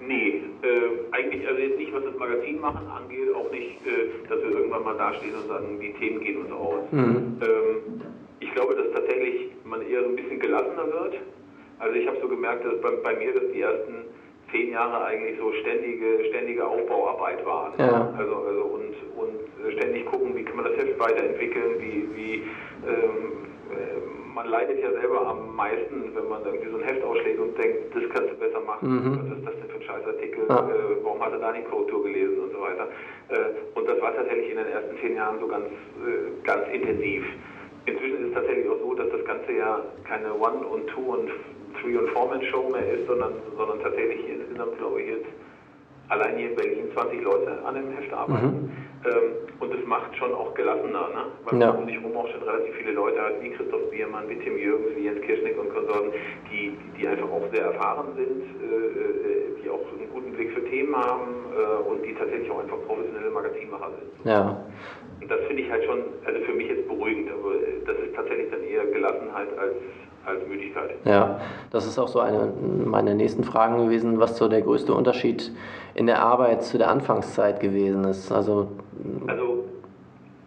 Nee, 0.00 0.42
äh, 0.62 1.14
eigentlich, 1.16 1.46
also 1.46 1.60
jetzt 1.60 1.78
nicht, 1.78 1.83
das 2.14 2.28
Magazin 2.28 2.60
machen 2.60 2.86
angeht, 2.88 3.34
auch 3.34 3.50
nicht, 3.50 3.86
äh, 3.86 4.28
dass 4.28 4.42
wir 4.42 4.50
irgendwann 4.50 4.84
mal 4.84 4.96
dastehen 4.96 5.34
und 5.34 5.48
sagen, 5.48 5.78
die 5.80 5.92
Themen 5.94 6.20
gehen 6.20 6.42
uns 6.42 6.52
aus. 6.52 6.82
Mhm. 6.90 7.40
Ähm, 7.42 8.02
ich 8.40 8.52
glaube, 8.52 8.74
dass 8.74 8.90
tatsächlich 8.92 9.50
man 9.64 9.82
eher 9.82 10.02
so 10.02 10.08
ein 10.10 10.16
bisschen 10.16 10.38
gelassener 10.38 10.86
wird. 10.86 11.16
Also 11.78 11.94
ich 11.96 12.06
habe 12.06 12.18
so 12.20 12.28
gemerkt, 12.28 12.64
dass 12.64 12.80
bei, 12.80 12.90
bei, 13.02 13.16
mir 13.16 13.32
das 13.32 13.44
die 13.52 13.60
ersten 13.60 14.04
zehn 14.52 14.70
Jahre 14.70 15.04
eigentlich 15.04 15.38
so 15.38 15.52
ständige, 15.60 16.24
ständige 16.28 16.66
Aufbauarbeit 16.66 17.44
waren. 17.44 17.72
Ja. 17.78 18.14
Also, 18.16 18.34
also 18.36 18.62
und, 18.62 18.94
und 19.16 19.72
ständig 19.72 20.06
gucken, 20.06 20.36
wie 20.36 20.44
kann 20.44 20.56
man 20.56 20.66
das 20.66 20.76
Heft 20.76 20.98
weiterentwickeln, 20.98 21.80
wie, 21.80 22.08
wie 22.14 22.34
ähm, 22.86 23.43
man 24.34 24.48
leidet 24.48 24.82
ja 24.82 24.90
selber 24.92 25.26
am 25.28 25.54
meisten, 25.54 26.14
wenn 26.14 26.28
man 26.28 26.44
irgendwie 26.44 26.70
so 26.70 26.78
ein 26.78 26.84
Heft 26.84 27.04
ausschlägt 27.04 27.38
und 27.38 27.56
denkt, 27.56 27.94
das 27.94 28.02
kannst 28.12 28.32
du 28.32 28.36
besser 28.36 28.60
machen, 28.60 28.88
mhm. 28.88 29.18
was 29.18 29.38
ist 29.38 29.46
das 29.46 29.54
denn 29.54 29.68
für 29.70 29.76
ein 29.76 29.82
Scheißartikel, 29.82 30.44
ah. 30.50 30.68
äh, 30.68 31.04
warum 31.04 31.20
hat 31.24 31.32
er 31.32 31.38
da 31.38 31.52
nicht 31.52 31.70
Korrektur 31.70 32.02
gelesen 32.02 32.38
und 32.40 32.52
so 32.52 32.60
weiter. 32.60 32.88
Äh, 33.28 33.78
und 33.78 33.88
das 33.88 34.00
war 34.00 34.14
tatsächlich 34.14 34.50
in 34.50 34.56
den 34.56 34.66
ersten 34.66 34.98
zehn 35.00 35.16
Jahren 35.16 35.38
so 35.38 35.46
ganz, 35.46 35.66
äh, 35.66 36.42
ganz 36.42 36.66
intensiv. 36.72 37.24
Inzwischen 37.86 38.18
ist 38.22 38.28
es 38.28 38.34
tatsächlich 38.34 38.68
auch 38.68 38.78
so, 38.80 38.94
dass 38.94 39.10
das 39.10 39.24
Ganze 39.24 39.52
ja 39.52 39.80
keine 40.04 40.34
One- 40.34 40.66
und 40.66 40.86
Two- 40.88 41.14
und 41.14 41.30
Three- 41.80 41.96
und 41.96 42.08
Four-Man-Show 42.10 42.70
mehr 42.70 42.94
ist, 42.94 43.06
sondern, 43.06 43.34
sondern 43.56 43.80
tatsächlich 43.80 44.28
insgesamt, 44.28 44.78
glaube 44.78 45.02
ich, 45.02 45.08
jetzt 45.08 45.26
allein 46.08 46.36
hier 46.36 46.50
in 46.50 46.56
Berlin 46.56 46.90
20 46.92 47.22
Leute 47.22 47.64
an 47.64 47.74
dem 47.74 47.90
Heft 47.92 48.12
arbeiten. 48.12 48.46
Mhm. 48.46 48.70
Ähm, 49.04 49.36
und 49.60 49.72
das 49.72 49.84
macht 49.86 50.16
schon 50.16 50.32
auch 50.32 50.54
gelassener, 50.54 51.08
ne? 51.08 51.24
weil 51.44 51.60
ja. 51.60 51.66
man 51.68 51.82
um 51.82 51.86
sich 51.86 51.96
herum 51.96 52.16
auch 52.16 52.28
schon 52.28 52.42
relativ 52.42 52.74
viele 52.74 52.92
Leute 52.92 53.20
hat, 53.20 53.42
wie 53.42 53.50
Christoph 53.50 53.90
Biermann, 53.90 54.28
wie 54.28 54.38
Tim 54.38 54.56
Jürgens, 54.56 54.96
wie 54.96 55.04
Jens 55.04 55.20
Kirschnick 55.20 55.58
und 55.58 55.68
Konsorten, 55.74 56.12
die, 56.50 56.76
die 56.98 57.06
einfach 57.06 57.30
auch 57.30 57.42
sehr 57.52 57.64
erfahren 57.64 58.08
sind, 58.16 58.42
äh, 58.62 58.74
äh, 58.74 59.62
die 59.62 59.68
auch 59.68 59.80
einen 59.92 60.08
guten 60.10 60.32
Blick 60.32 60.52
für 60.52 60.64
Themen 60.64 60.96
haben 60.96 61.44
äh, 61.52 61.88
und 61.88 62.04
die 62.04 62.14
tatsächlich 62.14 62.50
auch 62.50 62.60
einfach 62.60 62.78
professionelle 62.86 63.30
Magazinmacher 63.30 63.90
sind. 63.98 64.30
Ja. 64.30 64.64
Und 65.20 65.30
das 65.30 65.40
finde 65.46 65.62
ich 65.62 65.70
halt 65.70 65.84
schon, 65.84 66.02
also 66.24 66.40
für 66.40 66.52
mich 66.52 66.68
jetzt 66.68 66.88
beruhigend, 66.88 67.30
aber 67.30 67.54
das 67.86 67.96
ist 67.98 68.14
tatsächlich 68.14 68.50
dann 68.50 68.62
eher 68.64 68.86
Gelassenheit 68.86 69.48
als 69.58 69.74
als 70.26 70.46
Müdigkeit. 70.48 70.90
Ja, 71.04 71.40
das 71.70 71.86
ist 71.86 71.98
auch 71.98 72.08
so 72.08 72.20
eine 72.20 72.52
meiner 72.84 73.14
nächsten 73.14 73.44
Fragen 73.44 73.84
gewesen, 73.84 74.20
was 74.20 74.36
so 74.36 74.48
der 74.48 74.62
größte 74.62 74.94
Unterschied 74.94 75.52
in 75.94 76.06
der 76.06 76.20
Arbeit 76.22 76.62
zu 76.62 76.78
der 76.78 76.90
Anfangszeit 76.90 77.60
gewesen 77.60 78.04
ist. 78.04 78.32
Also, 78.32 78.68
also 79.26 79.64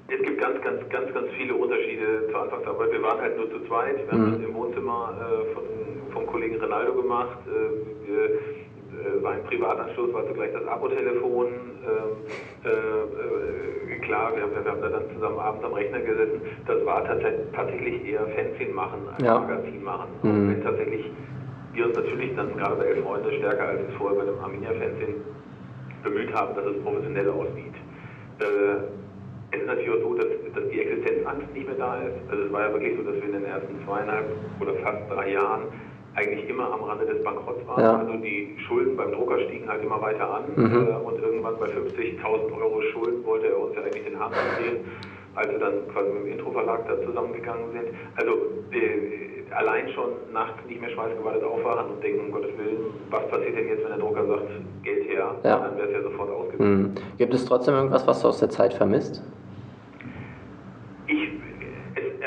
es 0.07 0.21
gibt 0.21 0.39
ganz, 0.39 0.61
ganz, 0.61 0.87
ganz, 0.89 1.13
ganz 1.13 1.27
viele 1.37 1.55
Unterschiede 1.55 2.27
zur 2.31 2.41
Anfangsarbeit. 2.41 2.91
Wir 2.91 3.03
waren 3.03 3.21
halt 3.21 3.37
nur 3.37 3.49
zu 3.51 3.65
zweit. 3.67 3.97
Wir 3.97 4.11
haben 4.11 4.27
mhm. 4.27 4.33
das 4.33 4.49
im 4.49 4.55
Wohnzimmer 4.55 5.13
äh, 5.19 5.53
von, 5.53 5.63
vom 6.13 6.27
Kollegen 6.27 6.55
Rinaldo 6.59 6.93
gemacht. 6.93 7.37
Äh, 7.47 8.07
wir, 8.07 8.39
äh, 8.97 9.23
war 9.23 9.33
ein 9.33 9.43
Privatanschluss, 9.43 10.13
war 10.13 10.27
zugleich 10.27 10.51
das 10.53 10.65
Abo-Telefon. 10.65 11.47
Ähm, 11.47 12.12
äh, 12.65 12.69
äh, 12.69 13.99
klar, 13.99 14.36
wir 14.36 14.43
haben, 14.43 14.51
wir 14.51 14.71
haben 14.71 14.81
da 14.81 14.89
dann 14.89 15.03
zusammen 15.13 15.39
abends 15.39 15.63
am 15.63 15.73
Rechner 15.73 15.99
gesessen. 15.99 16.41
Das 16.65 16.86
war 16.86 17.03
tatsächlich 17.05 18.05
eher 18.05 18.25
Fanzine 18.27 18.73
machen 18.73 19.01
als 19.13 19.23
ja. 19.23 19.39
Magazin 19.39 19.83
machen. 19.83 20.10
Mhm. 20.23 20.49
Wenn 20.49 20.63
tatsächlich 20.63 21.12
wir 21.73 21.86
uns 21.86 21.95
natürlich 21.95 22.36
dann 22.36 22.57
gerade 22.57 22.75
bei 22.75 22.86
Elf 22.86 23.03
Freunde 23.03 23.31
stärker 23.33 23.67
als 23.67 23.81
es 23.88 23.95
vorher 23.95 24.19
bei 24.19 24.25
dem 24.25 24.39
Arminia-Fernsehen 24.39 25.15
bemüht 26.03 26.33
haben, 26.33 26.55
dass 26.55 26.65
es 26.65 26.81
professionell 26.83 27.29
aussieht. 27.29 27.75
Äh, 28.39 28.97
es 29.51 29.62
ist 29.62 29.67
natürlich 29.67 29.91
auch 29.91 30.10
so, 30.10 30.13
dass, 30.15 30.27
dass 30.55 30.69
die 30.71 30.81
Existenzangst 30.81 31.53
nicht 31.53 31.67
mehr 31.67 31.77
da 31.77 32.01
ist. 32.01 32.17
Also 32.29 32.43
es 32.43 32.51
war 32.51 32.62
ja 32.67 32.73
wirklich 32.73 32.97
so, 32.97 33.03
dass 33.03 33.15
wir 33.15 33.23
in 33.23 33.31
den 33.31 33.45
ersten 33.45 33.75
zweieinhalb 33.86 34.25
oder 34.60 34.73
fast 34.83 35.10
drei 35.10 35.31
Jahren 35.31 35.63
eigentlich 36.17 36.49
immer 36.49 36.71
am 36.73 36.84
Rande 36.84 37.06
des 37.06 37.23
Bankrotts 37.23 37.65
waren. 37.67 37.82
Ja. 37.82 37.97
Also 37.97 38.13
die 38.17 38.58
Schulden 38.67 38.97
beim 38.97 39.12
Drucker 39.12 39.39
stiegen 39.41 39.69
halt 39.69 39.84
immer 39.84 40.01
weiter 40.01 40.34
an 40.34 40.43
mhm. 40.56 40.88
äh, 40.88 41.06
und 41.06 41.21
irgendwann 41.21 41.58
bei 41.60 41.67
50.000 41.67 42.60
Euro 42.60 42.82
Schulden 42.91 43.23
wollte 43.23 43.47
er 43.47 43.60
uns 43.60 43.75
ja 43.75 43.84
eigentlich 43.84 44.03
den 44.03 44.19
Hahn 44.19 44.32
drehen, 44.32 44.77
als 45.36 45.51
wir 45.51 45.60
dann 45.60 45.88
quasi 45.93 46.10
mit 46.10 46.23
dem 46.23 46.32
Intro-Verlag 46.34 46.88
da 46.88 46.99
zusammengegangen 47.06 47.71
sind. 47.71 47.93
Also 48.15 48.32
äh, 48.71 49.53
allein 49.53 49.89
schon 49.89 50.10
nachts 50.34 50.58
nicht 50.67 50.82
mehr 50.82 50.89
schweißgebadet 50.89 51.43
aufwachen 51.43 51.91
und 51.91 52.03
denken, 52.03 52.25
um 52.25 52.32
Gottes 52.32 52.58
Willen, 52.58 52.77
was 53.12 53.27
passiert 53.27 53.56
denn 53.56 53.67
jetzt, 53.67 53.84
wenn 53.84 53.89
der 53.89 53.99
Drucker 53.99 54.25
sagt, 54.25 54.47
Geld 54.84 55.08
her, 55.08 55.36
ja. 55.43 55.60
dann 55.60 55.77
wäre 55.77 55.88
es 55.88 55.93
ja 55.93 56.01
sofort 56.01 56.32
ausgegeben. 56.32 56.82
Mhm. 56.82 56.95
Gibt 57.19 57.34
es 57.36 57.45
trotzdem 57.45 57.75
irgendwas, 57.75 58.08
was 58.08 58.21
du 58.23 58.27
aus 58.27 58.39
der 58.39 58.49
Zeit 58.49 58.73
vermisst? 58.73 59.21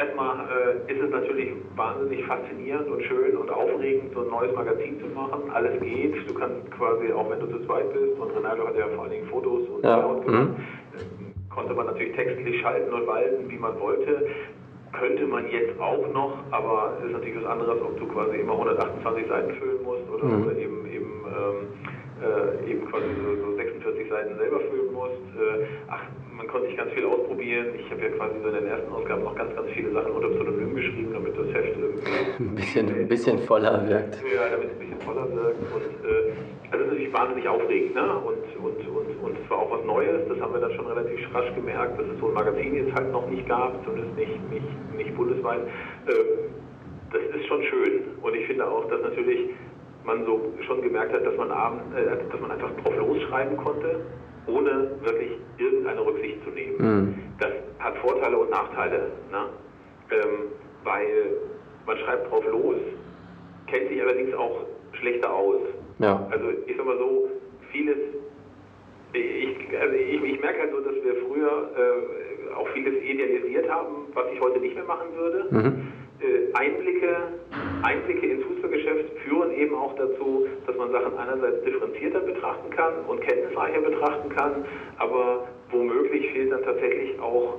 erstmal 0.01 0.37
äh, 0.37 0.70
ist 0.87 1.01
es 1.01 1.11
natürlich 1.11 1.53
wahnsinnig 1.77 2.25
faszinierend 2.27 2.89
und 2.89 3.03
schön 3.05 3.37
und 3.37 3.51
aufregend, 3.51 4.13
so 4.15 4.23
ein 4.23 4.29
neues 4.29 4.55
Magazin 4.55 5.01
zu 5.01 5.07
machen. 5.09 5.51
Alles 5.53 5.81
geht. 5.81 6.29
Du 6.29 6.35
kannst 6.35 6.71
quasi, 6.73 7.13
auch 7.13 7.31
wenn 7.31 7.41
du 7.41 7.47
zu 7.47 7.65
zweit 7.67 7.93
bist, 7.93 8.19
und 8.19 8.31
Ronaldo 8.37 8.67
hat 8.67 8.77
ja 8.77 8.87
vor 8.95 9.05
allen 9.05 9.13
Dingen 9.13 9.29
Fotos 9.29 9.69
und 9.69 9.85
ja. 9.85 10.01
gemacht, 10.01 10.27
mhm. 10.27 10.57
konnte 11.49 11.75
man 11.75 11.87
natürlich 11.87 12.15
textlich 12.15 12.61
schalten 12.61 12.93
und 12.93 13.07
walten, 13.07 13.51
wie 13.51 13.59
man 13.59 13.79
wollte. 13.81 14.27
Könnte 14.93 15.25
man 15.27 15.49
jetzt 15.51 15.79
auch 15.81 16.05
noch, 16.13 16.39
aber 16.51 16.99
es 16.99 17.07
ist 17.07 17.13
natürlich 17.13 17.37
was 17.37 17.47
anderes, 17.47 17.81
ob 17.81 17.97
du 17.99 18.07
quasi 18.09 18.39
immer 18.39 18.53
128 18.53 19.29
Seiten 19.29 19.55
füllen 19.55 19.83
musst 19.85 20.03
oder, 20.13 20.25
mhm. 20.25 20.43
oder 20.43 20.57
eben, 20.57 20.87
eben 20.87 21.13
ähm, 21.31 21.69
äh, 22.21 22.71
eben 22.71 22.87
quasi 22.91 23.07
so, 23.23 23.51
so, 23.51 23.57
46 23.57 24.09
Seiten 24.09 24.37
selber 24.37 24.61
füllen 24.61 24.93
musst. 24.93 25.23
Äh, 25.39 25.67
ach, 25.89 26.03
man 26.41 26.49
konnte 26.49 26.69
sich 26.69 26.77
ganz 26.77 26.91
viel 26.93 27.05
ausprobieren. 27.05 27.67
Ich 27.77 27.91
habe 27.91 28.01
ja 28.01 28.09
quasi 28.17 28.35
so 28.43 28.49
in 28.49 28.55
den 28.55 28.67
ersten 28.67 28.91
Ausgaben 28.91 29.25
noch 29.25 29.35
ganz, 29.35 29.55
ganz 29.55 29.69
viele 29.73 29.93
Sachen 29.93 30.11
unter 30.11 30.29
Pseudonym 30.29 30.75
geschrieben, 30.75 31.13
damit 31.13 31.37
das 31.37 31.53
Heft 31.53 31.77
irgendwie 31.77 32.11
ein 32.41 32.55
bisschen, 32.55 32.89
ein 32.89 33.09
bisschen 33.09 33.39
voller 33.41 33.87
wirkt. 33.87 34.17
Ja, 34.25 34.49
damit 34.49 34.69
es 34.69 34.73
ein 34.73 34.79
bisschen 34.79 35.01
voller 35.01 35.29
wirkt. 35.35 35.61
Und 35.61 36.09
äh, 36.09 36.33
also 36.71 36.79
das 36.79 36.81
ist 36.81 36.89
natürlich 36.89 37.13
wahnsinnig 37.13 37.47
aufregend, 37.47 37.95
ne? 37.95 38.17
Und, 38.25 38.65
und, 38.65 38.79
und, 38.89 39.23
und 39.23 39.37
es 39.37 39.51
war 39.51 39.59
auch 39.59 39.71
was 39.71 39.85
Neues, 39.85 40.29
das 40.29 40.41
haben 40.41 40.55
wir 40.55 40.61
dann 40.61 40.73
schon 40.73 40.87
relativ 40.87 41.35
rasch 41.35 41.55
gemerkt, 41.55 42.01
dass 42.01 42.07
es 42.07 42.21
so 42.21 42.29
ein 42.29 42.35
Magazin 42.35 42.75
jetzt 42.75 42.95
halt 42.95 43.13
noch 43.13 43.29
nicht 43.29 43.47
gab, 43.47 43.85
zumindest 43.85 44.17
nicht, 44.17 44.51
nicht, 44.51 44.97
nicht 44.97 45.15
bundesweit. 45.17 45.61
Äh, 46.07 46.13
das 47.13 47.23
ist 47.37 47.47
schon 47.49 47.63
schön. 47.65 48.17
Und 48.23 48.35
ich 48.35 48.47
finde 48.47 48.67
auch, 48.67 48.89
dass 48.89 49.03
natürlich 49.03 49.51
man 50.05 50.25
so 50.25 50.55
schon 50.67 50.81
gemerkt 50.81 51.13
hat, 51.13 51.27
dass 51.27 51.37
man, 51.37 51.51
abend, 51.51 51.83
äh, 51.95 52.17
dass 52.31 52.41
man 52.41 52.51
einfach 52.51 52.71
drauf 52.83 52.97
losschreiben 52.97 53.59
konnte, 53.59 54.01
ohne 54.51 54.91
wirklich 55.03 55.33
irgendeine 55.59 56.05
Rücksicht 56.05 56.43
zu 56.45 56.51
nehmen. 56.51 56.77
Mhm. 56.79 57.15
Das 57.39 57.51
hat 57.79 57.97
Vorteile 57.99 58.37
und 58.39 58.51
Nachteile, 58.51 59.11
ne? 59.31 59.47
ähm, 60.11 60.53
weil 60.85 61.33
man 61.87 61.97
schreibt 61.99 62.31
drauf 62.31 62.45
los, 62.51 62.77
kennt 63.67 63.89
sich 63.89 64.03
allerdings 64.03 64.35
auch 64.35 64.67
schlechter 64.93 65.33
aus. 65.33 65.61
Ja. 65.99 66.27
Also 66.31 66.47
ich 66.67 66.77
sag 66.77 66.87
mal 66.87 66.99
so, 66.99 67.31
vieles, 67.73 67.99
ich, 69.13 69.79
also 69.81 69.95
ich, 69.95 70.23
ich 70.23 70.41
merke 70.41 70.61
halt 70.61 70.73
so, 70.73 70.81
dass 70.81 70.95
wir 71.05 71.15
früher 71.27 71.71
äh, 71.77 72.55
auch 72.55 72.69
vieles 72.69 73.03
idealisiert 73.03 73.71
haben, 73.71 74.07
was 74.15 74.27
ich 74.33 74.41
heute 74.41 74.61
nicht 74.61 74.75
mehr 74.75 74.85
machen 74.85 75.09
würde. 75.17 75.47
Mhm. 75.51 75.93
Äh, 76.21 76.53
Einblicke, 76.53 77.17
Einblicke 77.83 78.27
ins 78.27 78.45
Fußballgeschäft 78.45 79.11
führen 79.25 79.53
eben 79.53 79.75
auch 79.75 79.95
dazu, 79.97 80.47
dass 80.67 80.77
man 80.77 80.93
Sachen 80.93 81.17
einerseits 81.17 81.65
differenzierter 81.65 82.21
betrachten 82.21 82.71
kann 82.71 82.93
und 83.09 83.21
kenntnisreicher 83.23 83.81
betrachten 83.81 84.29
kann, 84.29 84.65
aber 84.99 85.47
womöglich 85.71 86.31
fehlt 86.33 86.53
dann 86.53 86.63
tatsächlich 86.63 87.19
auch 87.21 87.59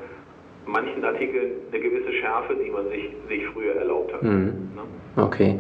manchen 0.67 1.03
Artikeln 1.03 1.53
eine 1.71 1.81
gewisse 1.81 2.13
Schärfe, 2.13 2.55
die 2.55 2.69
man 2.69 2.87
sich, 2.89 3.09
sich 3.27 3.47
früher 3.47 3.75
erlaubt 3.75 4.13
hat. 4.13 4.21
Mhm. 4.21 4.69
Ne? 4.75 5.23
Okay. 5.23 5.59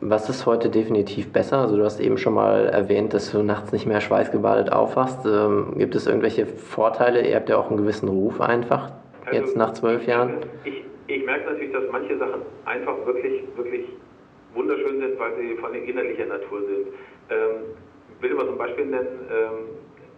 Was 0.00 0.28
ist 0.28 0.44
heute 0.44 0.68
definitiv 0.68 1.32
besser? 1.32 1.58
Also 1.58 1.76
du 1.76 1.84
hast 1.84 2.00
eben 2.00 2.18
schon 2.18 2.34
mal 2.34 2.66
erwähnt, 2.66 3.14
dass 3.14 3.30
du 3.30 3.42
nachts 3.42 3.72
nicht 3.72 3.86
mehr 3.86 4.00
schweißgebadet 4.00 4.72
aufwachst. 4.72 5.24
Ähm, 5.24 5.74
gibt 5.78 5.94
es 5.94 6.06
irgendwelche 6.06 6.46
Vorteile? 6.46 7.26
Ihr 7.26 7.36
habt 7.36 7.48
ja 7.48 7.56
auch 7.56 7.68
einen 7.68 7.78
gewissen 7.78 8.08
Ruf 8.08 8.40
einfach, 8.40 8.90
also, 9.24 9.38
jetzt 9.38 9.56
nach 9.56 9.72
zwölf 9.72 10.06
Jahren. 10.06 10.34
Ich, 10.64 10.84
ich 11.06 11.24
merke 11.24 11.52
natürlich, 11.52 11.72
dass 11.72 11.84
manche 11.90 12.16
Sachen 12.18 12.42
einfach 12.64 13.04
wirklich, 13.06 13.42
wirklich 13.56 13.86
wunderschön 14.54 15.00
sind, 15.00 15.18
weil 15.18 15.36
sie 15.36 15.56
von 15.56 15.74
innerlicher 15.74 16.26
Natur 16.26 16.60
sind. 16.62 16.86
Ähm, 17.30 17.76
ich 18.16 18.22
will 18.22 18.34
mal 18.34 18.46
zum 18.46 18.58
Beispiel 18.58 18.86
nennen, 18.86 19.28
ähm, 19.30 19.52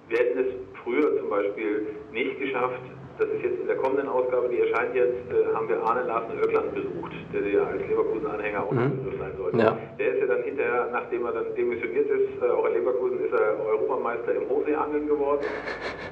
wir 0.09 0.19
hätten 0.19 0.39
es 0.39 0.47
früher 0.85 1.19
zum 1.19 1.29
Beispiel 1.29 1.87
nicht 2.13 2.39
geschafft, 2.39 2.81
das 3.19 3.29
ist 3.29 3.43
jetzt 3.43 3.61
in 3.61 3.67
der 3.67 3.77
kommenden 3.77 4.09
Ausgabe, 4.09 4.49
die 4.49 4.61
erscheint 4.61 4.95
jetzt, 4.95 5.31
äh, 5.31 5.55
haben 5.55 5.69
wir 5.69 5.83
Arne 5.83 6.03
Larsen 6.03 6.39
Öckland 6.39 6.75
besucht, 6.75 7.13
der 7.33 7.49
ja 7.49 7.65
als 7.65 7.81
Leverkusen-Anhänger 7.89 8.63
auch 8.63 8.73
mhm. 8.73 9.17
Sein 9.19 9.33
sollte. 9.37 9.59
Ja. 9.59 9.79
Der 9.99 10.15
ist 10.15 10.21
ja 10.21 10.27
dann 10.27 10.43
hinterher, 10.43 10.89
nachdem 10.93 11.25
er 11.25 11.33
dann 11.33 11.55
demissioniert 11.55 12.11
ist, 12.11 12.43
äh, 12.43 12.51
auch 12.51 12.67
in 12.67 12.75
Leverkusen, 12.75 13.25
ist 13.25 13.33
er 13.33 13.65
Europameister 13.67 14.35
im 14.35 14.49
Hochseeangeln 14.49 15.07
geworden 15.07 15.47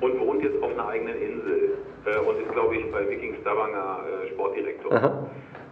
und 0.00 0.20
wohnt 0.20 0.42
jetzt 0.42 0.62
auf 0.62 0.72
einer 0.72 0.88
eigenen 0.88 1.20
Insel 1.20 1.78
äh, 2.06 2.18
und 2.18 2.40
ist, 2.40 2.52
glaube 2.52 2.76
ich, 2.76 2.90
bei 2.90 3.08
Viking 3.08 3.36
Stavanger 3.40 4.00
äh, 4.04 4.28
Sportdirektor. 4.30 4.92
Aha. 4.92 5.26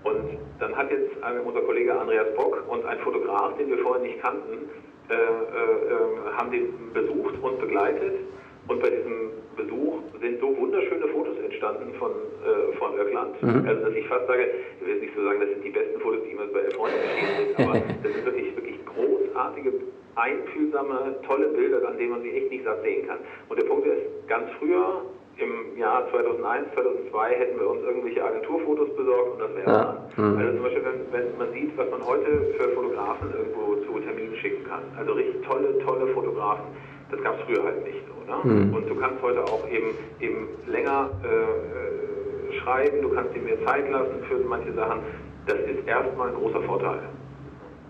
Und 0.05 0.39
dann 0.59 0.77
hat 0.77 0.91
jetzt 0.91 1.11
unser 1.45 1.61
Kollege 1.61 1.95
Andreas 1.95 2.35
Bock 2.35 2.65
und 2.69 2.85
ein 2.85 2.99
Fotograf, 3.01 3.57
den 3.57 3.69
wir 3.69 3.79
vorher 3.79 4.03
nicht 4.03 4.21
kannten, 4.21 4.69
äh, 5.09 5.15
äh, 5.15 5.19
ähm, 5.19 6.37
haben 6.37 6.51
den 6.51 6.93
besucht 6.93 7.35
und 7.43 7.61
begleitet 7.61 8.21
und 8.69 8.81
bei 8.81 8.89
diesem 8.89 9.31
Besuch 9.57 10.01
sind 10.21 10.41
so 10.41 10.57
wunderschöne 10.57 11.09
Fotos 11.09 11.37
entstanden 11.39 11.93
von, 11.99 12.11
äh, 12.11 12.77
von 12.77 12.99
Öckland. 12.99 13.43
Mhm. 13.43 13.69
Also, 13.69 13.87
dass 13.87 13.95
ich 13.95 14.07
fast 14.09 14.27
sage, 14.27 14.51
ich 14.81 14.87
will 14.87 15.01
nicht 15.01 15.15
so 15.15 15.25
sagen, 15.25 15.41
das 15.41 15.51
sind 15.51 15.65
die 15.65 15.71
besten 15.71 16.01
Fotos, 16.01 16.21
die 16.25 16.31
jemals 16.31 16.53
bei 16.53 16.71
Freunden 16.71 16.99
erschienen 16.99 17.55
sind, 17.57 17.69
aber 17.69 17.81
das 18.03 18.13
sind 18.13 18.25
wirklich, 18.25 18.57
wirklich 18.57 18.79
großartige, 18.87 19.73
einfühlsame, 20.15 21.17
tolle 21.27 21.49
Bilder, 21.49 21.87
an 21.87 21.97
denen 21.99 22.11
man 22.11 22.23
sich 22.23 22.35
echt 22.35 22.51
nicht 22.51 22.65
satt 22.65 22.83
sehen 22.83 23.07
kann. 23.07 23.19
Und 23.49 23.59
der 23.59 23.65
Punkt 23.65 23.87
ist, 23.87 24.29
ganz 24.29 24.51
früher, 24.59 25.03
im 25.39 25.79
Jahr 25.79 26.09
2001, 26.11 26.75
2002, 26.75 27.35
hätten 27.35 27.59
wir 27.59 27.71
uns 27.71 27.83
irgendwelche 27.83 28.23
Agenturfotos 28.23 28.95
besorgt 28.95 29.33
und 29.33 29.41
das 29.41 29.55
wäre 29.57 29.71
ja. 29.71 29.97
dann. 30.17 30.33
Mhm. 30.33 30.39
Also 30.39 30.53
zum 30.53 30.63
Beispiel, 30.63 30.85
wenn, 30.85 31.01
wenn 31.13 31.39
man 31.39 31.53
sieht, 31.53 31.77
was 31.77 31.91
man 31.91 32.05
heute 32.05 32.55
für 32.59 32.69
Fotografen 32.71 33.33
irgendwo 33.33 33.77
zu 33.77 33.99
Terminen 34.01 34.37
schicken 34.37 34.65
kann. 34.65 34.83
Also 34.97 35.13
richtig 35.13 35.43
tolle, 35.43 35.79
tolle 35.79 36.07
Fotografen 36.09 36.65
das 37.13 37.23
gab 37.23 37.39
es 37.39 37.45
früher 37.45 37.63
halt 37.63 37.85
nicht 37.85 37.99
so. 38.09 38.49
Ne? 38.51 38.55
Mhm. 38.55 38.75
Und 38.75 38.89
du 38.89 38.95
kannst 38.97 39.23
heute 39.23 39.45
auch 39.45 39.69
eben, 39.69 39.89
eben 40.21 40.49
länger 40.67 41.11
äh, 41.23 42.57
äh, 42.57 42.59
schreiben, 42.61 43.03
du 43.03 43.11
kannst 43.11 43.35
dir 43.35 43.43
mehr 43.43 43.65
Zeit 43.65 43.89
lassen 43.91 44.23
für 44.29 44.37
manche 44.49 44.73
Sachen. 44.73 45.01
Das 45.47 45.57
ist 45.57 45.87
erstmal 45.87 46.29
ein 46.29 46.35
großer 46.35 46.63
Vorteil. 46.63 47.01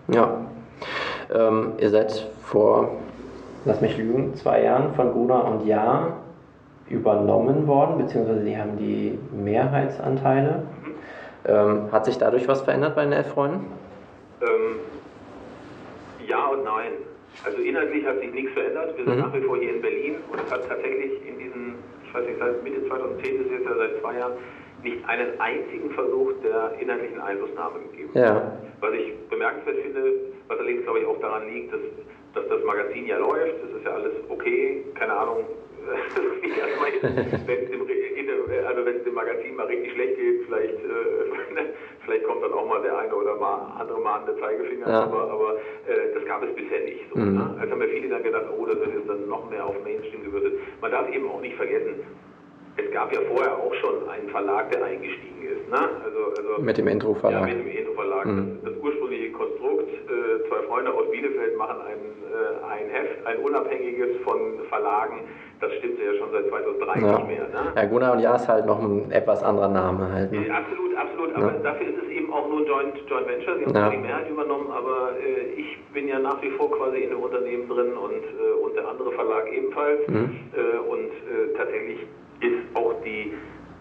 Ja. 0.09 0.45
Ähm, 1.33 1.73
ihr 1.79 1.89
seid 1.89 2.29
vor, 2.43 2.97
lass 3.65 3.79
mich 3.79 3.97
lügen, 3.97 4.35
zwei 4.35 4.63
Jahren 4.63 4.93
von 4.95 5.11
Gruner 5.11 5.45
und 5.45 5.65
Jahr 5.65 6.17
übernommen 6.89 7.65
worden, 7.65 7.97
beziehungsweise 7.97 8.41
die 8.41 8.57
haben 8.57 8.77
die 8.77 9.17
Mehrheitsanteile. 9.31 10.63
Mhm. 10.83 10.93
Ähm, 11.45 11.91
hat 11.91 12.05
sich 12.05 12.17
dadurch 12.17 12.47
was 12.47 12.61
verändert 12.61 12.95
bei 12.95 13.03
den 13.03 13.13
Elf 13.13 13.27
Freunden? 13.27 13.67
Ähm, 14.41 14.79
ja 16.27 16.47
und 16.47 16.65
nein. 16.65 16.91
Also 17.43 17.57
inhaltlich 17.59 18.05
hat 18.05 18.19
sich 18.19 18.31
nichts 18.33 18.53
verändert. 18.53 18.97
Wir 18.97 19.05
sind 19.05 19.15
mhm. 19.15 19.21
nach 19.21 19.33
wie 19.33 19.41
vor 19.41 19.57
hier 19.57 19.75
in 19.75 19.81
Berlin 19.81 20.15
und 20.31 20.39
es 20.39 20.51
hat 20.51 20.67
tatsächlich 20.67 21.11
in 21.27 21.39
diesen, 21.39 21.75
ich 22.05 22.13
weiß 22.13 22.25
nicht, 22.25 22.39
seit 22.39 22.63
Mitte 22.63 22.87
2010 22.87 23.41
ist 23.41 23.51
jetzt 23.51 23.65
ja 23.65 23.75
seit 23.75 24.01
zwei 24.01 24.17
Jahren, 24.17 24.33
nicht 24.83 25.07
einen 25.07 25.39
einzigen 25.39 25.89
Versuch 25.91 26.33
der 26.43 26.73
inhaltlichen 26.79 27.19
Einflussnahme 27.21 27.79
gegeben. 27.89 28.11
Ja. 28.13 28.51
Was 28.81 28.93
ich 28.93 29.13
bemerkenswert 29.29 29.77
finde, 29.77 30.13
was 30.47 30.59
allerdings 30.59 30.83
glaube 30.83 30.99
ich 30.99 31.05
auch 31.05 31.19
daran 31.21 31.47
liegt, 31.47 31.73
dass, 31.73 31.79
dass 32.35 32.47
das 32.49 32.63
Magazin 32.65 33.07
ja 33.07 33.17
läuft, 33.17 33.63
das 33.63 33.71
ist 33.79 33.85
ja 33.85 33.91
alles 33.91 34.11
okay, 34.29 34.83
keine 34.95 35.13
Ahnung, 35.13 35.45
wenn 37.47 37.63
es 37.63 37.69
dem, 37.69 37.81
also 38.65 38.83
Magazin 39.13 39.55
mal 39.55 39.67
richtig 39.67 39.93
schlecht 39.93 40.17
geht, 40.17 40.45
vielleicht, 40.45 40.75
äh, 40.75 41.63
vielleicht 42.05 42.23
kommt 42.25 42.43
dann 42.43 42.53
auch 42.53 42.67
mal 42.67 42.81
der 42.81 42.97
eine 42.97 43.15
oder 43.15 43.35
mal 43.35 43.73
andere 43.79 43.99
mahnende 43.99 44.39
Zeigefinger, 44.39 44.87
ja. 44.87 45.03
aber, 45.03 45.31
aber 45.31 45.55
äh, 45.87 46.13
das 46.13 46.25
gab 46.25 46.43
es 46.43 46.53
bisher 46.55 46.81
nicht. 46.81 47.05
So, 47.13 47.19
mhm. 47.19 47.35
ne? 47.35 47.55
Also 47.59 47.71
haben 47.71 47.81
ja 47.81 47.87
viele 47.87 48.09
dann 48.09 48.23
gedacht, 48.23 48.45
oh, 48.57 48.65
das 48.65 48.79
wird 48.79 48.93
jetzt 48.93 49.09
dann 49.09 49.27
noch 49.27 49.49
mehr 49.49 49.65
auf 49.65 49.75
Mainstream 49.83 50.23
gewürzt. 50.23 50.57
Man 50.81 50.91
darf 50.91 51.09
eben 51.09 51.29
auch 51.29 51.41
nicht 51.41 51.55
vergessen, 51.55 52.03
es 52.75 52.91
gab 52.91 53.13
ja 53.13 53.21
vorher 53.29 53.55
auch 53.55 53.73
schon 53.75 54.09
einen 54.09 54.29
Verlag, 54.29 54.71
der 54.71 54.83
eingestiegen 54.83 55.43
ist. 55.43 55.69
Ne? 55.69 55.77
Also, 55.77 56.33
also, 56.37 56.61
mit 56.61 56.77
dem 56.77 56.87
Intro-Verlag. 56.87 57.47
Ja, 57.47 57.55
mit 57.55 57.65
dem 57.65 57.71
Intro-Verlag. 57.71 58.25
Mhm. 58.25 58.59
Das, 58.63 58.73
das, 58.73 58.83
ursprüngliche 58.83 59.31
Konstrukt, 59.31 59.89
äh, 59.89 60.49
zwei 60.49 60.61
Freunde 60.67 60.91
aus 60.91 61.09
Bielefeld 61.11 61.57
machen 61.57 61.77
ein, 61.81 61.99
äh, 61.99 62.65
ein 62.65 62.89
Heft, 62.89 63.25
ein 63.27 63.37
unabhängiges 63.39 64.17
von 64.23 64.59
Verlagen. 64.69 65.21
Das 65.63 65.71
stimmt 65.79 65.97
ja 65.97 66.13
schon 66.19 66.29
seit 66.33 66.49
2003 66.49 66.99
ja. 66.99 67.15
nicht 67.15 67.27
mehr. 67.27 67.47
Ne? 67.47 67.71
Ja, 67.73 67.85
Gunnar 67.85 68.13
und 68.13 68.19
Ja 68.19 68.35
ist 68.35 68.49
halt 68.49 68.65
noch 68.65 68.81
ein 68.83 69.09
etwas 69.11 69.41
anderer 69.43 69.69
Name 69.69 70.11
halt. 70.11 70.31
Ne? 70.33 70.51
absolut, 70.51 70.91
absolut. 70.97 71.35
Aber 71.35 71.51
dafür 71.63 71.87
ist 71.87 72.03
es 72.03 72.09
eben 72.09 72.33
auch 72.33 72.49
nur 72.49 72.59
ein 72.59 72.65
Joint, 72.65 72.95
Joint 73.07 73.27
Venture. 73.27 73.57
Sie 73.59 73.65
haben 73.65 73.75
ja. 73.75 73.89
die 73.89 73.97
Mehrheit 73.97 74.29
übernommen, 74.29 74.67
aber 74.71 75.13
äh, 75.23 75.53
ich 75.55 75.79
bin 75.93 76.09
ja 76.09 76.19
nach 76.19 76.41
wie 76.41 76.49
vor 76.51 76.69
quasi 76.71 76.99
in 76.99 77.11
dem 77.11 77.19
Unternehmen 77.19 77.69
drin 77.69 77.95
und, 77.95 78.11
äh, 78.11 78.61
und 78.61 78.75
der 78.75 78.89
andere 78.89 79.13
Verlag 79.13 79.47
ebenfalls. 79.53 80.05
Mhm. 80.09 80.35
Äh, 80.51 80.79
und 80.79 81.11
äh, 81.31 81.55
tatsächlich 81.55 81.99
ist 82.41 82.75
auch 82.75 82.93
die 83.05 83.31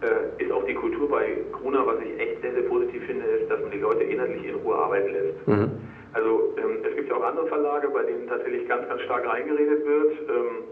äh, 0.02 0.42
ist 0.42 0.52
auch 0.52 0.64
die 0.64 0.74
Kultur 0.74 1.08
bei 1.08 1.36
Gruner, 1.50 1.84
was 1.84 1.96
ich 1.98 2.20
echt 2.20 2.42
sehr, 2.42 2.52
sehr 2.52 2.62
positiv 2.62 3.02
finde, 3.06 3.24
ist, 3.26 3.50
dass 3.50 3.60
man 3.60 3.72
die 3.72 3.78
Leute 3.78 4.04
inhaltlich 4.04 4.46
in 4.46 4.54
Ruhe 4.56 4.76
arbeiten 4.76 5.12
lässt. 5.12 5.48
Mhm. 5.48 5.70
Also 6.12 6.54
ähm, 6.58 6.78
es 6.88 6.94
gibt 6.94 7.08
ja 7.08 7.16
auch 7.16 7.24
andere 7.24 7.46
Verlage, 7.46 7.88
bei 7.88 8.04
denen 8.04 8.28
tatsächlich 8.28 8.68
ganz, 8.68 8.86
ganz 8.88 9.00
stark 9.02 9.26
reingeredet 9.26 9.84
wird. 9.84 10.12
Ähm, 10.28 10.62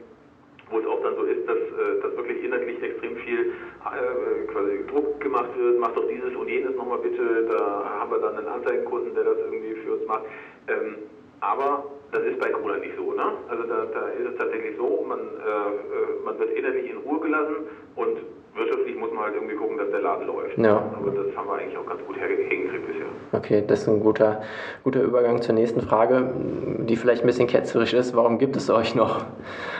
wo 0.70 0.78
es 0.78 0.86
auch 0.86 1.02
dann 1.02 1.16
so 1.16 1.24
ist, 1.24 1.46
dass, 1.48 1.56
äh, 1.56 2.00
dass 2.02 2.16
wirklich 2.16 2.44
inhaltlich 2.44 2.82
extrem 2.82 3.16
viel 3.16 3.52
äh, 3.84 4.46
quasi 4.52 4.86
Druck 4.88 5.20
gemacht 5.20 5.50
wird, 5.56 5.78
mach 5.78 5.92
doch 5.92 6.08
dieses 6.08 6.34
und 6.34 6.48
jenes 6.48 6.76
nochmal 6.76 6.98
bitte, 6.98 7.46
da 7.50 7.98
haben 8.00 8.10
wir 8.10 8.18
dann 8.18 8.36
einen 8.36 8.48
Anzeigenkunden, 8.48 9.14
der 9.14 9.24
das 9.24 9.38
irgendwie 9.38 9.74
für 9.82 9.92
uns 9.94 10.06
macht. 10.06 10.24
Ähm, 10.68 10.96
aber 11.40 11.84
das 12.12 12.22
ist 12.24 12.38
bei 12.38 12.50
Gruner 12.50 12.76
nicht 12.78 12.96
so. 12.96 13.12
Ne? 13.12 13.32
Also 13.48 13.62
da, 13.64 13.86
da 13.92 14.08
ist 14.08 14.28
es 14.28 14.38
tatsächlich 14.38 14.76
so, 14.76 15.04
man, 15.08 15.18
äh 15.20 16.24
man 16.24 16.38
wird 16.38 16.50
innerlich 16.50 16.90
in 16.90 16.98
Ruhe 16.98 17.20
gelassen 17.20 17.56
und 17.96 18.18
wirtschaftlich 18.60 18.96
muss 18.96 19.10
man 19.12 19.24
halt 19.24 19.34
irgendwie 19.34 19.56
gucken, 19.56 19.78
dass 19.78 19.90
der 19.90 20.00
Laden 20.00 20.26
läuft. 20.26 20.58
Ja. 20.58 20.84
Aber 20.96 21.10
das 21.10 21.36
haben 21.36 21.48
wir 21.48 21.54
eigentlich 21.54 21.76
auch 21.76 21.86
ganz 21.86 22.00
gut 22.06 22.16
hingekriegt 22.16 22.86
bisher. 22.86 23.06
Okay, 23.32 23.64
das 23.66 23.82
ist 23.82 23.88
ein 23.88 24.00
guter, 24.00 24.42
guter 24.84 25.02
Übergang 25.02 25.40
zur 25.40 25.54
nächsten 25.54 25.80
Frage, 25.80 26.30
die 26.80 26.96
vielleicht 26.96 27.22
ein 27.22 27.26
bisschen 27.26 27.46
ketzerisch 27.46 27.94
ist. 27.94 28.14
Warum 28.14 28.38
gibt 28.38 28.56
es 28.56 28.68
euch 28.70 28.94
noch? 28.94 29.24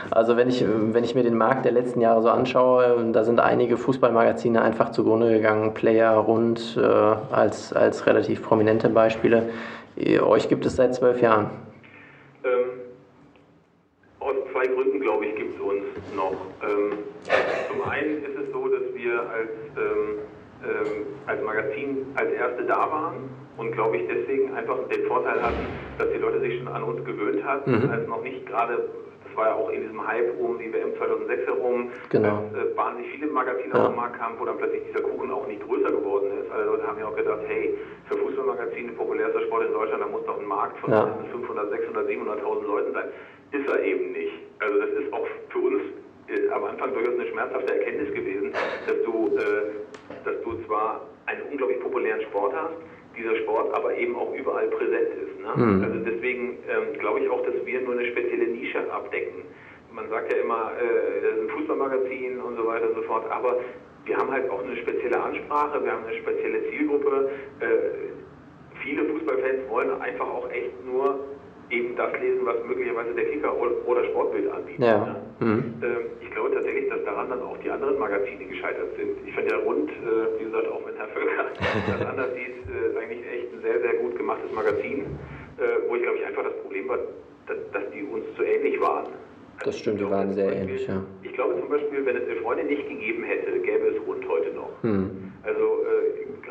Also 0.09 0.37
wenn 0.37 0.49
ich, 0.49 0.65
wenn 0.65 1.03
ich 1.03 1.15
mir 1.15 1.23
den 1.23 1.37
Markt 1.37 1.65
der 1.65 1.71
letzten 1.71 2.01
Jahre 2.01 2.21
so 2.21 2.29
anschaue, 2.29 3.11
da 3.11 3.23
sind 3.23 3.39
einige 3.39 3.77
Fußballmagazine 3.77 4.61
einfach 4.61 4.91
zugrunde 4.91 5.31
gegangen, 5.31 5.73
Player 5.73 6.13
rund 6.15 6.77
äh, 6.77 6.81
als, 6.81 7.73
als 7.73 8.05
relativ 8.07 8.41
prominente 8.41 8.89
Beispiele. 8.89 9.49
Euch 10.21 10.49
gibt 10.49 10.65
es 10.65 10.77
seit 10.77 10.95
zwölf 10.95 11.21
Jahren. 11.21 11.49
Ähm, 12.43 12.49
aus 14.19 14.35
zwei 14.51 14.65
Gründen, 14.67 15.01
glaube 15.01 15.25
ich, 15.25 15.35
gibt 15.35 15.55
es 15.55 15.61
uns 15.61 15.83
noch. 16.15 16.31
Ähm, 16.63 16.97
zum 17.69 17.89
einen 17.89 18.23
ist 18.23 18.37
es 18.37 18.50
wir 19.11 19.19
als, 19.29 19.49
ähm, 19.77 20.19
ähm, 20.63 21.05
als 21.27 21.43
Magazin 21.43 22.05
als 22.15 22.31
Erste 22.31 22.63
da 22.63 22.79
waren 22.91 23.29
und, 23.57 23.71
glaube 23.73 23.97
ich, 23.97 24.07
deswegen 24.07 24.53
einfach 24.55 24.77
den 24.89 25.05
Vorteil 25.07 25.41
hatten, 25.41 25.65
dass 25.97 26.07
die 26.11 26.19
Leute 26.19 26.39
sich 26.39 26.57
schon 26.57 26.67
an 26.67 26.83
uns 26.83 27.03
gewöhnt 27.05 27.43
hatten, 27.43 27.71
mhm. 27.71 27.89
als 27.89 28.07
noch 28.07 28.23
nicht 28.23 28.45
gerade 28.45 28.77
das 29.31 29.37
war 29.37 29.47
ja 29.47 29.55
auch 29.55 29.69
in 29.69 29.81
diesem 29.81 30.05
Hype 30.05 30.37
um 30.41 30.59
die 30.59 30.73
WM 30.73 30.91
2006 30.97 31.47
herum, 31.47 31.89
genau. 32.09 32.43
dass 32.51 32.67
äh, 32.67 32.75
wahnsinnig 32.75 33.11
viele 33.11 33.27
Magazine 33.27 33.73
ja. 33.73 33.79
auf 33.79 33.87
den 33.87 33.95
Markt 33.95 34.19
kamen, 34.19 34.35
wo 34.37 34.43
dann 34.43 34.57
plötzlich 34.57 34.83
dieser 34.91 35.07
Kuchen 35.07 35.31
auch 35.31 35.47
nicht 35.47 35.65
größer 35.65 35.89
geworden 35.89 36.27
ist. 36.43 36.51
Alle 36.51 36.65
Leute 36.65 36.85
haben 36.85 36.99
ja 36.99 37.07
auch 37.07 37.15
gedacht, 37.15 37.39
hey, 37.47 37.77
für 38.09 38.17
Fußballmagazine, 38.17 38.91
populärster 38.91 39.41
Sport 39.43 39.67
in 39.67 39.71
Deutschland, 39.71 40.03
da 40.03 40.07
muss 40.07 40.25
doch 40.25 40.37
ein 40.37 40.45
Markt 40.45 40.77
von 40.79 40.91
ja. 40.91 41.07
500, 41.31 41.69
600, 41.69 42.09
700.000 42.09 42.67
Leuten 42.67 42.91
sein. 42.91 43.05
Ist 43.51 43.69
er 43.69 43.83
eben 43.83 44.11
nicht. 44.11 44.33
Also 44.59 44.79
das 44.79 44.89
ist 44.89 45.13
auch 45.13 45.27
für 45.47 45.59
uns 45.59 45.81
äh, 46.31 46.49
am 46.49 46.63
Anfang 46.63 46.93
durchaus 46.93 47.15
eine 47.15 47.27
schmerzhafte 47.27 47.77
Erkenntnis 47.77 48.13
gewesen, 48.13 48.53
dass 48.87 48.95
du, 49.03 49.37
äh, 49.37 50.25
dass 50.25 50.41
du 50.43 50.63
zwar 50.65 51.07
einen 51.25 51.41
unglaublich 51.51 51.79
populären 51.79 52.21
Sport 52.21 52.53
hast, 52.55 52.75
dieser 53.17 53.35
Sport 53.37 53.73
aber 53.73 53.95
eben 53.95 54.15
auch 54.15 54.33
überall 54.33 54.67
präsent 54.67 55.09
ist. 55.21 55.39
Ne? 55.39 55.51
Mhm. 55.55 55.83
Also 55.83 55.99
deswegen 55.99 56.57
ähm, 56.69 56.99
glaube 56.99 57.19
ich 57.21 57.29
auch, 57.29 57.43
dass 57.45 57.55
wir 57.65 57.81
nur 57.81 57.93
eine 57.93 58.07
spezielle 58.07 58.47
Nische 58.47 58.91
abdecken. 58.91 59.43
Man 59.91 60.09
sagt 60.09 60.31
ja 60.31 60.39
immer, 60.39 60.71
äh, 60.79 61.21
das 61.21 61.33
ist 61.33 61.41
ein 61.41 61.49
Fußballmagazin 61.49 62.39
und 62.39 62.55
so 62.55 62.65
weiter 62.65 62.87
und 62.87 62.95
so 62.95 63.01
fort, 63.03 63.29
aber 63.29 63.57
wir 64.05 64.17
haben 64.17 64.31
halt 64.31 64.49
auch 64.49 64.63
eine 64.63 64.75
spezielle 64.77 65.21
Ansprache, 65.21 65.83
wir 65.83 65.91
haben 65.91 66.05
eine 66.05 66.17
spezielle 66.17 66.69
Zielgruppe. 66.69 67.29
Äh, 67.59 67.65
viele 68.81 69.05
Fußballfans 69.05 69.69
wollen 69.69 70.01
einfach 70.01 70.27
auch 70.27 70.49
echt 70.49 70.85
nur 70.85 71.19
eben 71.71 71.95
das 71.95 72.11
lesen, 72.19 72.45
was 72.45 72.55
möglicherweise 72.67 73.13
der 73.13 73.25
Kicker 73.25 73.53
oder 73.85 74.03
Sportbild 74.05 74.51
anbietet. 74.51 74.85
Ja. 74.85 75.05
Ne? 75.05 75.15
Mhm. 75.39 75.73
Ähm, 75.81 76.05
ich 76.21 76.31
glaube 76.31 76.53
tatsächlich, 76.53 76.89
dass 76.89 77.03
daran 77.05 77.29
dann 77.29 77.41
auch 77.41 77.57
die 77.57 77.69
anderen 77.69 77.97
Magazine 77.97 78.45
gescheitert 78.45 78.89
sind. 78.97 79.17
Ich 79.25 79.33
finde 79.33 79.51
ja 79.51 79.57
rund, 79.57 79.89
äh, 79.89 80.39
wie 80.39 80.45
gesagt, 80.45 80.67
auch 80.67 80.81
wenn 80.85 80.95
Herr 80.95 81.07
Völker 81.07 81.45
das 81.97 82.05
anders 82.07 82.33
sieht, 82.35 82.55
äh, 82.67 82.97
eigentlich 82.99 83.25
echt 83.25 83.53
ein 83.53 83.61
sehr, 83.61 83.79
sehr 83.81 83.93
gut 83.95 84.17
gemachtes 84.17 84.51
Magazin, 84.51 85.05
äh, 85.57 85.87
wo 85.87 85.95
ich 85.95 86.03
glaube 86.03 86.17
ich 86.17 86.25
einfach 86.25 86.43
das 86.43 86.57
Problem 86.61 86.89
war, 86.89 86.99
dass, 87.47 87.57
dass 87.71 87.83
die 87.91 88.03
uns 88.03 88.25
zu 88.35 88.43
ähnlich 88.43 88.79
waren. 88.79 89.07
Also 89.59 89.71
das 89.71 89.79
stimmt, 89.79 89.99
die 89.99 90.09
waren 90.09 90.33
sehr 90.33 90.47
Beispiel, 90.47 90.63
ähnlich, 90.63 90.87
ja. 90.87 91.03
Ich 91.23 91.33
glaube 91.33 91.59
zum 91.59 91.69
Beispiel, 91.69 92.05
wenn 92.05 92.17
es 92.17 92.23
eine 92.23 92.35
Freundin 92.41 92.67
nicht 92.67 92.87
gegeben 92.87 93.23
hätte, 93.23 93.59
gäbe 93.59 93.87
es 93.87 94.07
rund 94.07 94.27
heute 94.27 94.51
noch. 94.53 94.71
Hm. 94.81 95.31
Also 95.43 95.81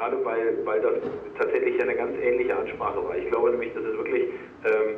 gerade 0.00 0.24
weil, 0.24 0.58
weil 0.64 0.80
das 0.80 0.94
tatsächlich 1.38 1.76
ja 1.76 1.82
eine 1.82 1.94
ganz 1.94 2.12
ähnliche 2.22 2.56
Ansprache 2.56 3.04
war. 3.04 3.16
Ich 3.16 3.28
glaube 3.28 3.50
nämlich, 3.50 3.72
dass 3.74 3.84
es 3.84 3.96
wirklich 3.96 4.24
ähm, 4.64 4.96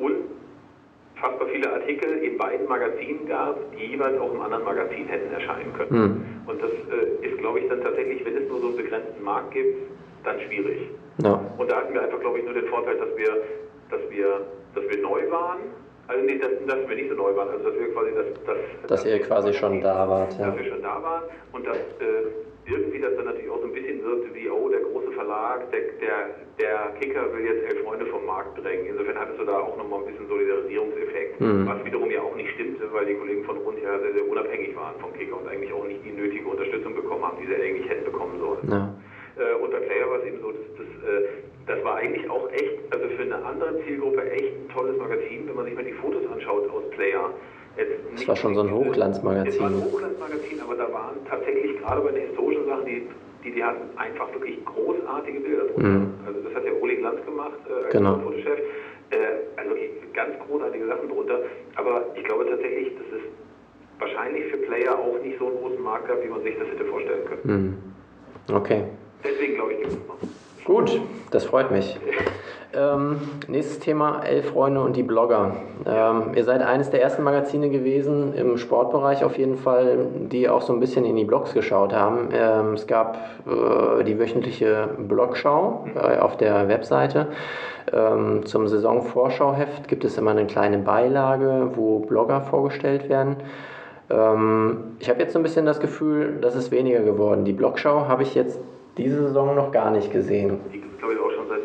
unfassbar 0.00 1.48
viele 1.52 1.72
Artikel 1.72 2.10
in 2.18 2.38
beiden 2.38 2.66
Magazinen 2.66 3.26
gab, 3.26 3.56
die 3.72 3.86
jeweils 3.86 4.18
auch 4.18 4.32
im 4.32 4.40
anderen 4.40 4.64
Magazin 4.64 5.06
hätten 5.06 5.32
erscheinen 5.32 5.72
können. 5.74 6.02
Mhm. 6.02 6.48
Und 6.50 6.62
das 6.62 6.70
äh, 6.70 7.26
ist, 7.26 7.38
glaube 7.38 7.60
ich, 7.60 7.68
dann 7.68 7.82
tatsächlich, 7.82 8.24
wenn 8.24 8.36
es 8.36 8.48
nur 8.48 8.60
so 8.60 8.68
einen 8.68 8.76
begrenzten 8.76 9.22
Markt 9.22 9.52
gibt, 9.52 9.76
dann 10.24 10.40
schwierig. 10.40 10.90
Ja. 11.22 11.40
Und 11.58 11.70
da 11.70 11.76
hatten 11.76 11.94
wir 11.94 12.02
einfach, 12.02 12.20
glaube 12.20 12.38
ich, 12.38 12.44
nur 12.44 12.54
den 12.54 12.66
Vorteil, 12.66 12.96
dass 12.96 13.16
wir, 13.16 13.42
dass 13.90 14.00
wir, 14.10 14.40
dass 14.74 14.88
wir 14.88 15.02
neu 15.02 15.30
waren. 15.30 15.58
Also 16.08 16.24
nee, 16.24 16.38
dass, 16.38 16.50
dass 16.66 16.88
wir 16.88 16.96
nicht 16.96 17.08
so 17.08 17.14
neu 17.14 17.36
waren, 17.36 17.50
also 17.50 17.70
dass 17.70 17.78
wir 17.78 17.92
quasi 17.92 18.10
das, 18.16 18.26
das 18.44 18.56
dass, 18.82 18.90
dass 18.90 19.04
ihr 19.06 19.20
quasi 19.20 19.52
schon 19.52 19.80
da 19.80 20.08
wart, 20.08 20.36
ja. 20.38 20.46
Dass 20.46 20.56
wir 20.58 20.64
schon 20.64 20.82
da 20.82 21.00
waren 21.00 21.22
und 21.52 21.64
dass 21.64 21.76
äh, 21.76 22.49
irgendwie 22.70 23.00
das 23.00 23.14
dann 23.16 23.26
natürlich 23.26 23.50
auch 23.50 23.60
so 23.60 23.66
ein 23.66 23.72
bisschen 23.72 24.02
wirkte 24.04 24.34
wie, 24.34 24.48
oh, 24.48 24.68
der 24.68 24.80
große 24.80 25.12
Verlag, 25.12 25.70
der, 25.72 25.80
der, 26.00 26.18
der 26.58 26.94
Kicker 27.00 27.32
will 27.34 27.44
jetzt 27.44 27.64
elf 27.70 27.84
Freunde 27.84 28.06
vom 28.06 28.24
Markt 28.24 28.56
drängen. 28.62 28.86
Insofern 28.86 29.18
hattest 29.18 29.40
du 29.40 29.44
da 29.44 29.58
auch 29.58 29.76
nochmal 29.76 30.00
ein 30.00 30.06
bisschen 30.06 30.28
Solidarisierungseffekt, 30.28 31.40
mhm. 31.40 31.66
was 31.66 31.84
wiederum 31.84 32.10
ja 32.10 32.22
auch 32.22 32.36
nicht 32.36 32.50
stimmte, 32.54 32.92
weil 32.92 33.06
die 33.06 33.14
Kollegen 33.14 33.44
von 33.44 33.56
Rund 33.58 33.78
ja 33.82 33.98
sehr, 33.98 34.14
sehr 34.14 34.28
unabhängig 34.28 34.76
waren 34.76 34.94
vom 35.00 35.12
Kicker 35.14 35.40
und 35.40 35.48
eigentlich 35.48 35.72
auch 35.72 35.84
nicht 35.84 36.04
die 36.04 36.12
nötige 36.12 36.46
Unterstützung 36.46 36.94
bekommen 36.94 37.24
haben, 37.24 37.38
die 37.40 37.46
sie 37.46 37.54
eigentlich 37.54 37.88
hätten 37.88 38.04
bekommen 38.04 38.38
sollen. 38.38 38.70
Ja. 38.70 38.94
Äh, 39.36 39.54
und 39.62 39.70
bei 39.70 39.80
Player 39.80 40.08
war 40.08 40.18
es 40.18 40.26
eben 40.26 40.40
so, 40.40 40.52
dass 40.52 40.66
das, 40.76 40.86
äh, 41.08 41.26
das 41.66 41.84
war 41.84 41.96
eigentlich 41.96 42.28
auch 42.30 42.50
echt, 42.52 42.78
also 42.90 43.08
für 43.16 43.22
eine 43.22 43.44
andere 43.44 43.82
Zielgruppe 43.84 44.30
echt 44.30 44.54
ein 44.54 44.68
tolles 44.74 44.96
Magazin, 44.98 45.48
wenn 45.48 45.56
man 45.56 45.64
sich 45.64 45.74
mal 45.74 45.84
die 45.84 45.92
Fotos 45.92 46.22
anschaut 46.32 46.68
aus 46.70 46.88
Player. 46.90 47.32
Es 48.14 48.28
war 48.28 48.36
schon 48.36 48.54
so 48.54 48.62
ein 48.62 48.70
Hochglanzmagazin. 48.70 49.48
Es 49.48 49.60
war 49.60 49.68
ein 49.68 49.82
Hochglanzmagazin, 49.82 50.60
aber 50.60 50.74
da 50.74 50.92
waren 50.92 51.16
tatsächlich 51.28 51.78
gerade 51.78 52.00
bei 52.02 52.12
den 52.12 52.26
historischen 52.28 52.66
Sachen, 52.66 52.84
die, 52.84 53.08
die, 53.44 53.52
die 53.52 53.64
hatten 53.64 53.96
einfach 53.96 54.32
wirklich 54.32 54.62
großartige 54.64 55.40
Bilder 55.40 55.64
drunter. 55.64 55.88
Mhm. 55.88 56.14
Also 56.26 56.40
das 56.40 56.54
hat 56.54 56.64
ja 56.64 56.72
Uli 56.72 56.96
Glanz 56.96 57.24
gemacht 57.24 57.58
äh, 57.68 57.84
als 57.84 57.92
genau. 57.92 58.18
Fotochef. 58.18 58.58
Äh, 59.10 59.16
also 59.56 59.74
ganz 60.12 60.34
großartige 60.46 60.86
Sachen 60.86 61.08
drunter. 61.08 61.38
Aber 61.76 62.04
ich 62.14 62.24
glaube 62.24 62.46
tatsächlich, 62.48 62.94
dass 62.96 63.06
es 63.18 64.00
wahrscheinlich 64.00 64.44
für 64.50 64.58
Player 64.58 64.98
auch 64.98 65.22
nicht 65.22 65.38
so 65.38 65.46
einen 65.46 65.56
großen 65.58 65.82
Markt 65.82 66.08
gab, 66.08 66.22
wie 66.22 66.28
man 66.28 66.42
sich 66.42 66.56
das 66.58 66.68
hätte 66.68 66.84
vorstellen 66.84 67.24
können. 67.26 67.82
Mhm. 68.48 68.54
Okay. 68.54 68.84
Deswegen 69.24 69.54
glaube 69.54 69.72
ich, 69.74 69.78
gibt 69.80 69.92
es 69.92 69.98
noch. 70.06 70.18
Gut, 70.64 71.00
das 71.30 71.44
freut 71.44 71.70
mich. 71.70 71.98
Ähm, 72.72 73.16
nächstes 73.48 73.80
Thema, 73.80 74.20
Elf 74.22 74.50
Freunde 74.50 74.80
und 74.80 74.94
die 74.94 75.02
Blogger. 75.02 75.56
Ähm, 75.86 76.34
ihr 76.36 76.44
seid 76.44 76.62
eines 76.62 76.90
der 76.90 77.02
ersten 77.02 77.24
Magazine 77.24 77.68
gewesen, 77.68 78.32
im 78.34 78.58
Sportbereich 78.58 79.24
auf 79.24 79.36
jeden 79.38 79.56
Fall, 79.56 80.06
die 80.30 80.48
auch 80.48 80.62
so 80.62 80.72
ein 80.72 80.78
bisschen 80.78 81.04
in 81.04 81.16
die 81.16 81.24
Blogs 81.24 81.52
geschaut 81.52 81.92
haben. 81.92 82.28
Ähm, 82.32 82.74
es 82.74 82.86
gab 82.86 83.16
äh, 83.46 84.04
die 84.04 84.20
wöchentliche 84.20 84.88
Blogschau 84.98 85.86
äh, 85.96 86.18
auf 86.18 86.36
der 86.36 86.68
Webseite. 86.68 87.26
Ähm, 87.92 88.46
zum 88.46 88.68
Saisonvorschauheft 88.68 89.88
gibt 89.88 90.04
es 90.04 90.16
immer 90.16 90.30
eine 90.30 90.46
kleine 90.46 90.78
Beilage, 90.78 91.72
wo 91.74 91.98
Blogger 91.98 92.40
vorgestellt 92.40 93.08
werden. 93.08 93.36
Ähm, 94.10 94.96
ich 95.00 95.10
habe 95.10 95.18
jetzt 95.18 95.32
so 95.32 95.40
ein 95.40 95.42
bisschen 95.42 95.66
das 95.66 95.80
Gefühl, 95.80 96.38
das 96.40 96.54
ist 96.54 96.70
weniger 96.70 97.00
geworden. 97.00 97.44
Die 97.44 97.52
Blogschau 97.52 98.06
habe 98.06 98.22
ich 98.22 98.36
jetzt 98.36 98.60
diese 98.96 99.22
Saison 99.22 99.56
noch 99.56 99.72
gar 99.72 99.90
nicht 99.90 100.12
gesehen. 100.12 100.60
Glaube 100.98 101.14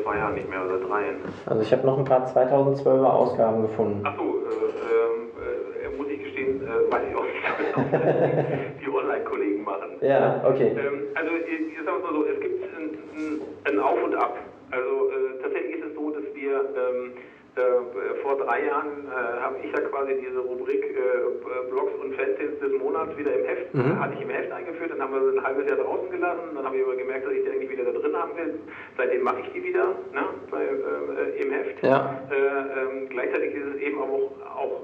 ich, 0.05 0.11
zwei 0.11 0.17
Jahren 0.17 0.33
nicht 0.35 0.49
mehr 0.49 0.63
oder 0.65 0.79
dreien. 0.79 1.17
Also 1.45 1.61
ich 1.61 1.71
habe 1.71 1.85
noch 1.85 1.97
ein 1.97 2.05
paar 2.05 2.27
2012er 2.27 3.05
Ausgaben 3.05 3.61
gefunden. 3.63 4.05
Achso, 4.05 4.23
äh, 4.23 5.85
äh, 5.85 5.97
muss 5.97 6.07
ich 6.09 6.23
gestehen, 6.23 6.61
äh, 6.61 6.91
weiß 6.91 7.01
ich 7.09 7.15
auch 7.15 7.23
nicht, 7.23 8.81
die 8.81 8.89
Online-Kollegen 8.89 9.63
machen. 9.63 9.97
Ja, 10.01 10.43
okay. 10.47 10.75
Ähm, 10.77 11.03
also 11.15 11.31
ich, 11.35 11.85
sage 11.85 11.99
mal 12.01 12.13
so, 12.13 12.25
es 12.25 12.39
gibt 12.39 12.63
ein, 12.75 12.97
ein, 13.15 13.41
ein, 13.65 13.79
Auf 13.79 14.03
und 14.03 14.15
Ab. 14.15 14.37
Also 14.71 15.09
äh, 15.09 15.41
tatsächlich 15.41 15.75
ist 15.75 15.85
es 15.89 15.95
so, 15.95 16.11
dass 16.11 16.23
wir 16.33 16.53
ähm, 16.53 17.11
Äh, 17.55 18.21
vor 18.21 18.37
drei 18.37 18.65
Jahren 18.65 19.07
äh, 19.07 19.39
habe 19.39 19.55
ich 19.63 19.71
ja 19.71 19.79
quasi 19.87 20.19
diese 20.19 20.39
Rubrik 20.39 20.83
äh, 20.83 21.69
Blogs 21.71 21.93
und 22.03 22.13
Fanzines 22.15 22.59
des 22.59 22.73
Monats 22.81 23.15
wieder 23.17 23.33
im 23.33 23.45
Heft, 23.45 23.73
mhm. 23.73 23.99
hatte 23.99 24.13
ich 24.15 24.21
im 24.21 24.29
Heft 24.29 24.51
eingeführt, 24.51 24.91
dann 24.91 25.01
haben 25.01 25.13
wir 25.13 25.31
sie 25.31 25.37
ein 25.37 25.43
halbes 25.43 25.65
Jahr 25.67 25.77
draußen 25.77 26.09
gelassen, 26.11 26.51
dann 26.53 26.65
habe 26.65 26.75
ich 26.75 26.83
aber 26.83 26.95
gemerkt, 26.97 27.25
dass 27.25 27.31
ich 27.31 27.43
die 27.43 27.49
eigentlich 27.51 27.69
wieder 27.69 27.85
da 27.85 27.91
drin 27.91 28.13
haben 28.13 28.35
will. 28.35 28.59
Seitdem 28.97 29.23
mache 29.23 29.39
ich 29.39 29.53
die 29.53 29.63
wieder 29.63 29.87
ne, 30.11 30.23
bei, 30.51 30.63
äh, 30.63 31.41
im 31.41 31.51
Heft. 31.51 31.81
Ja. 31.81 32.21
Äh, 32.29 32.35
ähm, 32.35 33.09
gleichzeitig 33.09 33.55
ist 33.55 33.75
es 33.75 33.81
eben 33.81 34.01
auch, 34.01 34.31
auch 34.43 34.74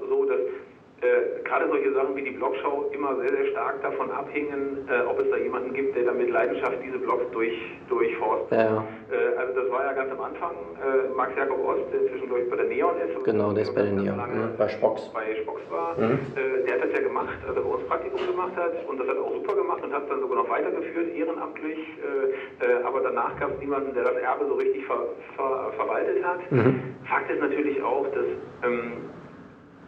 gerade 1.52 1.68
solche 1.68 1.92
Sachen 1.92 2.16
wie 2.16 2.22
die 2.22 2.30
Blogschau 2.30 2.88
immer 2.92 3.14
sehr, 3.20 3.28
sehr 3.28 3.46
stark 3.52 3.82
davon 3.82 4.10
abhängen, 4.10 4.88
äh, 4.88 5.04
ob 5.06 5.20
es 5.20 5.28
da 5.30 5.36
jemanden 5.36 5.74
gibt, 5.74 5.94
der 5.94 6.04
da 6.04 6.12
mit 6.12 6.30
Leidenschaft 6.30 6.78
diese 6.82 6.98
Blogs 6.98 7.24
durch, 7.32 7.52
durchforstet. 7.88 8.58
Ja. 8.58 8.84
Äh, 9.12 9.36
also 9.36 9.60
das 9.60 9.70
war 9.70 9.84
ja 9.84 9.92
ganz 9.92 10.10
am 10.12 10.20
Anfang 10.22 10.56
äh, 10.80 11.14
Max 11.14 11.36
Jakob 11.36 11.62
Ost, 11.62 11.92
der 11.92 12.00
inzwischen 12.00 12.26
glaube 12.26 12.42
ich 12.42 12.50
bei 12.50 12.56
der 12.56 12.66
Neon 12.66 12.96
ist. 12.96 13.24
Genau, 13.24 13.52
der 13.52 13.64
ist 13.64 13.74
bei 13.74 13.82
der 13.82 13.92
Neon, 13.92 14.16
mhm. 14.16 14.56
bei 14.56 14.68
Spox. 14.68 15.10
Bei 15.12 15.34
Spox 15.42 15.60
war. 15.70 15.94
Mhm. 15.98 16.20
Äh, 16.36 16.64
der 16.64 16.74
hat 16.74 16.84
das 16.88 16.92
ja 16.92 17.00
gemacht, 17.00 17.36
also 17.46 17.60
bei 17.60 17.68
uns 17.68 17.84
Praktikum 17.84 18.26
gemacht 18.26 18.56
hat 18.56 18.72
und 18.88 18.98
das 18.98 19.06
hat 19.08 19.16
er 19.16 19.22
auch 19.22 19.34
super 19.34 19.54
gemacht 19.54 19.84
und 19.84 19.92
hat 19.92 20.04
es 20.04 20.08
dann 20.08 20.20
sogar 20.20 20.36
noch 20.42 20.48
weitergeführt, 20.48 21.14
ehrenamtlich. 21.14 21.78
Äh, 22.00 22.82
aber 22.84 23.00
danach 23.00 23.38
gab 23.38 23.52
es 23.52 23.60
niemanden, 23.60 23.92
der 23.92 24.04
das 24.04 24.16
Erbe 24.16 24.46
so 24.46 24.54
richtig 24.54 24.86
ver, 24.86 25.04
ver, 25.36 25.72
verwaltet 25.76 26.24
hat. 26.24 26.40
Mhm. 26.50 26.96
Fakt 27.04 27.30
ist 27.30 27.40
natürlich 27.40 27.82
auch, 27.82 28.06
dass 28.08 28.24
ähm, 28.64 28.92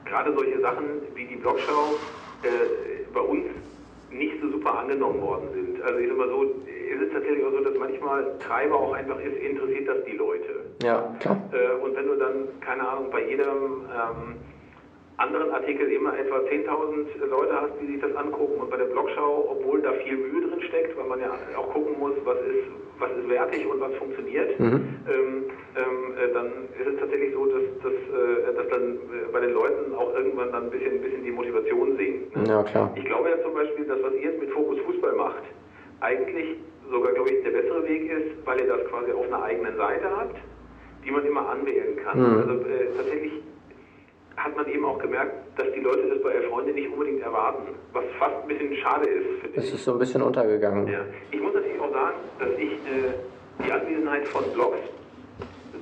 gerade 0.04 0.32
solche 0.34 0.60
Sachen 0.60 0.84
wie 1.14 1.26
die 1.26 1.36
Blogschau 1.36 2.00
äh, 2.42 3.12
bei 3.12 3.20
uns 3.20 3.46
nicht 4.10 4.34
so 4.40 4.50
super 4.50 4.78
angenommen 4.78 5.20
worden 5.20 5.48
sind. 5.52 5.82
Also 5.82 5.98
ich 5.98 6.08
sag 6.08 6.16
mal 6.16 6.28
so, 6.28 6.44
es 6.44 7.02
ist 7.02 7.12
tatsächlich 7.12 7.44
auch 7.44 7.50
so, 7.50 7.60
dass 7.60 7.78
manchmal 7.78 8.38
Treiber 8.38 8.76
auch 8.76 8.92
einfach 8.92 9.18
ist, 9.20 9.36
interessiert 9.36 9.88
das 9.88 10.04
die 10.04 10.16
Leute. 10.16 10.64
Ja, 10.82 11.14
klar. 11.20 11.36
Äh, 11.52 11.82
und 11.82 11.96
wenn 11.96 12.06
du 12.06 12.14
dann, 12.16 12.60
keine 12.60 12.88
Ahnung, 12.88 13.10
bei 13.10 13.28
jedem 13.28 13.86
ähm, 13.90 14.36
anderen 15.16 15.50
Artikel 15.52 15.90
immer 15.92 16.18
etwa 16.18 16.38
10.000 16.38 17.26
Leute 17.30 17.52
hast, 17.60 17.72
die 17.80 17.86
sich 17.86 18.00
das 18.00 18.14
angucken 18.16 18.60
und 18.60 18.70
bei 18.70 18.76
der 18.76 18.86
Blogschau, 18.86 19.48
obwohl 19.50 19.80
da 19.80 19.92
viel 19.92 20.16
Mühe 20.16 20.48
drin 20.48 20.60
steckt, 20.62 20.96
weil 20.96 21.06
man 21.06 21.20
ja 21.20 21.30
auch 21.56 21.72
gucken 21.72 21.98
muss, 21.98 22.14
was 22.24 22.38
ist, 22.38 22.66
was 22.98 23.10
ist 23.12 23.28
wertig 23.28 23.66
und 23.70 23.80
was 23.80 23.94
funktioniert, 23.94 24.58
mhm. 24.58 24.98
ähm, 25.06 25.44
ähm, 25.76 26.14
äh, 26.18 26.32
dann 26.32 26.46
ist 26.78 26.94
es 26.94 26.98
tatsächlich 26.98 27.32
so, 27.32 27.46
dass, 27.46 27.62
dass, 27.82 27.92
äh, 27.92 28.54
dass 28.56 28.68
dann 28.68 28.94
äh, 28.94 29.32
bei 29.32 29.40
den 29.40 29.52
Leuten 29.52 29.94
auch 29.94 30.14
irgendwann 30.14 30.50
dann 30.52 30.64
ein 30.64 30.70
bisschen, 30.70 30.94
ein 30.94 31.00
bisschen 31.00 31.24
die 31.24 31.30
Motivation 31.30 31.96
sinkt. 31.96 32.36
Ne? 32.36 32.44
Ja, 32.48 32.62
klar. 32.64 32.92
Ich 32.96 33.04
glaube 33.04 33.30
ja 33.30 33.42
zum 33.42 33.54
Beispiel, 33.54 33.84
dass 33.84 34.02
was 34.02 34.14
ihr 34.14 34.30
jetzt 34.30 34.40
mit 34.40 34.50
Fokus 34.50 34.78
Fußball 34.80 35.12
macht, 35.14 35.42
eigentlich 36.00 36.58
sogar, 36.90 37.12
glaube 37.12 37.30
ich, 37.30 37.42
der 37.42 37.50
bessere 37.50 37.86
Weg 37.88 38.10
ist, 38.10 38.46
weil 38.46 38.60
ihr 38.60 38.66
das 38.66 38.84
quasi 38.86 39.12
auf 39.12 39.26
einer 39.26 39.42
eigenen 39.42 39.76
Seite 39.76 40.10
habt, 40.10 40.36
die 41.04 41.10
man 41.10 41.24
immer 41.24 41.48
anwählen 41.48 41.96
kann. 42.02 42.18
Mhm. 42.18 42.38
Also 42.38 42.52
äh, 42.66 42.96
tatsächlich 42.96 43.32
hat 44.36 44.56
man 44.56 44.66
eben 44.68 44.84
auch 44.84 44.98
gemerkt, 44.98 45.32
dass 45.56 45.66
die 45.74 45.80
Leute 45.80 46.08
das 46.08 46.22
bei 46.22 46.30
Elf 46.32 46.48
Freunde 46.48 46.72
nicht 46.72 46.90
unbedingt 46.90 47.22
erwarten, 47.22 47.74
was 47.92 48.04
fast 48.18 48.34
ein 48.42 48.48
bisschen 48.48 48.74
schade 48.76 49.06
ist. 49.06 49.56
Es 49.56 49.72
ist 49.72 49.84
so 49.84 49.92
ein 49.92 49.98
bisschen 49.98 50.22
untergegangen. 50.22 50.88
Ja. 50.88 51.00
Ich 51.30 51.40
muss 51.40 51.54
natürlich 51.54 51.80
auch 51.80 51.92
sagen, 51.92 52.16
dass 52.38 52.50
ich 52.58 52.72
äh, 52.72 53.64
die 53.64 53.72
Anwesenheit 53.72 54.26
von 54.28 54.44
Blogs 54.52 54.78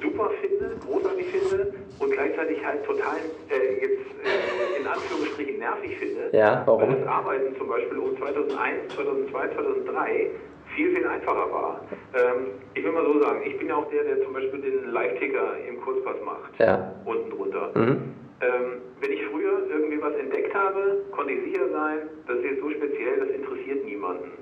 super 0.03 0.31
finde, 0.41 0.77
großartig 0.85 1.27
finde 1.27 1.73
und 1.99 2.11
gleichzeitig 2.11 2.65
halt 2.65 2.85
total 2.85 3.17
äh, 3.49 3.75
jetzt 3.81 4.07
äh, 4.25 4.81
in 4.81 4.87
Anführungsstrichen 4.87 5.59
nervig 5.59 5.97
finde. 5.99 6.37
Ja, 6.37 6.63
warum? 6.67 6.83
Weil 6.83 6.99
das 6.99 7.09
Arbeiten 7.09 7.57
zum 7.57 7.69
Beispiel 7.69 7.99
um 7.99 8.17
2001, 8.19 8.95
2002, 8.95 9.49
2003 9.55 10.31
viel, 10.75 10.97
viel 10.97 11.07
einfacher 11.07 11.53
war. 11.53 11.81
Ähm, 12.15 12.47
ich 12.75 12.83
will 12.83 12.93
mal 12.93 13.05
so 13.05 13.21
sagen, 13.21 13.43
ich 13.45 13.59
bin 13.59 13.69
ja 13.69 13.77
auch 13.77 13.89
der, 13.91 14.05
der 14.05 14.23
zum 14.23 14.33
Beispiel 14.33 14.61
den 14.61 14.91
Live-Ticker 14.93 15.59
im 15.69 15.81
Kurzpass 15.81 16.17
macht. 16.25 16.59
Ja. 16.59 16.95
Unten 17.05 17.31
drunter. 17.31 17.71
Mhm. 17.75 18.15
Ähm, 18.43 18.83
wenn 19.01 19.13
ich 19.13 19.25
früher 19.27 19.71
irgendwie 19.71 20.03
was 20.03 20.15
entdeckt 20.15 20.53
habe, 20.53 21.05
konnte 21.13 21.33
ich 21.33 21.53
sicher 21.53 21.69
sein, 21.71 22.11
das 22.27 22.39
ist 22.39 22.45
jetzt 22.45 22.61
so 22.61 22.71
speziell, 22.71 23.21
das 23.21 23.31
interessiert 23.31 23.85
niemanden. 23.85 24.33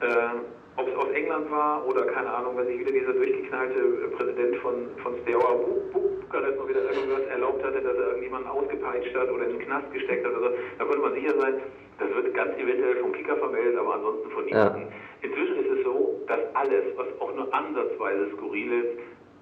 Ähm, 0.00 0.40
ob 0.76 0.88
es 0.88 0.96
aus 0.96 1.10
England 1.12 1.50
war 1.50 1.86
oder 1.86 2.06
keine 2.06 2.32
Ahnung, 2.32 2.56
wenn 2.56 2.66
sich 2.66 2.78
wieder 2.80 2.92
dieser 2.92 3.12
durchgeknallte 3.12 3.78
äh, 3.78 4.16
Präsident 4.16 4.56
von, 4.56 4.88
von 5.02 5.14
Steaua 5.22 5.60
Bukarest 5.92 6.56
noch 6.56 6.68
wieder 6.68 6.82
irgendwas 6.90 7.26
erlaubt 7.28 7.62
hatte, 7.62 7.82
dass 7.82 7.94
er 7.94 8.06
irgendjemanden 8.06 8.48
ausgepeitscht 8.50 9.14
hat 9.14 9.30
oder 9.30 9.44
in 9.44 9.58
den 9.58 9.66
Knast 9.66 9.92
gesteckt 9.92 10.24
hat 10.26 10.32
oder 10.32 10.50
so, 10.50 10.56
da 10.78 10.84
konnte 10.84 11.02
man 11.02 11.14
sicher 11.14 11.38
sein, 11.38 11.60
das 11.98 12.14
wird 12.14 12.34
ganz 12.34 12.56
eventuell 12.56 12.96
vom 12.96 13.12
Kicker 13.12 13.36
vermeldet, 13.36 13.76
aber 13.78 13.94
ansonsten 13.94 14.30
von 14.30 14.44
niemandem. 14.46 14.82
Ja. 14.82 14.88
Inzwischen 15.28 15.56
ist 15.56 15.78
es 15.78 15.84
so, 15.84 16.22
dass 16.26 16.40
alles, 16.54 16.84
was 16.96 17.06
auch 17.20 17.34
nur 17.34 17.52
ansatzweise 17.52 18.30
skurril 18.36 18.72
ist, 18.72 18.98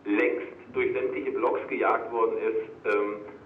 längst 0.07 0.49
durch 0.73 0.93
sämtliche 0.93 1.31
Blogs 1.31 1.61
gejagt 1.69 2.13
worden 2.13 2.37
ist. 2.39 2.93
Ähm, 2.93 3.15
äh, 3.15 3.40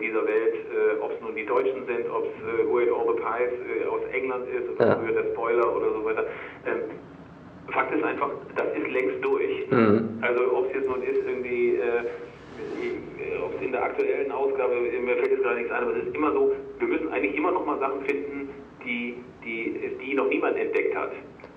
dieser 0.00 0.26
Welt, 0.26 0.54
äh, 0.54 1.00
ob 1.00 1.12
es 1.12 1.20
nun 1.20 1.34
die 1.34 1.46
Deutschen 1.46 1.86
sind, 1.86 2.08
ob 2.10 2.26
es 2.26 2.34
äh, 2.42 2.66
Who 2.66 2.78
Ate 2.78 2.92
All 2.92 3.06
the 3.14 3.20
Pies 3.20 3.52
äh, 3.66 3.86
aus 3.86 4.02
England 4.12 4.46
ist 4.48 4.70
oder 4.70 4.88
ja. 4.88 4.96
früher 4.96 5.12
der 5.12 5.32
Spoiler 5.32 5.76
oder 5.76 5.92
so 5.92 6.04
weiter. 6.04 6.26
Ähm, 6.66 6.80
Fakt 7.68 7.94
ist 7.94 8.04
einfach, 8.04 8.30
das 8.56 8.66
ist 8.76 8.88
längst 8.90 9.24
durch. 9.24 9.70
Mhm. 9.70 10.18
Also 10.20 10.56
ob 10.56 10.66
es 10.68 10.74
jetzt 10.74 10.88
nun 10.88 11.02
ist 11.02 11.26
irgendwie, 11.26 11.76
äh, 11.76 13.42
ob 13.42 13.54
es 13.54 13.62
in 13.62 13.72
der 13.72 13.82
aktuellen 13.82 14.30
Ausgabe, 14.30 14.74
mir 14.74 15.16
fällt 15.16 15.30
jetzt 15.30 15.42
gerade 15.42 15.56
nichts 15.56 15.72
ein, 15.72 15.82
aber 15.82 15.96
es 15.96 16.06
ist 16.06 16.14
immer 16.14 16.32
so, 16.32 16.52
wir 16.78 16.88
müssen 16.88 17.12
eigentlich 17.12 17.36
immer 17.36 17.52
noch 17.52 17.64
mal 17.64 17.78
Sachen 17.78 18.02
finden, 18.02 18.50
die, 18.84 19.16
die, 19.44 19.96
die 20.04 20.14
noch 20.14 20.28
niemand 20.28 20.56
entdeckt 20.56 20.94
hat. 20.94 21.12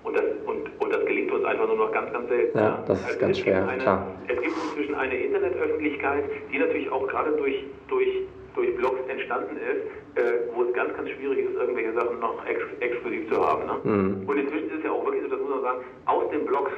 Und 0.06 0.16
das, 0.16 0.24
und, 0.46 0.70
und 0.80 0.94
das 0.94 1.06
gelingt 1.06 1.32
uns 1.32 1.44
einfach 1.46 1.68
nur 1.68 1.78
noch 1.78 1.92
ganz, 1.92 2.14
ganz 2.14 2.30
selten. 2.30 2.58
Ja, 2.58 2.84
das 2.88 3.00
ist 3.00 3.08
also 3.08 3.20
ganz 3.20 3.40
schwer, 3.40 3.68
eine, 3.68 3.82
klar. 3.82 4.08
Es 4.28 4.40
gibt 4.40 4.56
inzwischen 4.56 4.96
eine 4.96 5.16
Internetöffentlichkeit, 5.16 6.24
die 6.52 6.60
natürlich 6.60 6.92
auch 6.92 7.08
gerade 7.08 7.32
durch, 7.32 7.66
durch, 7.88 8.10
durch 8.54 8.76
Blogs 8.78 9.00
entstanden 9.10 9.58
ist, 9.58 10.22
äh, 10.22 10.22
wo 10.54 10.64
es 10.64 10.74
ganz, 10.74 10.96
ganz 10.96 11.10
schwierig 11.10 11.40
ist, 11.40 11.56
irgendwelche 11.56 11.94
Sachen 11.94 12.20
noch 12.20 12.46
ex 12.46 12.62
exklusiv 12.80 13.30
zu 13.30 13.46
haben. 13.46 13.66
Ne? 13.66 13.80
Mhm. 13.84 14.30
Und 14.30 14.38
inzwischen 14.38 14.70
ist 14.70 14.78
es 14.78 14.84
ja 14.84 14.92
auch 14.92 15.04
wirklich 15.06 15.24
so, 15.24 15.30
das 15.30 15.40
muss 15.40 15.50
man 15.50 15.62
sagen, 15.62 15.80
aus 16.06 16.30
den 16.30 16.46
Blogs 16.46 16.72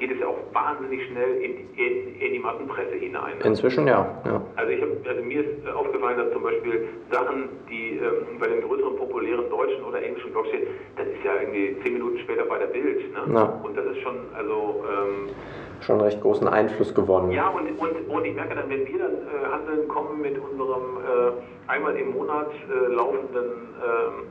geht 0.00 0.10
es 0.10 0.18
ja 0.18 0.26
auch 0.26 0.38
wahnsinnig 0.52 1.06
schnell 1.06 1.36
in, 1.36 1.68
in, 1.76 2.20
in 2.20 2.32
die 2.32 2.38
Massenpresse 2.38 2.94
hinein. 2.94 3.38
Ne? 3.38 3.44
Inzwischen 3.44 3.86
ja. 3.86 4.20
ja. 4.24 4.42
Also, 4.56 4.72
ich 4.72 4.80
hab, 4.80 4.88
also 5.06 5.22
mir 5.22 5.40
ist 5.40 5.68
aufgefallen, 5.68 6.18
dass 6.18 6.32
zum 6.32 6.42
Beispiel 6.42 6.88
Sachen, 7.12 7.48
die 7.68 7.98
ähm, 7.98 8.38
bei 8.40 8.48
den 8.48 8.62
größeren 8.62 8.96
populären 8.96 9.48
deutschen 9.50 9.84
oder 9.84 10.02
englischen 10.02 10.32
Blogs 10.32 10.48
stehen, 10.48 10.66
das 10.96 11.06
ist 11.06 11.22
ja 11.22 11.32
irgendwie 11.40 11.76
zehn 11.82 11.92
Minuten 11.92 12.18
später 12.18 12.44
bei 12.44 12.58
der 12.58 12.66
Bild. 12.66 13.12
Ne? 13.12 13.34
Ja. 13.34 13.60
Und 13.62 13.76
das 13.76 13.84
ist 13.86 13.98
schon, 13.98 14.16
also 14.34 14.82
ähm, 14.88 15.28
schon 15.82 16.00
recht 16.00 16.20
großen 16.22 16.48
Einfluss 16.48 16.94
gewonnen. 16.94 17.30
Ja, 17.30 17.48
und, 17.48 17.68
und, 17.78 18.08
und 18.08 18.24
ich 18.24 18.34
merke 18.34 18.54
dann, 18.54 18.70
wenn 18.70 18.86
wir 18.86 18.98
dann 18.98 19.12
äh, 19.12 19.52
handeln 19.52 19.86
kommen 19.88 20.20
mit 20.22 20.38
unserem 20.38 20.96
äh, 20.96 21.70
einmal 21.70 21.94
im 21.96 22.12
Monat 22.12 22.50
äh, 22.50 22.92
laufenden 22.92 23.44
ähm, 23.44 24.26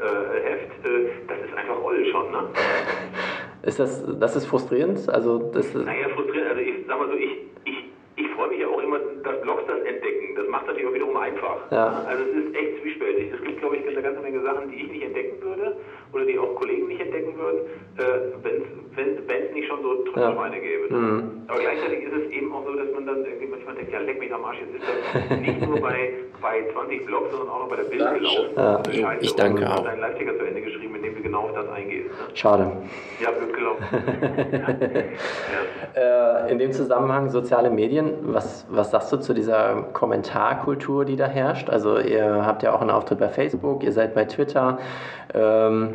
äh, 0.00 0.48
Heft, 0.48 0.86
äh, 0.86 1.08
das 1.26 1.38
ist 1.38 1.56
einfach 1.56 1.82
Roll 1.82 2.04
schon, 2.06 2.30
ne? 2.30 2.38
Ist 3.66 3.80
das, 3.80 4.04
das 4.20 4.36
ist 4.36 4.46
frustrierend? 4.46 5.08
Also 5.08 5.38
das 5.38 5.74
naja, 5.74 6.08
frustrierend. 6.14 6.50
Also 6.50 6.60
ich 6.60 6.86
sag 6.86 6.98
mal 6.98 7.08
so, 7.08 7.14
ich, 7.14 7.38
ich, 7.64 7.84
ich 8.14 8.30
freue 8.30 8.48
mich 8.50 8.60
ja 8.60 8.68
auch 8.68 8.80
immer, 8.80 8.98
dass 9.24 9.40
Blogs 9.42 9.65
macht 10.66 10.74
natürlich 10.74 10.88
auch 10.88 10.94
wiederum 10.94 11.16
einfach. 11.16 11.56
Ja. 11.70 12.04
Also 12.06 12.24
es 12.24 12.44
ist 12.44 12.56
echt 12.56 12.82
zwiespältig. 12.82 13.32
Es 13.32 13.42
gibt, 13.42 13.60
glaube 13.60 13.76
ich, 13.76 13.86
eine 13.86 14.02
ganze 14.02 14.20
Menge 14.20 14.42
Sachen, 14.42 14.70
die 14.70 14.76
ich 14.76 14.90
nicht 14.90 15.04
entdecken 15.04 15.42
würde 15.42 15.76
oder 16.12 16.24
die 16.24 16.38
auch 16.38 16.54
Kollegen 16.56 16.88
nicht 16.88 17.00
entdecken 17.00 17.34
würden, 17.38 17.60
äh, 17.98 18.46
wenn 18.96 19.44
es 19.46 19.54
nicht 19.54 19.68
schon 19.68 19.82
so 19.82 19.94
Trümmerschweine 20.10 20.56
ja. 20.56 20.62
gäbe. 20.62 20.94
Mhm. 20.94 21.42
Aber 21.48 21.60
gleichzeitig 21.60 22.04
ist 22.04 22.12
es 22.12 22.30
eben 22.32 22.52
auch 22.52 22.64
so, 22.64 22.72
dass 22.74 22.92
man 22.92 23.06
dann 23.06 23.24
irgendwie 23.24 23.46
manchmal 23.46 23.74
denkt, 23.74 23.92
ja 23.92 24.00
leck 24.00 24.18
mich 24.18 24.32
am 24.32 24.44
Arsch, 24.44 24.58
jetzt 24.60 24.74
ist 24.74 25.28
das 25.30 25.38
nicht 25.38 25.60
nur 25.66 25.80
bei, 25.80 26.12
bei 26.40 26.64
20 26.72 27.06
Blogs, 27.06 27.30
sondern 27.30 27.48
auch 27.48 27.60
noch 27.60 27.68
bei 27.68 27.76
der 27.76 27.84
Bild 27.84 28.14
gelaufen. 28.14 28.50
Ja, 28.56 28.82
ich, 28.90 29.22
ich 29.22 29.34
danke 29.36 29.64
auch. 29.64 29.76
Du 29.76 29.76
hast 29.76 29.86
deinen 29.86 30.00
Live-Ticker 30.00 30.38
zu 30.38 30.44
Ende 30.44 30.60
geschrieben, 30.62 30.96
in 30.96 31.02
dem 31.02 31.16
du 31.16 31.22
genau 31.22 31.40
auf 31.40 31.54
das 31.54 31.68
eingehst. 31.68 32.08
Ne? 32.08 32.14
Schade. 32.34 32.72
Ja, 33.20 33.30
blöd 33.30 33.54
gelaufen. 33.54 33.84
ja. 35.94 36.46
äh, 36.46 36.52
in 36.52 36.58
dem 36.58 36.72
Zusammenhang 36.72 37.30
soziale 37.30 37.70
Medien, 37.70 38.12
was, 38.22 38.66
was 38.70 38.90
sagst 38.90 39.12
du 39.12 39.18
zu 39.18 39.34
dieser 39.34 39.84
Kommentarkultur, 40.56 41.04
die 41.04 41.16
da 41.16 41.26
herrscht? 41.26 41.68
Also 41.68 41.98
ihr 41.98 42.44
habt 42.46 42.62
ja 42.62 42.74
auch 42.74 42.80
einen 42.80 42.90
Auftritt 42.90 43.18
bei 43.18 43.28
Facebook, 43.28 43.82
ihr 43.82 43.92
seid 43.92 44.14
bei 44.14 44.24
Twitter. 44.24 44.78
Ähm, 45.34 45.88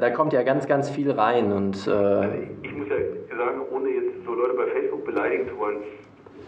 da 0.00 0.10
kommt 0.10 0.32
ja 0.32 0.42
ganz, 0.42 0.66
ganz 0.66 0.90
viel 0.90 1.10
rein. 1.10 1.52
Und, 1.52 1.86
äh 1.86 1.90
also 1.90 2.34
ich, 2.34 2.70
ich 2.70 2.76
muss 2.76 2.88
ja 2.88 3.36
sagen, 3.36 3.60
ohne 3.70 3.88
jetzt 3.90 4.24
so 4.24 4.34
Leute 4.34 4.54
bei 4.54 4.66
Facebook 4.66 5.04
beleidigen 5.04 5.48
zu 5.48 5.58
wollen, 5.58 5.78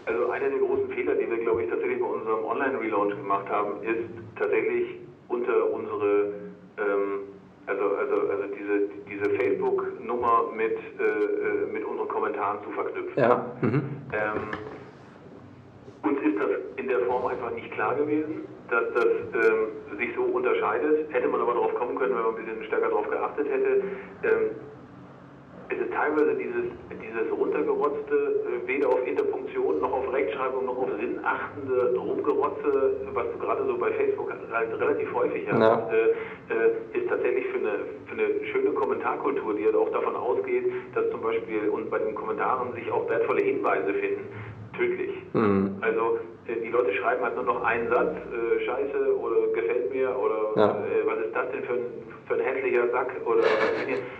also 0.05 0.29
einer 0.31 0.49
der 0.49 0.59
großen 0.59 0.89
Fehler, 0.89 1.15
die 1.15 1.29
wir, 1.29 1.37
glaube 1.37 1.63
ich, 1.63 1.69
tatsächlich 1.69 1.99
bei 1.99 2.05
unserem 2.05 2.43
Online-Relaunch 2.43 3.15
gemacht 3.15 3.49
haben, 3.49 3.81
ist 3.83 4.09
tatsächlich 4.37 4.99
unter 5.29 5.71
unsere, 5.71 6.33
ähm, 6.77 7.31
also, 7.67 7.83
also, 7.95 8.15
also 8.29 8.43
diese, 8.59 8.89
diese 9.09 9.29
Facebook-Nummer 9.37 10.51
mit, 10.55 10.77
äh, 10.99 11.03
äh 11.03 11.71
mit 11.71 11.85
unseren 11.85 12.09
Kommentaren 12.09 12.57
zu 12.65 12.71
verknüpfen. 12.71 13.23
Ja. 13.23 13.45
Mhm. 13.61 13.81
Ähm, 14.11 14.51
uns 16.03 16.19
ist 16.21 16.39
das 16.39 16.49
in 16.75 16.87
der 16.87 16.99
Form 17.01 17.25
einfach 17.25 17.51
nicht 17.51 17.71
klar 17.71 17.95
gewesen 17.95 18.45
dass 18.69 18.93
das 18.93 19.05
ähm, 19.05 19.97
sich 19.97 20.09
so 20.15 20.23
unterscheidet. 20.23 21.13
Hätte 21.13 21.27
man 21.27 21.41
aber 21.41 21.53
darauf 21.53 21.75
kommen 21.75 21.95
können, 21.95 22.15
wenn 22.15 22.23
man 22.23 22.35
ein 22.35 22.45
bisschen 22.45 22.63
stärker 22.65 22.89
darauf 22.89 23.09
geachtet 23.09 23.47
hätte. 23.47 23.83
Ähm, 24.23 24.55
es 25.69 25.77
ist 25.77 25.93
teilweise 25.93 26.35
dieses, 26.35 26.65
dieses 26.89 27.31
runtergerotzte, 27.31 28.15
äh, 28.15 28.67
weder 28.67 28.89
auf 28.89 29.07
Interpunkt 29.07 29.43
Diskussion, 29.53 29.79
noch 29.81 29.91
auf 29.91 30.11
Rechtschreibung, 30.11 30.65
noch 30.65 30.77
auf 30.77 30.89
Sinn 30.99 31.19
achtende 31.23 31.95
Rumgerotze, 31.97 32.95
was 33.13 33.25
du 33.31 33.39
gerade 33.39 33.65
so 33.65 33.77
bei 33.77 33.91
Facebook 33.91 34.31
halt 34.51 34.79
relativ 34.79 35.13
häufig 35.13 35.47
hast, 35.51 35.59
ja. 35.59 35.89
äh, 35.91 36.09
äh, 36.53 36.99
ist 36.99 37.07
tatsächlich 37.09 37.45
für 37.47 37.59
eine, 37.59 37.71
für 38.07 38.13
eine 38.13 38.45
schöne 38.51 38.71
Kommentarkultur, 38.71 39.55
die 39.55 39.65
halt 39.65 39.75
auch 39.75 39.91
davon 39.91 40.15
ausgeht, 40.15 40.65
dass 40.95 41.09
zum 41.11 41.21
Beispiel 41.21 41.69
und 41.69 41.89
bei 41.89 41.99
den 41.99 42.15
Kommentaren 42.15 42.73
sich 42.73 42.91
auch 42.91 43.07
wertvolle 43.09 43.41
Hinweise 43.41 43.93
finden, 43.93 44.27
tödlich. 44.73 45.11
Mhm. 45.33 45.77
Also 45.81 46.19
äh, 46.47 46.55
die 46.61 46.69
Leute 46.69 46.93
schreiben 46.93 47.23
halt 47.23 47.35
nur 47.35 47.45
noch 47.45 47.63
einen 47.63 47.89
Satz, 47.89 48.15
äh, 48.15 48.65
Scheiße 48.65 49.17
oder 49.17 49.47
gefällt 49.53 49.93
mir 49.93 50.15
oder 50.17 50.53
ja. 50.55 50.69
äh, 50.71 51.05
was 51.05 51.19
ist 51.25 51.35
das 51.35 51.51
denn 51.51 51.63
für 51.63 51.73
ein, 51.73 51.85
für 52.27 52.33
ein 52.35 52.39
hässlicher 52.41 52.89
Sack 52.89 53.13
oder 53.25 53.43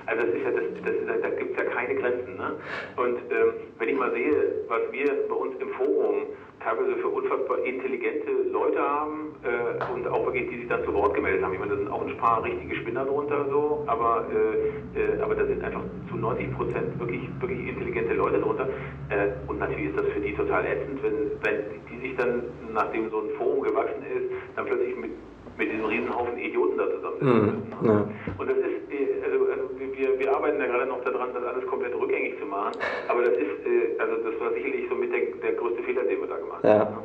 also 0.05 0.25
das 0.25 0.35
ist 0.35 0.43
ja 0.43 0.51
das, 0.51 0.63
das 0.85 0.95
ist, 0.95 1.23
da 1.23 1.29
gibt 1.29 1.51
es 1.51 1.57
ja 1.57 1.69
keine 1.71 1.95
Grenzen. 1.95 2.35
Ne? 2.37 2.51
Und 2.97 3.17
ähm, 3.31 3.53
wenn 3.79 3.89
ich 3.89 3.95
mal 3.95 4.11
sehe, 4.11 4.65
was 4.67 4.81
wir 4.91 5.11
bei 5.27 5.35
uns 5.35 5.55
im 5.59 5.69
Forum 5.69 6.15
teilweise 6.63 6.97
für 6.97 7.09
unfassbar 7.09 7.59
intelligente 7.59 8.31
Leute 8.51 8.79
haben 8.81 9.35
äh, 9.43 9.91
und 9.91 10.07
auch 10.07 10.25
wirklich, 10.25 10.49
die 10.49 10.57
sich 10.57 10.67
dann 10.67 10.83
zu 10.85 10.93
Wort 10.93 11.13
gemeldet 11.13 11.43
haben. 11.43 11.53
Ich 11.53 11.59
meine, 11.59 11.73
da 11.73 11.77
sind 11.77 11.91
auch 11.91 12.01
ein 12.01 12.17
paar 12.17 12.43
richtige 12.43 12.75
Spinner 12.75 13.05
drunter 13.05 13.45
so, 13.49 13.83
aber, 13.87 14.25
äh, 14.31 14.99
äh, 14.99 15.21
aber 15.21 15.35
da 15.35 15.45
sind 15.45 15.63
einfach 15.63 15.83
zu 16.09 16.15
90 16.15 16.55
Prozent 16.55 16.99
wirklich, 16.99 17.21
wirklich 17.39 17.67
intelligente 17.67 18.13
Leute 18.13 18.39
drunter. 18.39 18.67
Äh, 19.09 19.27
und 19.47 19.59
natürlich 19.59 19.87
ist 19.87 19.97
das 19.97 20.07
für 20.07 20.19
die 20.21 20.33
total 20.33 20.65
ätzend, 20.65 21.03
wenn, 21.03 21.31
wenn 21.41 21.63
die 21.91 22.07
sich 22.07 22.15
dann, 22.15 22.43
nachdem 22.73 23.09
so 23.09 23.19
ein 23.19 23.29
Forum 23.37 23.61
gewachsen 23.61 24.03
ist, 24.03 24.25
dann 24.55 24.65
plötzlich 24.65 24.95
mit 24.95 25.11
mit 25.57 25.71
diesem 25.71 25.85
Riesenhaufen 25.85 26.37
Idioten 26.37 26.77
da 26.77 26.85
zusammensitzen 26.89 27.39
mhm. 27.39 27.45
müssen. 27.45 27.85
Ja. 27.85 28.07
Und 28.37 28.49
das 28.49 28.57
ist, 28.57 28.91
äh, 28.91 29.23
also, 29.25 29.45
also 29.45 29.63
wir, 29.77 30.19
wir 30.19 30.35
arbeiten 30.35 30.59
ja 30.59 30.67
gerade 30.67 30.87
noch 30.87 31.03
daran, 31.03 31.29
das 31.33 31.43
alles 31.43 31.65
komplett 31.67 31.93
rückgängig 31.95 32.39
zu 32.39 32.45
machen, 32.45 32.71
aber 33.07 33.21
das 33.21 33.33
ist, 33.33 33.65
äh, 33.65 33.99
also 33.99 34.15
das 34.23 34.39
war 34.39 34.53
sicherlich 34.53 34.87
so 34.89 34.95
mit 34.95 35.11
der, 35.13 35.21
der 35.41 35.53
größte 35.53 35.83
Fehler, 35.83 36.03
den 36.03 36.21
wir 36.21 36.27
da 36.27 36.37
gemacht 36.37 36.63
ja. 36.63 36.79
haben. 36.79 36.97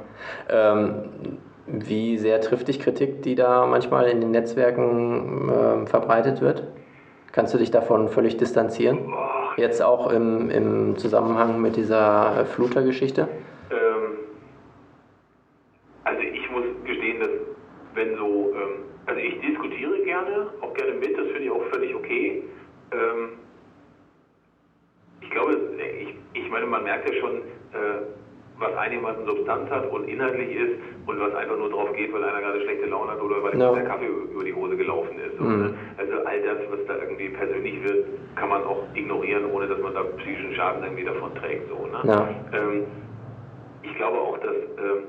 Ähm, 0.49 1.39
wie 1.67 2.17
sehr 2.17 2.41
trifft 2.41 2.69
dich 2.69 2.81
Kritik, 2.81 3.23
die 3.23 3.35
da 3.35 3.67
manchmal 3.67 4.09
in 4.09 4.21
den 4.21 4.31
Netzwerken 4.31 5.51
äh, 5.51 5.87
verbreitet 5.87 6.41
wird? 6.41 6.67
Kannst 7.33 7.53
du 7.53 7.59
dich 7.59 7.71
davon 7.71 8.09
völlig 8.09 8.39
distanzieren? 8.39 9.13
Jetzt 9.57 9.83
auch 9.83 10.11
im, 10.11 10.51
im 10.51 10.97
Zusammenhang 10.97 11.61
mit 11.61 11.77
dieser 11.77 12.47
Fluter-Geschichte? 12.47 13.29
Ähm, 13.71 14.19
also 16.05 16.21
ich 16.21 16.51
muss 16.51 16.65
gestehen, 16.85 17.21
dass 17.21 17.29
wenn 17.95 18.17
so, 18.17 18.53
ähm, 18.55 18.85
also 19.07 19.21
ich 19.21 19.39
diskutiere 19.41 19.99
gerne, 20.05 20.47
auch 20.63 20.73
gerne 20.75 20.95
mit, 20.95 21.19
das 21.19 21.27
finde 21.27 21.45
ich 21.45 21.51
auch 21.51 21.65
völlig 21.71 21.95
okay. 21.95 22.45
Ähm, 22.93 23.29
ich 25.29 25.35
glaube, 25.35 25.59
ich, 26.01 26.15
ich 26.33 26.51
meine, 26.51 26.65
man 26.65 26.85
merkt 26.85 27.07
ja 27.07 27.15
schon, 27.21 27.37
äh, 27.37 28.01
was 28.59 28.75
einigermaßen 28.77 29.25
Substanz 29.27 29.71
hat 29.71 29.89
und 29.93 30.09
inhaltlich 30.09 30.57
ist 30.57 30.81
und 31.07 31.21
was 31.21 31.35
einfach 31.35 31.57
nur 31.57 31.69
drauf 31.69 31.93
geht, 31.93 32.13
weil 32.13 32.25
einer 32.25 32.41
gerade 32.41 32.61
schlechte 32.63 32.87
Laune 32.87 33.13
hat 33.13 33.21
oder 33.21 33.43
weil 33.43 33.55
no. 33.55 33.75
der 33.75 33.85
Kaffee 33.85 34.07
über 34.07 34.43
die 34.43 34.55
Hose 34.55 34.77
gelaufen 34.77 35.17
ist. 35.21 35.39
Ne? 35.41 35.75
Also 35.97 36.13
all 36.25 36.43
das, 36.43 36.59
was 36.71 36.87
da 36.89 36.97
irgendwie 36.97 37.29
persönlich 37.29 37.85
wird, 37.85 38.07
kann 38.35 38.49
man 38.49 38.65
auch 38.65 38.83
ignorieren, 38.95 39.45
ohne 39.53 39.69
dass 39.69 39.79
man 39.79 39.95
da 39.95 40.03
psychischen 40.17 40.55
Schaden 40.55 40.83
irgendwie 40.83 41.05
davon 41.05 41.33
trägt. 41.37 41.69
So, 41.69 41.87
ne? 41.87 42.01
No. 42.03 42.59
Ähm, 42.59 42.85
ich 43.83 43.95
glaube 43.95 44.19
auch, 44.19 44.39
dass 44.39 44.57
ähm, 44.57 45.05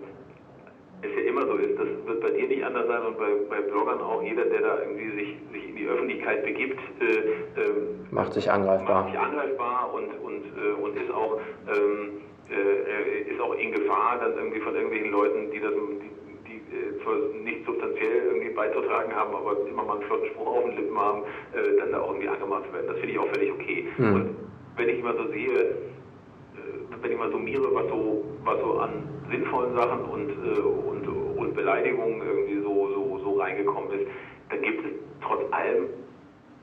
es 1.01 1.09
ja 1.15 1.29
immer 1.29 1.45
so 1.45 1.55
ist, 1.55 1.79
das 1.79 1.87
wird 2.05 2.21
bei 2.21 2.31
dir 2.31 2.47
nicht 2.47 2.63
anders 2.63 2.87
sein 2.87 3.05
und 3.05 3.17
bei, 3.17 3.29
bei 3.49 3.61
Bloggern 3.61 4.01
auch, 4.01 4.21
jeder, 4.21 4.45
der 4.45 4.61
da 4.61 4.79
irgendwie 4.81 5.09
sich, 5.11 5.35
sich 5.51 5.69
in 5.69 5.75
die 5.75 5.87
Öffentlichkeit 5.87 6.43
begibt, 6.43 6.79
äh, 6.99 7.05
äh, 7.05 7.71
macht 8.11 8.33
sich 8.33 8.51
angreifbar. 8.51 9.03
Macht 9.03 9.11
sich 9.11 9.19
angreifbar 9.19 9.93
und, 9.93 10.09
und, 10.23 10.43
äh, 10.57 10.81
und 10.81 10.97
ist 10.97 11.11
auch 11.11 11.39
ähm, 11.67 12.21
äh, 12.49 13.31
ist 13.31 13.39
auch 13.39 13.53
in 13.53 13.71
Gefahr, 13.71 14.17
dann 14.19 14.33
irgendwie 14.33 14.59
von 14.59 14.75
irgendwelchen 14.75 15.11
Leuten, 15.11 15.51
die 15.51 15.59
das 15.59 15.71
die, 15.71 16.49
die 16.49 16.75
äh, 16.75 17.03
zwar 17.03 17.15
nicht 17.43 17.65
substanziell 17.65 18.25
irgendwie 18.25 18.49
beizutragen 18.49 19.13
haben, 19.15 19.35
aber 19.35 19.55
immer 19.67 19.83
mal 19.83 19.97
einen 19.97 20.03
flotten 20.03 20.27
Spruch 20.29 20.47
auf 20.47 20.63
den 20.65 20.75
Lippen 20.75 20.97
haben, 20.97 21.23
äh, 21.53 21.77
dann 21.77 21.91
da 21.91 22.01
auch 22.01 22.09
irgendwie 22.09 22.27
angemacht 22.27 22.65
zu 22.65 22.73
werden. 22.73 22.87
Das 22.87 22.97
finde 22.97 23.13
ich 23.13 23.19
auch 23.19 23.27
völlig 23.27 23.51
okay. 23.51 23.87
Mhm. 23.97 24.13
Und 24.13 24.35
wenn 24.77 24.89
ich 24.89 24.99
immer 24.99 25.13
so 25.13 25.27
sehe, 25.31 25.75
wenn 27.01 27.11
ich 27.11 27.17
mal 27.17 27.31
summiere, 27.31 27.73
was 27.73 27.87
so, 27.87 28.23
was 28.43 28.59
so 28.59 28.79
an 28.79 29.03
sinnvollen 29.31 29.75
Sachen 29.75 30.01
und, 30.05 30.29
äh, 30.29 30.59
und, 30.59 31.07
und 31.37 31.53
Beleidigungen 31.53 32.21
irgendwie 32.21 32.61
so, 32.61 32.89
so, 32.93 33.19
so 33.23 33.39
reingekommen 33.39 33.91
ist, 33.91 34.07
dann 34.49 34.61
gibt 34.61 34.85
es 34.85 34.91
trotz 35.21 35.41
allem 35.51 35.89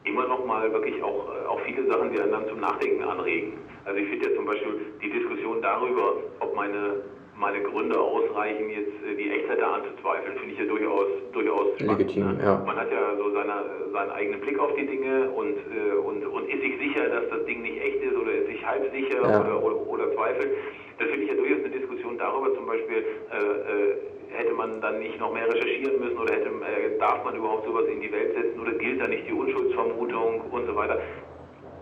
immer 0.04 0.26
noch 0.26 0.44
mal 0.44 0.72
wirklich 0.72 1.02
auch, 1.02 1.28
äh, 1.28 1.46
auch 1.46 1.60
viele 1.60 1.86
Sachen, 1.86 2.12
die 2.12 2.20
einen 2.20 2.32
dann 2.32 2.48
zum 2.48 2.60
Nachdenken 2.60 3.02
anregen. 3.02 3.52
Also 3.84 3.98
ich 3.98 4.08
finde 4.08 4.30
ja 4.30 4.36
zum 4.36 4.46
Beispiel 4.46 4.80
die 5.02 5.10
Diskussion 5.10 5.62
darüber, 5.62 6.16
ob 6.40 6.54
meine 6.54 7.02
meine 7.38 7.60
Gründe 7.60 7.98
ausreichen, 8.00 8.70
jetzt 8.70 8.96
äh, 9.04 9.14
die 9.14 9.30
Echtheit 9.30 9.60
da 9.60 9.74
anzuzweifeln, 9.74 10.38
finde 10.38 10.52
ich 10.54 10.58
ja 10.58 10.64
durchaus, 10.64 11.06
durchaus 11.32 11.66
spannend. 11.78 11.98
Legitim, 11.98 12.36
ne? 12.36 12.42
ja. 12.42 12.62
Man 12.64 12.76
hat 12.76 12.90
ja 12.90 13.16
so 13.16 13.30
seine, 13.32 13.54
seinen 13.92 14.10
eigenen 14.10 14.40
Blick 14.40 14.58
auf 14.58 14.74
die 14.74 14.86
Dinge 14.86 15.30
und, 15.30 15.56
äh, 15.68 15.96
und, 15.98 16.26
und 16.26 16.48
ist 16.48 16.60
sich 16.60 16.78
sicher, 16.78 17.08
dass 17.08 17.28
das 17.30 17.44
Ding 17.44 17.62
nicht 17.62 17.80
echt 17.80 18.02
ist 18.02 18.16
oder 18.16 18.32
ist 18.32 18.46
sich 18.46 18.66
halb 18.66 18.90
sicher 18.92 19.20
ja. 19.22 19.40
oder, 19.40 19.62
oder, 19.62 19.76
oder, 19.86 20.14
zweifelt. 20.14 20.50
Das 20.98 21.08
finde 21.08 21.24
ich 21.24 21.30
ja 21.30 21.36
durchaus 21.36 21.58
eine 21.64 21.70
Diskussion 21.70 22.18
darüber, 22.18 22.54
zum 22.54 22.66
Beispiel, 22.66 23.04
äh, 23.30 23.36
äh, 23.36 23.96
hätte 24.32 24.52
man 24.54 24.80
dann 24.80 24.98
nicht 24.98 25.20
noch 25.20 25.32
mehr 25.32 25.46
recherchieren 25.46 26.00
müssen 26.00 26.18
oder 26.18 26.32
hätte, 26.34 26.48
äh, 26.48 26.98
darf 26.98 27.22
man 27.24 27.36
überhaupt 27.36 27.66
sowas 27.66 27.84
in 27.92 28.00
die 28.00 28.10
Welt 28.12 28.34
setzen 28.34 28.58
oder 28.60 28.72
gilt 28.72 29.00
da 29.00 29.08
nicht 29.08 29.28
die 29.28 29.32
Unschuldsvermutung 29.32 30.40
und 30.50 30.66
so 30.66 30.74
weiter. 30.74 31.00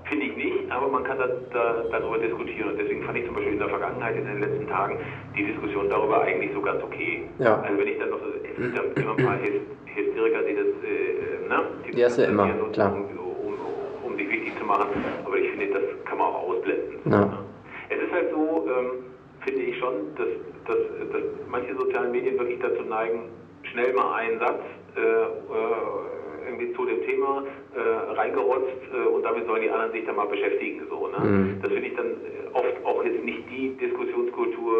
Finde 0.04 0.26
ich 0.26 0.36
nicht, 0.36 0.70
aber 0.70 0.88
man 0.88 1.02
kann 1.04 1.18
da, 1.18 1.28
da, 1.52 1.84
darüber 1.90 2.18
diskutieren. 2.18 2.70
Und 2.70 2.78
deswegen 2.78 3.02
fand 3.04 3.18
ich 3.18 3.24
zum 3.24 3.34
Beispiel 3.34 3.54
in 3.54 3.58
der 3.58 3.68
Vergangenheit, 3.68 4.16
in 4.16 4.26
den 4.26 4.40
letzten 4.40 4.68
Tagen, 4.68 4.98
die 5.36 5.44
Diskussion 5.44 5.88
darüber 5.88 6.22
eigentlich 6.22 6.52
so 6.52 6.60
ganz 6.60 6.82
okay. 6.82 7.24
Ja. 7.38 7.60
Also 7.62 7.78
wenn 7.78 7.88
ich 7.88 7.98
dann 7.98 8.10
noch, 8.10 8.20
es 8.20 8.56
gibt 8.56 8.76
ja 8.76 9.02
immer 9.02 9.18
ein 9.18 9.24
paar 9.24 9.38
Hysteriker, 9.38 10.42
die 10.42 10.54
das, 10.54 10.66
äh, 10.66 11.48
ne? 11.48 11.64
Die, 11.86 11.90
die 11.92 12.02
das 12.02 12.16
ja 12.18 12.24
immer, 12.24 12.50
so, 12.58 12.66
klar. 12.66 12.92
Um, 12.92 13.02
um, 13.02 13.54
um, 14.04 14.16
sich 14.16 14.28
wichtig 14.30 14.58
zu 14.58 14.64
machen. 14.64 14.88
Aber 15.24 15.36
ich 15.38 15.50
finde, 15.50 15.66
das 15.68 15.82
kann 16.04 16.18
man 16.18 16.26
auch 16.26 16.48
ausblenden. 16.48 16.98
Ja. 17.06 17.20
Ne? 17.20 17.38
Es 17.88 18.02
ist 18.02 18.12
halt 18.12 18.30
so, 18.30 18.66
ähm, 18.68 18.90
finde 19.40 19.60
ich 19.62 19.78
schon, 19.78 19.94
dass, 20.16 20.28
dass, 20.66 21.12
dass 21.12 21.22
manche 21.48 21.74
sozialen 21.76 22.12
Medien 22.12 22.38
wirklich 22.38 22.58
dazu 22.60 22.82
neigen, 22.82 23.30
schnell 23.62 23.94
mal 23.94 24.14
einen 24.16 24.38
Satz 24.38 24.60
äh, 24.96 25.00
äh, 25.00 25.26
irgendwie 26.46 26.72
zu 26.72 26.84
dem 26.84 27.02
Thema 27.04 27.44
äh, 27.74 28.12
reingerotzt 28.12 28.80
äh, 28.92 29.08
und 29.08 29.22
damit 29.22 29.46
sollen 29.46 29.62
die 29.62 29.70
anderen 29.70 29.92
sich 29.92 30.04
dann 30.04 30.16
mal 30.16 30.26
beschäftigen. 30.26 30.82
So, 30.88 31.08
ne? 31.08 31.18
Mhm. 31.18 31.58
Das 31.62 31.72
finde 31.72 31.88
ich 31.88 31.96
dann 31.96 32.06
äh, 32.06 32.54
oft 32.54 32.84
auch 32.84 33.04
jetzt 33.04 33.22
nicht 33.24 33.42
die 33.50 33.76
Diskussionskultur 33.76 34.72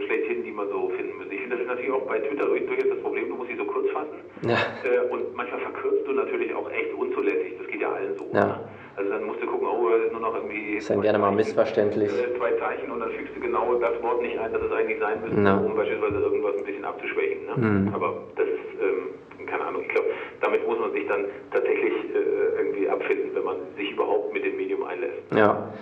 äh, 0.00 0.06
schlechthin, 0.06 0.44
die 0.44 0.52
man 0.52 0.68
so 0.68 0.88
finden 0.90 1.18
müsste. 1.18 1.34
Ich 1.34 1.40
finde 1.40 1.56
das 1.56 1.64
ist 1.64 1.68
natürlich 1.68 1.92
auch 1.92 2.06
bei 2.06 2.18
Twitter 2.20 2.46
durchaus 2.46 2.88
das 2.88 3.00
Problem, 3.00 3.28
du 3.28 3.36
musst 3.36 3.50
sie 3.50 3.56
so 3.56 3.64
kurz 3.64 3.90
fassen. 3.90 4.18
Ja. 4.42 4.58
Äh, 4.84 5.10
und 5.10 5.34
manchmal 5.34 5.60
verkürzt 5.60 6.06
du 6.06 6.12
natürlich 6.12 6.54
auch 6.54 6.70
echt 6.70 6.92
unzulässig. 6.94 7.54
Das 7.58 7.66
geht 7.66 7.80
ja 7.80 7.92
allen 7.92 8.16
so. 8.16 8.26
Ja. 8.32 8.46
Ne? 8.46 8.60
Also 8.96 9.10
dann 9.10 9.24
musst 9.24 9.42
du 9.42 9.46
gucken, 9.46 9.68
oh, 9.68 9.90
das 9.90 10.06
ist 10.06 10.12
nur 10.12 10.22
noch 10.22 10.34
irgendwie. 10.34 10.76
Ist 10.76 10.88
dann 10.88 11.02
gerne 11.02 11.18
mal 11.18 11.30
missverständlich. 11.30 12.10
Äh, 12.10 12.36
zwei 12.38 12.52
Zeichen 12.52 12.90
und 12.90 13.00
dann 13.00 13.10
fügst 13.10 13.36
du 13.36 13.40
genau 13.40 13.74
das 13.74 14.02
Wort 14.02 14.22
nicht 14.22 14.38
ein, 14.38 14.52
das 14.52 14.62
es 14.62 14.72
eigentlich 14.72 14.98
sein 14.98 15.20
müsste, 15.20 15.38
no. 15.38 15.66
um 15.66 15.76
beispielsweise 15.76 16.16
irgendwas 16.16 16.56
ein 16.56 16.64
bisschen 16.64 16.84
abzuschwächen. 16.84 17.46
Ne? 17.46 17.54
Mhm. 17.56 17.94
Aber 17.94 18.24
das 18.36 18.46
ist, 18.48 18.80
ähm, 18.80 19.46
keine 19.46 19.66
Ahnung, 19.66 19.82
ich 19.82 19.88
glaube, 19.88 20.08
damit 20.46 20.66
muss 20.66 20.78
man 20.78 20.92
sich 20.92 21.06
dann 21.08 21.24
tatsächlich 21.50 21.92
äh, 22.14 22.58
irgendwie 22.58 22.88
abfinden, 22.88 23.30
wenn 23.34 23.44
man 23.44 23.56
sich 23.76 23.90
überhaupt 23.90 24.32
mit 24.32 24.44
dem 24.44 24.56
Medium 24.56 24.84
einlässt. 24.84 25.22
Ja. 25.34 25.72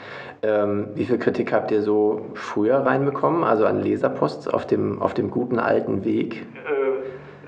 Ähm, 0.43 0.89
wie 0.95 1.05
viel 1.05 1.19
Kritik 1.19 1.53
habt 1.53 1.71
ihr 1.71 1.83
so 1.83 2.31
früher 2.35 2.79
reinbekommen, 2.79 3.45
also 3.45 3.67
an 3.67 3.83
Leserpost 3.83 4.53
auf 4.53 4.67
dem, 4.67 5.03
auf 5.03 5.13
dem 5.13 5.31
guten 5.31 5.59
alten 5.59 6.05
Weg? 6.05 6.47
Äh, 6.67 6.81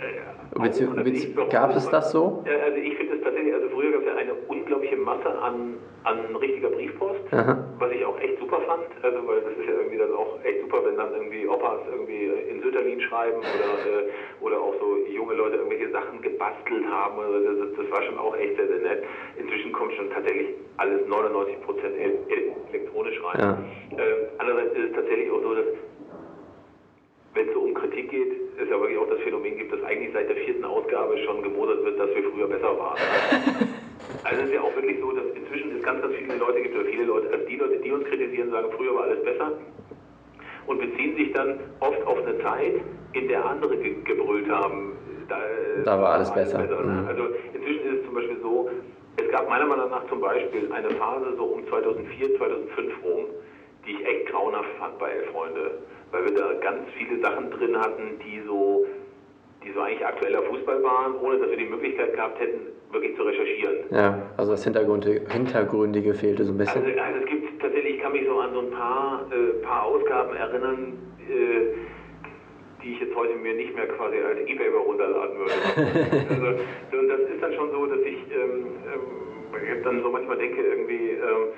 äh, 0.05 1.49
gab 1.51 1.75
es 1.75 1.89
das 1.89 2.11
so? 2.11 2.45
Also 2.45 2.77
ich 2.77 2.97
finde 2.97 3.17
es 3.17 3.23
tatsächlich, 3.23 3.55
also 3.55 3.69
früher 3.71 3.93
gab 3.93 4.01
es 4.03 4.07
ja 4.07 4.14
eine 4.17 4.35
unglaubliche 4.49 4.97
Masse 4.97 5.36
an, 5.47 5.78
an 6.05 6.36
richtiger 6.36 6.70
Briefpost, 6.70 7.20
Aha. 7.32 7.59
was 7.78 7.90
ich 7.92 8.05
auch 8.05 8.18
echt 8.20 8.38
super 8.38 8.61
fand, 8.66 8.86
also 9.03 9.26
weil 9.26 9.40
das 9.40 9.53
ist 9.59 9.66
ja 9.66 9.74
irgendwie 9.74 9.99
dann 9.99 10.12
auch 10.12 10.42
echt 10.44 10.61
super, 10.61 10.84
wenn 10.84 10.97
dann 10.97 11.12
irgendwie 11.14 11.47
Opas 11.47 11.80
irgendwie 11.90 12.26
in 12.51 12.61
Sütterlin 12.62 13.01
schreiben 13.01 13.38
oder, 13.38 13.70
äh, 13.86 14.05
oder 14.40 14.61
auch 14.61 14.74
so 14.80 14.97
junge 15.09 15.34
Leute 15.34 15.57
irgendwelche 15.57 15.90
Sachen 15.90 16.20
gebastelt 16.20 16.84
haben, 16.86 17.18
also 17.18 17.38
das, 17.40 17.76
das 17.76 17.90
war 17.90 18.03
schon 18.03 18.18
auch 18.18 18.36
echt 18.36 18.57
sehr, 18.57 18.66
sehr 18.66 18.78
nett. 18.78 19.05
Inzwischen 19.36 19.72
kommt 19.72 19.92
schon 19.94 20.11
tatsächlich 20.11 20.49
alles 20.78 21.07
99 21.07 21.61
Prozent 21.62 21.94
elektronisch 22.70 23.20
rein. 23.22 23.38
Ja. 23.38 23.99
Äh, 23.99 24.28
andererseits 24.38 24.74
ist 24.76 24.90
es 24.90 24.92
tatsächlich 24.94 25.30
auch 25.30 25.42
so, 25.42 25.55
dass 25.55 25.66
wenn 27.34 27.49
es 27.49 27.55
so 27.55 27.61
um 27.61 27.74
Kritik 27.74 28.11
geht, 28.11 28.32
es 28.59 28.68
ja 28.68 28.80
wirklich 28.80 28.99
auch 28.99 29.09
das 29.09 29.20
Phänomen 29.20 29.59
gibt, 29.59 29.72
dass 29.72 29.82
eigentlich 29.84 30.11
seit 30.12 30.28
der 30.28 30.36
vierten 30.36 30.64
Ausgabe 30.64 31.18
schon 31.18 31.42
gemodert 31.42 31.84
wird, 31.84 32.01
dass 32.01 32.09
wir 32.14 32.22
früher 32.30 32.49
besser 32.49 32.78
waren. 32.78 32.97
Also 34.25 34.43
es 34.43 34.49
ist 34.49 34.55
ja 34.55 34.61
auch 34.61 34.75
wirklich 34.75 34.99
so, 35.01 35.12
dass 35.12 35.25
inzwischen 35.35 35.77
es 35.77 35.83
ganz, 35.83 36.01
ganz 36.01 36.14
viele 36.14 36.37
Leute 36.37 36.62
gibt, 36.62 36.75
oder 36.75 36.85
viele 36.85 37.05
Leute, 37.05 37.31
also 37.33 37.47
die 37.47 37.57
Leute, 37.57 37.77
die 37.79 37.93
uns 37.93 38.05
kritisieren, 38.05 38.51
sagen, 38.51 38.69
früher 38.77 38.95
war 38.95 39.05
alles 39.05 39.23
besser 39.25 39.53
und 40.67 40.79
beziehen 40.79 41.17
sich 41.17 41.33
dann 41.33 41.59
oft 41.81 42.07
auf 42.07 42.19
eine 42.19 42.39
Zeit, 42.43 42.75
in 43.12 43.29
der 43.29 43.45
andere 43.45 43.77
ge 43.77 43.97
gebrüllt 44.05 44.49
haben. 44.51 44.93
Da, 45.29 45.39
da 45.85 46.01
war 46.01 46.14
alles 46.14 46.33
besser. 46.33 46.59
besser 46.59 46.83
ne? 46.83 47.03
mhm. 47.03 47.09
Also 47.09 47.23
inzwischen 47.55 47.87
ist 47.87 48.01
es 48.01 48.05
zum 48.05 48.14
Beispiel 48.14 48.39
so, 48.43 48.71
es 49.17 49.31
gab 49.31 49.49
meiner 49.49 49.67
Meinung 49.67 49.91
nach 49.91 50.07
zum 50.09 50.21
Beispiel 50.21 50.71
eine 50.73 50.91
Phase 50.91 51.35
so 51.37 51.45
um 51.45 51.67
2004, 51.69 52.37
2005 52.37 52.93
rum, 53.03 53.25
die 53.87 53.93
ich 53.93 54.07
echt 54.07 54.27
grauenhaft 54.27 54.69
fand 54.79 54.99
bei 54.99 55.11
Elf 55.11 55.31
Freunde, 55.31 55.79
weil 56.12 56.25
wir 56.27 56.35
da 56.35 56.53
ganz 56.61 56.81
viele 56.97 57.21
Sachen 57.21 57.51
drin 57.51 57.77
hatten, 57.79 58.19
die 58.25 58.43
so, 58.47 58.87
die 59.67 59.73
so 59.73 59.81
eigentlich 59.81 60.07
aktueller 60.07 60.43
Fußball 60.43 60.83
waren, 60.83 61.19
ohne 61.21 61.39
dass 61.39 61.51
wir 61.51 61.57
die 61.57 61.67
Möglichkeit 61.67 62.14
gehabt 62.14 62.39
hätten, 62.39 62.61
wirklich 62.93 63.17
zu 63.17 63.23
recherchieren. 63.23 63.77
Ja, 63.91 64.23
also 64.37 64.53
das 64.53 64.64
Hintergründige, 64.64 65.23
Hintergründige 65.29 66.14
fehlte 66.14 66.45
so 66.45 66.53
ein 66.53 66.59
bisschen. 66.59 66.85
Also, 66.85 67.01
also, 67.01 67.19
es 67.21 67.27
gibt 67.27 67.61
tatsächlich, 67.61 67.97
ich 67.97 68.03
kann 68.03 68.12
mich 68.12 68.27
so 68.27 68.39
an 68.39 68.53
so 68.53 68.61
ein 68.61 68.71
paar, 68.71 69.27
äh, 69.33 69.62
paar 69.64 69.83
Ausgaben 69.85 70.37
erinnern, 70.37 70.99
äh, 71.29 71.75
die 72.83 72.93
ich 72.93 73.01
jetzt 73.01 73.17
heute 73.17 73.35
mir 73.35 73.55
nicht 73.55 73.75
mehr 73.75 73.89
quasi 73.89 74.17
als 74.19 74.39
E-Paper 74.47 74.79
runterladen 74.79 75.39
würde. 75.39 75.53
also, 76.31 76.62
so, 76.93 77.09
das 77.09 77.21
ist 77.31 77.43
dann 77.43 77.53
schon 77.55 77.71
so, 77.73 77.87
dass 77.87 78.01
ich 78.01 78.19
ähm, 78.31 78.67
ähm, 78.87 79.83
dann 79.83 80.03
so 80.03 80.11
manchmal 80.11 80.39
denke, 80.39 80.62
irgendwie, 80.62 81.11
ähm, 81.11 81.49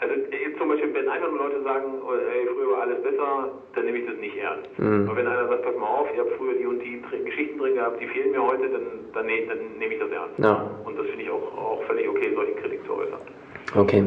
also 0.00 0.14
jetzt 0.14 0.58
zum 0.58 0.68
Beispiel, 0.68 0.94
wenn 0.94 1.08
einfach 1.08 1.30
nur 1.30 1.38
Leute 1.38 1.62
sagen, 1.62 1.86
oh, 2.06 2.14
ey, 2.14 2.46
früher 2.46 2.70
war 2.72 2.82
alles 2.82 3.02
besser, 3.02 3.50
dann 3.74 3.84
nehme 3.84 3.98
ich 3.98 4.06
das 4.06 4.16
nicht 4.18 4.36
ernst. 4.36 4.78
Mhm. 4.78 5.08
Aber 5.08 5.16
wenn 5.16 5.26
einer 5.26 5.48
sagt, 5.48 5.62
pass 5.62 5.76
mal 5.76 5.86
auf, 5.86 6.06
ihr 6.14 6.20
habt 6.20 6.32
früher 6.38 6.54
die 6.54 6.66
und 6.66 6.78
die 6.78 7.02
Geschichten 7.24 7.58
drin 7.58 7.74
gehabt, 7.74 8.00
die 8.00 8.06
fehlen 8.06 8.30
mir 8.30 8.42
heute, 8.42 8.68
dann, 8.68 8.82
dann, 9.12 9.26
ne, 9.26 9.46
dann 9.48 9.58
nehme 9.78 9.94
ich 9.94 10.00
das 10.00 10.10
ernst. 10.10 10.38
Ja. 10.38 10.70
Und 10.84 10.98
das 10.98 11.06
finde 11.06 11.24
ich 11.24 11.30
auch, 11.30 11.42
auch 11.58 11.82
völlig 11.84 12.08
okay, 12.08 12.32
solche 12.34 12.52
Kritik 12.52 12.86
zu 12.86 12.94
äußern. 12.94 13.20
Okay. 13.74 14.04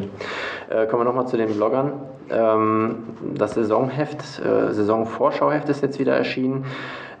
Äh, 0.70 0.86
kommen 0.86 1.02
wir 1.02 1.04
nochmal 1.04 1.28
zu 1.28 1.36
den 1.36 1.54
Bloggern. 1.54 2.00
Ähm, 2.30 3.04
das 3.34 3.54
Saisonheft, 3.54 4.40
äh, 4.40 4.72
Saisonvorschauheft 4.72 5.68
ist 5.68 5.82
jetzt 5.82 6.00
wieder 6.00 6.16
erschienen. 6.16 6.64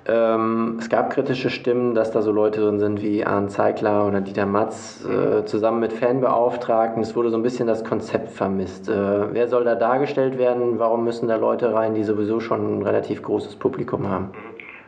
Ähm, 0.04 0.78
es 0.80 0.88
gab 0.88 1.10
kritische 1.10 1.48
Stimmen, 1.48 1.94
dass 1.94 2.10
da 2.10 2.22
so 2.22 2.32
Leute 2.32 2.60
drin 2.60 2.80
sind 2.80 3.02
wie 3.02 3.24
Arndt 3.24 3.52
Zeigler 3.52 4.06
oder 4.06 4.20
Dieter 4.20 4.46
Matz, 4.46 5.06
äh, 5.06 5.44
zusammen 5.44 5.78
mit 5.78 5.92
Fanbeauftragten. 5.92 7.02
Es 7.02 7.14
wurde 7.14 7.30
so 7.30 7.36
ein 7.36 7.42
bisschen 7.44 7.68
das 7.68 7.84
Konzept 7.84 8.30
vermisst. 8.30 8.88
Äh, 8.88 9.32
wer 9.32 9.46
soll 9.46 9.64
da 9.64 9.76
dargestellt 9.76 10.38
werden? 10.38 10.80
Warum 10.80 11.04
müssen 11.04 11.28
da 11.28 11.36
Leute 11.36 11.72
rein, 11.72 11.94
die 11.94 12.02
sowieso 12.02 12.40
schon 12.40 12.78
ein 12.78 12.82
relativ 12.82 13.22
großes 13.22 13.56
Publikum 13.56 14.08
haben? 14.08 14.32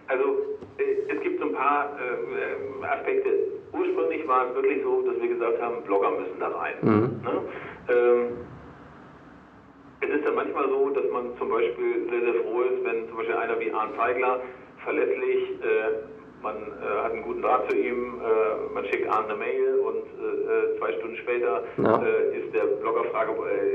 Also, 0.09 0.25
äh, 0.79 1.15
es 1.15 1.21
gibt 1.23 1.39
so 1.39 1.47
ein 1.47 1.53
paar 1.53 1.91
äh, 1.95 2.87
Aspekte. 2.87 3.31
Ursprünglich 3.73 4.27
war 4.27 4.49
es 4.49 4.55
wirklich 4.57 4.83
so, 4.83 5.03
dass 5.03 5.21
wir 5.21 5.29
gesagt 5.29 5.63
haben, 5.63 5.77
Blogger 5.87 6.11
müssen 6.11 6.41
da 6.41 6.49
rein. 6.49 6.75
Mhm. 6.81 7.21
Ne? 7.23 7.41
Ähm, 7.89 8.27
es 10.01 10.11
ist 10.11 10.27
dann 10.27 10.35
manchmal 10.35 10.69
so, 10.69 10.91
dass 10.91 11.05
man 11.13 11.39
zum 11.39 11.51
Beispiel 11.51 12.09
sehr, 12.11 12.21
sehr 12.21 12.43
froh 12.43 12.63
ist, 12.63 12.85
wenn 12.85 13.09
zum 13.09 13.17
Beispiel 13.17 13.37
einer 13.37 13.61
wie 13.61 13.73
Arndt 13.73 13.97
Zeigler 13.97 14.41
verlässlich. 14.85 15.61
Äh, 15.61 16.43
man 16.43 16.57
äh, 16.57 17.03
hat 17.03 17.13
einen 17.13 17.23
guten 17.23 17.43
Draht 17.43 17.71
zu 17.71 17.77
ihm, 17.77 18.21
äh, 18.21 18.75
man 18.75 18.85
schickt 18.87 19.09
Arndt 19.09 19.31
eine 19.31 19.39
Mail 19.39 19.79
und 19.79 20.05
zwei 20.79 20.93
Stunden 20.93 21.17
später 21.17 21.63
ja. 21.79 21.97
ist 21.97 22.55
der 22.55 22.65
Bloggerfrage 22.81 23.33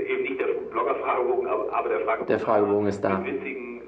eben 0.08 0.24
nicht 0.24 0.40
der 0.40 0.48
Bloggerfragebogen, 0.72 1.48
aber, 1.48 1.74
aber 1.74 1.90
der 1.90 2.00
Fragebogen, 2.02 2.28
der 2.28 2.40
Fragebogen 2.40 2.88
ist 2.88 3.02
da. 3.02 3.18
Mit 3.18 3.36
witzigen 3.36 3.79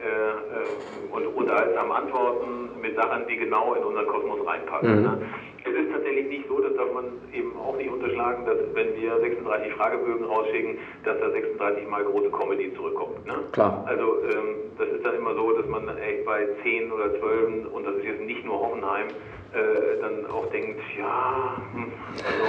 und 1.11 1.27
unterhaltsamen 1.27 1.91
Antworten 1.91 2.81
mit 2.81 2.95
Sachen, 2.95 3.27
die 3.27 3.37
genau 3.37 3.73
in 3.75 3.83
unseren 3.83 4.07
Kosmos 4.07 4.45
reinpassen. 4.45 4.97
Mhm. 4.97 5.03
Ne? 5.03 5.21
Es 5.63 5.73
ist 5.73 5.91
tatsächlich 5.91 6.27
nicht 6.27 6.47
so, 6.47 6.59
das 6.59 6.73
darf 6.75 6.91
man 6.91 7.05
eben 7.31 7.55
auch 7.57 7.77
nicht 7.77 7.91
unterschlagen, 7.91 8.45
dass 8.45 8.57
wenn 8.73 8.95
wir 8.95 9.19
36 9.19 9.73
Fragebögen 9.73 10.25
rausschicken, 10.25 10.77
dass 11.03 11.19
da 11.19 11.29
36 11.29 11.87
Mal 11.87 12.03
große 12.03 12.31
Comedy 12.31 12.73
zurückkommt. 12.75 13.25
Ne? 13.27 13.35
Klar. 13.51 13.83
Also 13.87 14.23
ähm, 14.23 14.71
das 14.77 14.87
ist 14.89 15.05
dann 15.05 15.15
immer 15.15 15.35
so, 15.35 15.51
dass 15.51 15.67
man 15.67 15.87
echt 15.97 16.25
bei 16.25 16.47
10 16.63 16.91
oder 16.91 17.19
12, 17.19 17.73
und 17.73 17.85
das 17.85 17.95
ist 17.97 18.05
jetzt 18.05 18.21
nicht 18.21 18.43
nur 18.43 18.59
Hoffenheim, 18.59 19.07
äh, 19.53 20.01
dann 20.01 20.25
auch 20.31 20.47
denkt, 20.47 20.79
ja, 20.97 21.61
hm, 21.73 21.91
also 22.25 22.43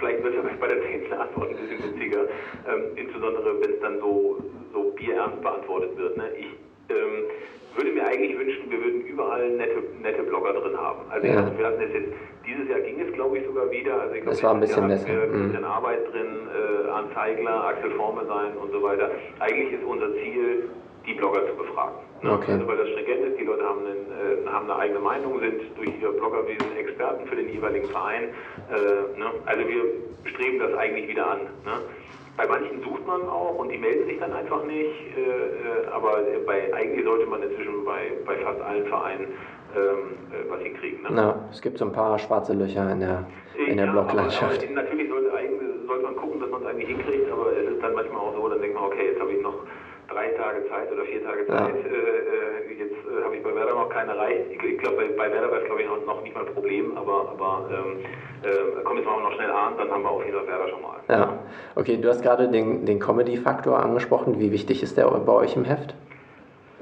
vielleicht 0.00 0.24
wird 0.24 0.34
es 0.34 0.58
bei 0.58 0.68
der 0.68 0.82
10. 0.82 1.12
Antwort 1.12 1.50
ein 1.50 1.56
bisschen 1.56 1.84
witziger, 1.84 2.22
ähm, 2.66 2.96
insbesondere 2.96 3.60
wenn 3.60 3.70
es 3.74 3.80
dann 3.80 4.00
so, 4.00 4.38
so 4.72 4.90
bierernst 4.96 5.40
beantwortet 5.40 5.96
wird. 5.96 6.16
Ne? 6.16 6.30
Ich 6.38 6.65
ähm, 6.88 7.24
würde 7.76 7.92
mir 7.92 8.06
eigentlich 8.06 8.38
wünschen, 8.38 8.70
wir 8.70 8.82
würden 8.82 9.02
überall 9.02 9.50
nette, 9.50 9.82
nette 10.02 10.22
Blogger 10.22 10.54
drin 10.54 10.76
haben. 10.76 11.00
Also 11.10 11.26
ja. 11.26 11.58
wir 11.58 11.66
hatten 11.66 11.82
es 11.82 11.92
jetzt, 11.92 12.12
dieses 12.46 12.68
Jahr 12.68 12.80
ging 12.80 13.00
es 13.00 13.12
glaube 13.12 13.38
ich 13.38 13.44
sogar 13.44 13.70
wieder. 13.70 14.00
Also 14.00 14.14
ich 14.14 14.22
glaube, 14.22 14.30
das 14.30 14.42
war 14.42 14.54
ein 14.54 14.60
bisschen 14.60 14.88
besser. 14.88 15.08
Äh, 15.08 15.26
mhm. 15.26 15.64
Arbeit 15.64 16.12
drin, 16.12 16.48
äh, 16.48 16.88
Arndt 16.88 17.12
Zeigler, 17.12 17.64
Axel 17.64 17.90
Formesein 17.92 18.56
und 18.56 18.72
so 18.72 18.82
weiter. 18.82 19.10
Eigentlich 19.40 19.72
ist 19.72 19.84
unser 19.84 20.12
Ziel, 20.14 20.70
die 21.06 21.14
Blogger 21.14 21.46
zu 21.46 21.54
befragen. 21.54 21.96
Ne? 22.22 22.32
Okay. 22.32 22.52
Also 22.52 22.66
weil 22.66 22.78
das 22.78 22.88
stringent 22.88 23.26
ist, 23.28 23.38
die 23.38 23.44
Leute 23.44 23.64
haben, 23.64 23.80
einen, 23.80 24.44
äh, 24.44 24.48
haben 24.48 24.70
eine 24.70 24.80
eigene 24.80 25.00
Meinung, 25.00 25.38
sind 25.40 25.60
durch 25.76 25.90
ihr 26.00 26.08
Bloggerwesen 26.10 26.76
Experten 26.76 27.26
für 27.26 27.36
den 27.36 27.48
jeweiligen 27.50 27.86
Verein. 27.88 28.24
Äh, 28.70 29.18
ne? 29.18 29.26
Also 29.44 29.68
wir 29.68 29.82
streben 30.24 30.58
das 30.58 30.74
eigentlich 30.74 31.08
wieder 31.08 31.30
an. 31.30 31.40
Ne? 31.64 31.82
Bei 32.36 32.46
manchen 32.46 32.82
sucht 32.82 33.06
man 33.06 33.22
auch 33.28 33.56
und 33.58 33.70
die 33.70 33.78
melden 33.78 34.06
sich 34.06 34.18
dann 34.18 34.32
einfach 34.32 34.62
nicht, 34.64 34.92
äh, 35.16 35.20
äh 35.20 35.86
aber 35.90 36.18
bei, 36.46 36.72
eigentlich 36.74 37.04
sollte 37.04 37.26
man 37.26 37.42
inzwischen 37.42 37.84
bei, 37.84 38.12
bei 38.26 38.36
fast 38.36 38.60
allen 38.60 38.86
Vereinen 38.86 39.28
ähm, 39.74 40.16
äh, 40.30 40.50
was 40.50 40.60
hinkriegen. 40.60 41.02
Ne? 41.02 41.08
Na, 41.12 41.48
es 41.50 41.62
gibt 41.62 41.78
so 41.78 41.86
ein 41.86 41.92
paar 41.92 42.18
schwarze 42.18 42.52
Löcher 42.52 42.90
in 42.92 43.00
der, 43.00 43.24
in 43.56 43.76
der 43.76 43.86
ja, 43.86 43.92
Bloglandschaft. 43.92 44.62
Aber, 44.62 44.64
aber 44.64 44.82
natürlich 44.82 45.08
sollte, 45.08 45.30
sollte 45.86 46.04
man 46.04 46.16
gucken, 46.16 46.40
dass 46.40 46.50
man 46.50 46.62
es 46.62 46.68
eigentlich 46.68 46.88
hinkriegt, 46.88 47.30
aber 47.30 47.52
es 47.52 47.72
ist 47.72 47.82
dann 47.82 47.94
manchmal 47.94 48.20
auch 48.20 48.34
so, 48.34 48.48
dann 48.48 48.60
denkt 48.60 48.74
man, 48.74 48.84
okay, 48.84 49.06
jetzt 49.12 49.20
habe 49.20 49.32
ich 49.32 49.42
noch 49.42 49.54
drei 50.08 50.28
Tage 50.28 50.68
Zeit 50.68 50.92
oder 50.92 51.04
vier 51.04 51.24
Tage 51.24 51.46
Zeit. 51.46 51.74
Ja. 51.74 51.90
Äh, 51.90 52.72
äh 52.72 52.78
jetzt 52.78 52.92
äh, 52.92 53.24
habe 53.24 53.36
ich 53.36 53.42
bei 53.42 53.54
Werder 53.54 53.74
noch 53.74 53.88
keine 53.88 54.12
erreicht. 54.12 54.50
Ich, 54.50 54.62
ich 54.62 54.78
glaube, 54.78 54.96
bei, 54.96 55.08
bei 55.08 55.32
Werder 55.32 55.50
wäre 55.50 55.62
es, 55.62 55.66
glaube 55.66 55.82
ich, 55.82 55.88
noch, 55.88 56.04
noch, 56.04 56.22
nicht 56.22 56.34
mal 56.34 56.46
ein 56.46 56.52
Problem, 56.52 56.96
aber, 56.96 57.30
aber 57.30 57.68
ähm, 57.72 58.04
äh, 58.42 58.82
kommt 58.82 58.98
jetzt 58.98 59.06
mal 59.06 59.22
noch 59.22 59.32
schnell 59.32 59.50
an, 59.50 59.74
dann 59.78 59.90
haben 59.90 60.02
wir 60.02 60.10
auf 60.10 60.24
jeden 60.24 60.36
Fall 60.36 60.46
Werder 60.46 60.68
schon 60.68 60.82
mal. 60.82 61.00
Ja, 61.08 61.38
okay, 61.74 61.96
du 61.96 62.08
hast 62.08 62.22
gerade 62.22 62.48
den, 62.48 62.84
den 62.84 62.98
Comedy-Faktor 63.00 63.78
angesprochen. 63.78 64.38
Wie 64.38 64.52
wichtig 64.52 64.82
ist 64.82 64.96
der 64.96 65.06
bei 65.06 65.32
euch 65.32 65.56
im 65.56 65.64
Heft? 65.64 65.94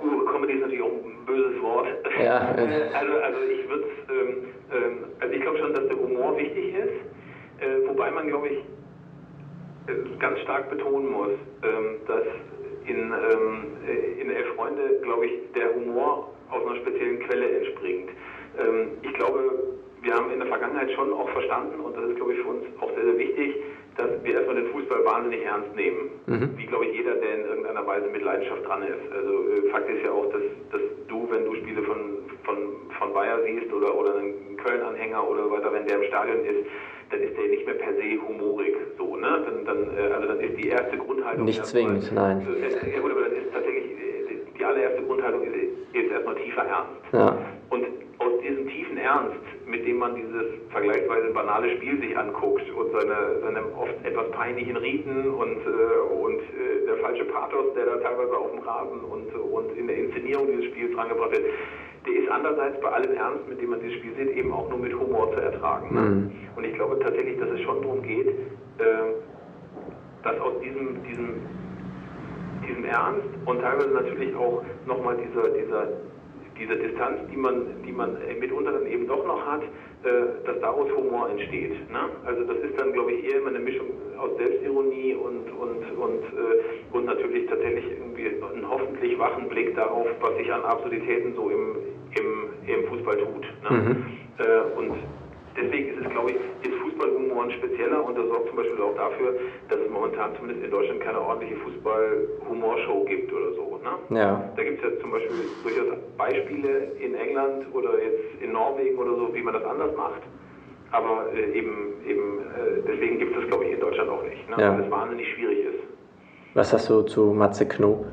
Uh, 0.02 0.24
Comedy 0.26 0.54
ist 0.54 0.62
natürlich 0.62 0.82
auch 0.82 0.86
ein 0.86 1.26
böses 1.26 1.62
Wort. 1.62 1.86
Ja. 2.22 2.38
also, 2.56 3.12
also 3.18 3.38
ich 3.50 3.68
würde 3.68 3.84
ähm, 4.10 4.44
ähm, 4.72 5.04
also 5.20 5.34
ich 5.34 5.40
glaube 5.40 5.58
schon, 5.58 5.74
dass 5.74 5.86
der 5.86 5.96
Humor 5.96 6.36
wichtig 6.36 6.74
ist, 6.74 7.62
äh, 7.62 7.88
wobei 7.88 8.10
man, 8.10 8.28
glaube 8.28 8.48
ich, 8.48 8.58
äh, 9.86 10.18
ganz 10.18 10.40
stark 10.40 10.70
betonen 10.70 11.10
muss, 11.10 11.32
ähm, 11.62 11.96
dass 12.06 12.24
in, 12.86 13.12
ähm, 13.12 13.66
äh, 13.86 14.20
in 14.20 14.30
Elf 14.30 14.48
Freunde, 14.54 14.98
glaube 15.02 15.26
ich, 15.26 15.32
der 15.54 15.74
Humor 15.74 16.30
aus 16.50 16.64
einer 16.64 16.76
speziellen 16.76 17.20
Quelle 17.20 17.50
entspringt. 17.50 18.10
Ähm, 18.58 18.90
ich 19.02 19.12
glaube, 19.14 19.64
wir 20.02 20.14
haben 20.14 20.30
in 20.30 20.38
der 20.38 20.48
Vergangenheit 20.48 20.90
schon 20.92 21.12
auch 21.12 21.28
verstanden, 21.30 21.80
und 21.80 21.96
das 21.96 22.04
ist, 22.10 22.16
glaube 22.16 22.32
ich, 22.32 22.38
für 22.40 22.48
uns 22.48 22.64
auch 22.80 22.92
sehr, 22.94 23.04
sehr 23.04 23.18
wichtig, 23.18 23.52
dass 23.96 24.10
wir 24.22 24.34
erstmal 24.34 24.56
den 24.56 24.66
Fußball 24.66 25.04
wahnsinnig 25.04 25.42
ernst 25.44 25.74
nehmen. 25.74 26.10
Mhm. 26.26 26.50
Wie, 26.56 26.66
glaube 26.66 26.86
ich, 26.86 26.92
jeder, 26.92 27.14
der 27.14 27.34
in 27.34 27.44
irgendeiner 27.44 27.86
Weise 27.86 28.08
mit 28.08 28.22
Leidenschaft 28.22 28.66
dran 28.66 28.82
ist. 28.82 29.12
Also 29.12 29.48
äh, 29.48 29.70
Fakt 29.70 29.88
ist 29.88 30.04
ja 30.04 30.10
auch, 30.10 30.26
dass, 30.30 30.42
dass 30.70 30.80
du, 31.08 31.28
wenn 31.30 31.44
du 31.44 31.54
Spiele 31.54 31.82
von, 31.82 32.18
von, 32.44 32.56
von 32.98 33.12
Bayer 33.12 33.40
siehst 33.44 33.72
oder, 33.72 33.96
oder 33.96 34.16
einen 34.16 34.56
Köln-Anhänger 34.56 35.26
oder 35.26 35.50
weiter, 35.50 35.72
wenn 35.72 35.86
der 35.86 35.96
im 35.96 36.04
Stadion 36.04 36.44
ist, 36.44 36.66
dann 37.14 37.22
ist 37.22 37.36
der 37.36 37.48
nicht 37.48 37.66
mehr 37.66 37.74
per 37.74 37.94
se 37.94 38.18
humorig 38.26 38.74
so, 38.98 39.16
ne? 39.16 39.44
Dann, 39.46 39.64
dann, 39.64 39.96
äh, 39.96 40.12
also 40.12 40.28
dann 40.28 40.40
ist 40.40 40.56
die 40.58 40.68
erste 40.68 40.96
Grundhaltung. 40.98 41.44
Nicht 41.44 41.64
zwingend, 41.64 42.12
nein. 42.12 42.46
ja 42.92 43.00
gut, 43.00 43.12
aber 43.12 43.22
dann 43.22 43.32
ist 43.32 43.52
tatsächlich 43.52 43.84
äh, 43.84 44.58
die 44.58 44.64
allererste 44.64 45.02
Grundhaltung 45.02 45.42
ist, 45.44 45.54
ist 45.92 46.10
erstmal 46.10 46.34
tiefer 46.36 46.64
Ernst. 46.64 47.02
Ja. 47.12 47.38
Und 47.70 47.86
aus 48.18 48.40
diesem 48.42 48.68
tiefen 48.68 48.98
Ernst, 48.98 49.38
mit 49.66 49.86
dem 49.86 49.98
man 49.98 50.14
dieses 50.16 50.54
vergleichsweise 50.70 51.30
banale 51.32 51.76
Spiel 51.76 52.00
sich 52.00 52.16
anguckt 52.16 52.64
und 52.76 52.90
seine, 52.92 53.40
seine 53.42 53.60
oft 53.76 53.94
etwas 54.04 54.30
peinlichen 54.32 54.76
Riten 54.76 55.30
und, 55.34 55.58
äh, 55.58 56.14
und 56.14 56.40
äh, 56.40 56.86
der 56.86 56.96
falsche 56.96 57.24
Pathos, 57.26 57.74
der 57.74 57.86
da 57.86 57.96
teilweise 57.98 58.36
auf 58.36 58.50
dem 58.50 58.60
Rasen 58.60 59.00
und, 59.00 59.34
und 59.34 59.76
in 59.76 59.86
der 59.86 59.96
Inszenierung 59.96 60.48
dieses 60.48 60.64
Spiels 60.66 60.92
drangebracht 60.94 61.32
wird, 61.32 61.44
der 62.06 62.14
ist 62.14 62.28
andererseits 62.30 62.80
bei 62.80 62.88
allem 62.88 63.12
Ernst, 63.14 63.48
mit 63.48 63.60
dem 63.60 63.70
man 63.70 63.80
dieses 63.80 63.96
Spiel 63.96 64.14
sieht, 64.16 64.36
eben 64.36 64.52
auch 64.52 64.68
nur 64.68 64.78
mit 64.78 64.92
Humor 64.92 65.32
zu 65.32 65.40
ertragen. 65.40 65.94
Ne? 65.94 66.00
Mhm. 66.00 66.32
Und 66.56 66.64
ich 66.64 66.74
glaube 66.74 66.98
tatsächlich, 67.00 67.38
dass 67.38 67.50
es 67.50 67.60
schon 67.62 67.82
darum 67.82 68.02
geht, 68.02 68.28
äh, 68.28 68.82
dass 70.22 70.40
aus 70.40 70.60
diesem, 70.62 71.02
diesem, 71.04 71.34
diesem 72.68 72.84
Ernst 72.84 73.26
und 73.46 73.60
teilweise 73.60 73.90
natürlich 73.90 74.34
auch 74.34 74.62
nochmal 74.86 75.16
dieser, 75.16 75.48
dieser 75.50 75.88
diese 76.58 76.76
Distanz, 76.76 77.18
die 77.30 77.36
man, 77.36 77.82
die 77.84 77.92
man 77.92 78.16
mitunter 78.38 78.72
dann 78.72 78.86
eben 78.86 79.06
doch 79.06 79.26
noch 79.26 79.44
hat, 79.44 79.62
äh, 79.62 79.66
dass 80.44 80.60
daraus 80.60 80.88
Humor 80.96 81.30
entsteht. 81.30 81.72
Ne? 81.90 82.10
Also 82.24 82.44
das 82.44 82.58
ist 82.58 82.78
dann, 82.78 82.92
glaube 82.92 83.12
ich, 83.12 83.24
eher 83.24 83.38
immer 83.38 83.50
eine 83.50 83.60
Mischung 83.60 83.86
aus 84.18 84.30
Selbstironie 84.36 85.14
und, 85.14 85.50
und, 85.52 85.98
und, 85.98 86.22
äh, 86.22 86.96
und 86.96 87.06
natürlich 87.06 87.46
tatsächlich 87.48 87.84
irgendwie 87.90 88.26
einen 88.26 88.68
hoffentlich 88.68 89.18
wachen 89.18 89.48
Blick 89.48 89.74
darauf, 89.74 90.06
was 90.20 90.36
sich 90.36 90.52
an 90.52 90.62
Absurditäten 90.62 91.34
so 91.34 91.50
im, 91.50 91.76
im, 92.18 92.74
im 92.74 92.88
Fußball 92.88 93.16
tut. 93.16 93.70
Ne? 93.70 93.70
Mhm. 93.70 94.06
Äh, 94.38 94.78
und 94.78 94.94
deswegen 95.56 95.88
ist 95.90 96.06
es, 96.06 96.10
glaube 96.10 96.30
ich, 96.32 96.36
ist 96.66 96.74
Fußballhumor 96.80 97.44
ein 97.44 97.50
spezieller 97.52 98.04
und 98.04 98.16
das 98.18 98.26
sorgt 98.26 98.48
zum 98.48 98.56
Beispiel 98.56 98.80
auch 98.82 98.94
dafür, 98.96 99.34
dass 99.68 99.78
es 99.78 99.90
momentan 99.90 100.34
zumindest 100.36 100.64
in 100.64 100.70
Deutschland 100.70 101.00
keine 101.00 101.20
ordentliche 101.20 101.56
Fußball-Humorshow 101.56 103.04
gibt 103.04 103.32
oder 103.32 103.52
so. 103.54 103.80
Ne? 103.82 104.18
Ja. 104.18 104.50
Da 104.56 104.62
gibt 104.62 104.84
es 104.84 104.90
ja 104.90 105.00
zum 105.00 105.10
Beispiel 105.10 105.36
durchaus 105.62 105.98
Beispiele 106.16 106.92
in 106.98 107.14
England 107.14 107.66
oder 107.72 108.02
jetzt 108.02 108.42
in 108.42 108.52
Norwegen 108.52 108.98
oder 108.98 109.16
so, 109.16 109.34
wie 109.34 109.42
man 109.42 109.54
das 109.54 109.64
anders 109.64 109.94
macht. 109.96 110.22
Aber 110.92 111.26
äh, 111.34 111.58
eben, 111.58 111.94
eben 112.06 112.38
äh, 112.40 112.82
deswegen 112.86 113.18
gibt 113.18 113.34
es 113.34 113.42
das, 113.42 113.48
glaube 113.48 113.64
ich, 113.64 113.72
in 113.72 113.80
Deutschland 113.80 114.10
auch 114.10 114.22
nicht, 114.22 114.48
ne? 114.48 114.56
ja. 114.58 114.72
weil 114.72 114.84
es 114.84 114.90
wahnsinnig 114.90 115.28
schwierig 115.34 115.58
ist. 115.66 115.80
Was 116.54 116.72
hast 116.72 116.88
du 116.88 117.02
zu 117.02 117.32
Matze 117.32 117.66
Knob? 117.66 118.06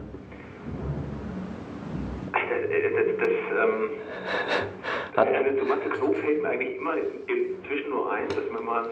Das, 2.34 2.42
das, 2.96 3.18
das, 3.20 3.30
ähm, 3.30 3.90
also 5.16 5.60
zu 5.60 5.66
Matze 5.66 5.90
Knob 5.90 6.16
fällt 6.18 6.42
mir 6.42 6.50
eigentlich 6.50 6.78
immer 6.78 6.96
inzwischen 6.96 7.90
nur 7.90 8.12
ein, 8.12 8.28
dass 8.30 8.50
mir 8.52 8.62
mal 8.62 8.90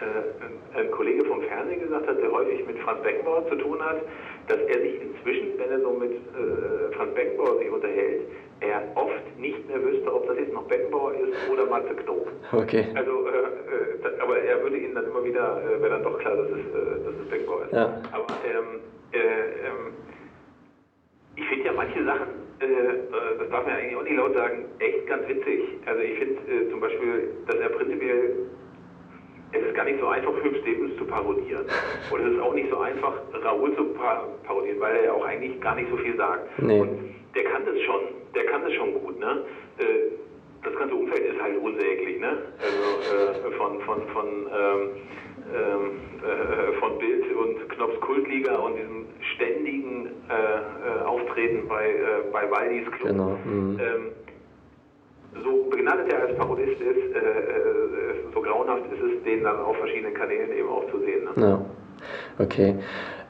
äh, 0.00 0.78
ein 0.78 0.90
Kollege 0.90 1.24
vom 1.24 1.42
Fernsehen 1.42 1.80
gesagt 1.80 2.06
hat, 2.06 2.20
der 2.20 2.30
häufig 2.30 2.66
mit 2.66 2.78
Franz 2.80 3.02
Beckenbauer 3.02 3.48
zu 3.48 3.56
tun 3.56 3.80
hat, 3.80 4.02
dass 4.48 4.58
er 4.58 4.80
sich 4.80 5.00
inzwischen, 5.00 5.58
wenn 5.58 5.70
er 5.70 5.80
so 5.80 5.90
mit 5.90 6.12
äh, 6.12 6.94
Franz 6.94 7.14
Beckenbauer 7.14 7.58
sich 7.58 7.70
unterhält, 7.70 8.22
er 8.60 8.82
oft 8.94 9.38
nicht 9.38 9.66
mehr 9.68 9.82
wüsste, 9.82 10.14
ob 10.14 10.26
das 10.26 10.38
jetzt 10.38 10.52
noch 10.52 10.64
Beckenbauer 10.64 11.14
ist 11.14 11.50
oder 11.50 11.66
Matze 11.66 11.94
Knob. 11.94 12.28
Okay. 12.52 12.86
Also, 12.94 13.26
äh, 13.26 13.30
äh, 13.30 14.20
aber 14.20 14.38
er 14.38 14.62
würde 14.62 14.76
ihn 14.76 14.94
dann 14.94 15.06
immer 15.06 15.24
wieder, 15.24 15.62
äh, 15.62 15.80
wäre 15.80 15.90
dann 15.90 16.02
doch 16.02 16.18
klar, 16.18 16.36
dass 16.36 16.50
es, 16.50 16.58
äh, 16.58 17.04
dass 17.04 17.14
es 17.22 17.28
Beckenbauer 17.30 17.64
ist. 17.64 17.72
Ja. 17.72 18.00
Aber 18.12 18.26
ähm, 18.44 18.80
äh, 19.12 19.18
ähm, 19.18 19.94
ich 21.36 21.44
finde 21.46 21.66
ja 21.66 21.72
manche 21.72 22.04
Sachen, 22.04 22.28
äh, 22.70 23.38
das 23.38 23.48
darf 23.50 23.66
man 23.66 23.74
eigentlich 23.74 23.96
auch 23.96 24.02
nicht 24.02 24.16
laut 24.16 24.34
sagen, 24.34 24.64
echt 24.78 25.06
ganz 25.06 25.28
witzig. 25.28 25.60
Also 25.86 26.00
ich 26.00 26.18
finde 26.18 26.70
zum 26.70 26.80
Beispiel, 26.80 27.30
dass 27.46 27.56
er 27.56 27.68
prinzipiell 27.70 28.36
es 29.52 29.62
ist 29.62 29.74
gar 29.74 29.84
nicht 29.84 30.00
so 30.00 30.06
einfach, 30.08 30.32
Hüb 30.42 30.56
Stevens 30.62 30.96
zu 30.96 31.04
parodieren. 31.04 31.66
Und 32.10 32.20
es 32.20 32.32
ist 32.32 32.40
auch 32.40 32.54
nicht 32.54 32.70
so 32.70 32.78
einfach, 32.78 33.12
Raoul 33.44 33.76
zu 33.76 33.84
parodieren, 34.44 34.80
weil 34.80 34.96
er 34.96 35.04
ja 35.04 35.12
auch 35.12 35.24
eigentlich 35.24 35.60
gar 35.60 35.74
nicht 35.74 35.90
so 35.90 35.96
viel 35.98 36.16
sagt. 36.16 36.58
Nee. 36.58 36.80
Und 36.80 37.14
der 37.34 37.44
kann 37.44 37.64
das 37.66 37.78
schon, 37.80 38.00
der 38.34 38.46
kann 38.46 38.62
das 38.62 38.72
schon 38.72 38.94
gut, 38.94 39.18
ne? 39.18 39.44
Äh, 39.78 39.84
das 40.64 40.74
ganze 40.76 40.94
Umfeld 40.94 41.34
ist 41.34 41.42
halt 41.42 41.58
unsäglich, 41.58 42.20
ne? 42.20 42.38
Also 42.62 43.48
äh, 43.48 43.52
von, 43.56 43.80
von, 43.80 44.08
von, 44.08 44.28
ähm, 44.28 44.90
ähm, 45.52 46.00
äh, 46.22 46.72
von 46.78 46.98
Bild 46.98 47.24
und 47.36 47.68
Knops 47.68 48.00
Kultliga 48.00 48.56
und 48.56 48.76
diesem 48.76 49.06
ständigen 49.34 50.06
äh, 50.28 50.32
äh, 50.32 51.04
Auftreten 51.04 51.68
bei, 51.68 51.86
äh, 51.86 52.30
bei 52.32 52.50
Waldis 52.50 52.86
Club. 52.92 53.08
Genau. 53.08 53.38
Mhm. 53.44 53.78
Ähm, 53.80 54.12
so 55.42 55.70
begnadet 55.70 56.12
er 56.12 56.22
als 56.22 56.36
Parodist 56.36 56.80
ist, 56.80 57.16
äh, 57.16 57.18
äh, 57.18 58.14
so 58.34 58.40
grauenhaft 58.40 58.84
ist 58.92 59.02
es, 59.02 59.24
den 59.24 59.44
dann 59.44 59.58
auf 59.60 59.76
verschiedenen 59.76 60.14
Kanälen 60.14 60.52
eben 60.52 60.68
auch 60.68 60.90
zu 60.90 60.98
sehen. 60.98 61.28
Ne? 61.36 61.46
Ja, 61.46 62.44
okay. 62.44 62.76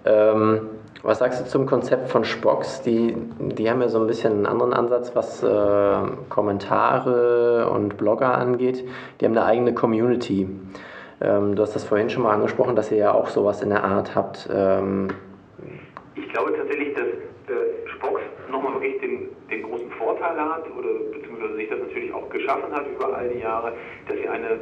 Ähm, 0.04 0.68
was 1.02 1.18
sagst 1.18 1.40
du 1.40 1.48
zum 1.48 1.66
Konzept 1.66 2.10
von 2.10 2.24
Spox? 2.24 2.82
Die, 2.82 3.16
die 3.40 3.68
haben 3.68 3.80
ja 3.80 3.88
so 3.88 4.00
ein 4.00 4.06
bisschen 4.06 4.34
einen 4.34 4.46
anderen 4.46 4.72
Ansatz, 4.72 5.14
was 5.14 5.42
äh, 5.42 5.96
Kommentare 6.28 7.68
und 7.70 7.96
Blogger 7.96 8.38
angeht. 8.38 8.84
Die 9.20 9.24
haben 9.24 9.32
eine 9.32 9.44
eigene 9.44 9.74
Community. 9.74 10.48
Ähm, 11.22 11.54
du 11.54 11.62
hast 11.62 11.74
das 11.74 11.84
vorhin 11.84 12.10
schon 12.10 12.24
mal 12.24 12.32
angesprochen, 12.34 12.74
dass 12.74 12.90
ihr 12.90 12.98
ja 12.98 13.14
auch 13.14 13.28
sowas 13.28 13.62
in 13.62 13.70
der 13.70 13.84
Art 13.84 14.14
habt. 14.16 14.48
Ähm, 14.52 15.08
ich 16.16 16.28
glaube 16.32 16.52
tatsächlich, 16.56 16.94
dass 16.94 17.04
äh, 17.04 17.88
Spox 17.94 18.20
nochmal 18.50 18.74
wirklich 18.74 19.00
den, 19.00 19.28
den 19.48 19.62
großen 19.62 19.90
Vorteil 19.92 20.36
hat, 20.36 20.64
oder 20.76 20.88
beziehungsweise 21.12 21.54
sich 21.54 21.68
das 21.68 21.78
natürlich 21.78 22.12
auch 22.12 22.28
geschaffen 22.28 22.74
hat 22.74 22.86
über 22.88 23.16
all 23.16 23.28
die 23.28 23.38
Jahre, 23.38 23.72
dass 24.08 24.16
sie 24.16 24.28
eine, 24.28 24.58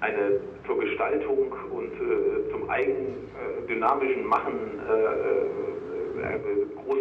eine 0.00 0.40
zur 0.66 0.80
Gestaltung 0.80 1.54
und 1.70 1.92
äh, 1.92 2.50
zum 2.50 2.68
eigenen 2.68 3.28
äh, 3.38 3.68
dynamischen 3.68 4.26
Machen 4.26 4.80
äh, 4.88 6.24
äh, 6.26 6.40
groß, 6.74 6.98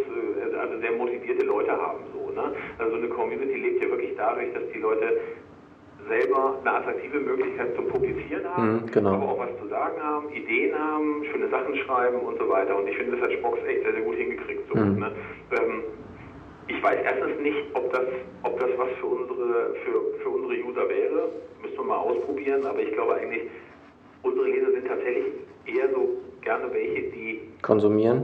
also 0.61 0.79
sehr 0.81 0.91
motivierte 0.91 1.45
Leute 1.45 1.71
haben. 1.71 1.99
So, 2.13 2.31
ne? 2.31 2.53
Also 2.77 2.95
eine 2.95 3.07
Community 3.07 3.57
lebt 3.57 3.81
ja 3.81 3.89
wirklich 3.89 4.13
dadurch, 4.15 4.53
dass 4.53 4.63
die 4.73 4.79
Leute 4.79 5.17
selber 6.09 6.57
eine 6.61 6.71
attraktive 6.73 7.19
Möglichkeit 7.19 7.75
zum 7.75 7.87
Publizieren 7.87 8.45
haben, 8.45 8.83
Mhm, 8.85 8.91
genau. 8.91 9.13
aber 9.13 9.29
auch 9.29 9.39
was 9.39 9.49
zu 9.61 9.67
sagen 9.69 10.01
haben, 10.01 10.29
Ideen 10.29 10.73
haben, 10.77 11.23
schöne 11.31 11.47
Sachen 11.49 11.75
schreiben 11.77 12.19
und 12.19 12.37
so 12.39 12.49
weiter. 12.49 12.75
Und 12.75 12.87
ich 12.87 12.97
finde, 12.97 13.13
das 13.15 13.21
hat 13.21 13.31
Spox 13.33 13.57
echt 13.67 13.83
sehr, 13.83 13.93
sehr 13.93 14.01
gut 14.01 14.15
hingekriegt. 14.15 14.61
So, 14.69 14.75
Mhm. 14.75 14.99
ne? 14.99 15.11
ähm, 15.51 15.83
ich 16.67 16.83
weiß 16.83 16.97
erstens 17.03 17.39
nicht, 17.41 17.57
ob 17.73 17.91
das, 17.93 18.05
ob 18.43 18.59
das 18.59 18.69
was 18.77 18.89
für 18.99 19.07
unsere, 19.07 19.73
für, 19.85 20.19
für 20.21 20.29
unsere 20.29 20.53
User 20.63 20.87
wäre. 20.89 21.29
Müssen 21.61 21.77
wir 21.77 21.83
mal 21.83 21.97
ausprobieren, 21.97 22.65
aber 22.65 22.79
ich 22.81 22.91
glaube 22.93 23.15
eigentlich, 23.15 23.43
unsere 24.23 24.47
Leser 24.47 24.71
sind 24.71 24.87
tatsächlich 24.87 25.23
eher 25.65 25.89
so 25.93 26.09
gerne 26.41 26.71
welche, 26.73 27.01
die 27.11 27.39
konsumieren? 27.61 28.23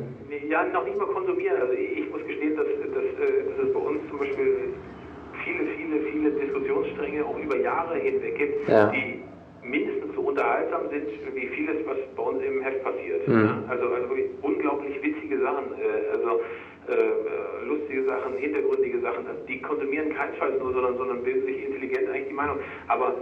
ja, 0.49 0.63
noch 0.65 0.85
nicht 0.85 0.97
mal 0.97 1.07
konsumieren. 1.07 1.57
Also 1.61 1.73
ich, 1.73 2.09
muss 2.11 2.25
gestehen, 2.27 2.55
dass, 2.55 2.65
dass, 2.67 3.03
äh, 3.03 3.43
dass 3.49 3.67
es 3.67 3.73
bei 3.73 3.79
uns 3.79 3.99
zum 4.09 4.19
Beispiel 4.19 4.69
viele, 5.45 5.65
viele, 5.77 5.99
viele 6.11 6.31
Diskussionsstränge 6.31 7.25
auch 7.25 7.37
über 7.39 7.57
Jahre 7.57 7.95
hinweg 7.97 8.37
gibt, 8.37 8.67
Ja. 8.67 8.91
die 8.91 9.21
mindestens 9.63 10.13
so 10.15 10.21
unterhaltsam 10.21 10.89
sind 10.89 11.07
wie 11.33 11.47
vieles, 11.47 11.77
was 11.87 11.97
bei 12.15 12.23
uns 12.23 12.43
im 12.43 12.61
Heft 12.61 12.83
passiert. 12.83 13.27
Mhm. 13.27 13.63
Also, 13.69 13.85
also 13.87 14.09
unglaublich 14.41 15.01
witzige 15.01 15.39
Sachen, 15.39 15.65
äh, 15.79 16.11
also 16.17 16.41
äh, 16.87 16.93
äh, 16.93 17.67
lustige 17.67 18.03
Sachen, 18.05 18.37
hintergründige 18.37 18.99
Sachen, 19.01 19.25
also 19.27 19.39
die 19.47 19.59
konsumieren 19.61 20.13
keinesfalls 20.13 20.59
nur, 20.59 20.73
sondern, 20.73 20.97
sondern 20.97 21.23
bilden 21.23 21.45
sich 21.45 21.65
intelligent 21.65 22.09
eigentlich 22.09 22.27
die 22.27 22.33
Meinung. 22.33 22.57
Aber 22.87 23.15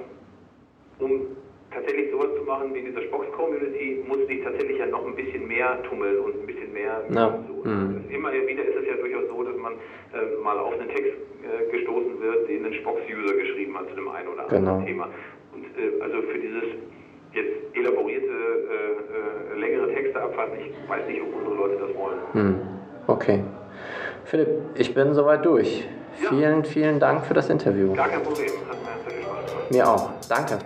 um 0.99 1.27
tatsächlich 1.73 2.11
sowas 2.11 2.29
zu 2.37 2.43
machen 2.43 2.73
wie 2.73 2.81
diese 2.81 3.01
Spox-Community, 3.03 4.03
muss 4.07 4.25
sich 4.27 4.43
tatsächlich 4.43 4.77
ja 4.79 4.85
noch 4.87 5.05
ein 5.05 5.15
bisschen 5.15 5.47
mehr 5.47 5.81
tummeln 5.83 6.19
und 6.19 6.39
ein 6.41 6.45
bisschen 6.45 6.71
mehr 6.73 7.01
Ja. 7.09 7.39
so. 7.47 7.67
Mhm. 7.69 8.05
Immer 8.09 8.31
wieder 8.33 8.63
ist 8.63 8.75
es 8.75 8.85
ja 8.87 8.95
durchaus 8.95 9.27
so, 9.29 9.43
dass 9.43 9.55
man 9.57 9.73
äh, 9.73 10.43
mal 10.43 10.57
auf 10.59 10.73
einen 10.79 10.89
Text 10.89 11.13
äh, 11.43 11.71
gestoßen 11.71 12.21
wird, 12.21 12.47
den 12.49 12.65
ein 12.65 12.73
Spox-User 12.73 13.33
geschrieben 13.35 13.77
hat 13.77 13.89
zu 13.89 13.95
dem 13.95 14.07
einen 14.09 14.27
oder 14.27 14.43
anderen 14.43 14.65
Genau. 14.65 14.85
Thema. 14.85 15.07
Und 15.53 15.65
äh, 15.77 16.01
also 16.01 16.21
für 16.23 16.37
dieses 16.39 16.63
jetzt 17.33 17.75
elaborierte, 17.75 18.27
äh, 18.27 19.55
äh, 19.55 19.59
längere 19.59 19.91
Texte 19.93 20.21
abfassen, 20.21 20.53
ich 20.59 20.89
weiß 20.89 21.07
nicht, 21.07 21.21
ob 21.21 21.35
unsere 21.35 21.55
Leute 21.55 21.77
das 21.87 21.95
wollen. 21.97 22.19
Hm. 22.33 22.55
Okay. 23.07 23.43
Philipp, 24.25 24.49
ich 24.75 24.93
bin 24.93 25.13
soweit 25.13 25.43
durch. 25.45 25.87
Ja. 26.21 26.29
Vielen, 26.29 26.63
vielen 26.63 26.99
Dank 26.99 27.25
für 27.25 27.33
das 27.33 27.49
Interview. 27.49 27.93
Gar 27.95 28.09
kein 28.09 28.21
Problem, 28.23 28.51
hat 28.69 28.77
mir. 29.71 29.77
Mir 29.77 29.89
auch. 29.89 30.11
Danke. 30.29 30.59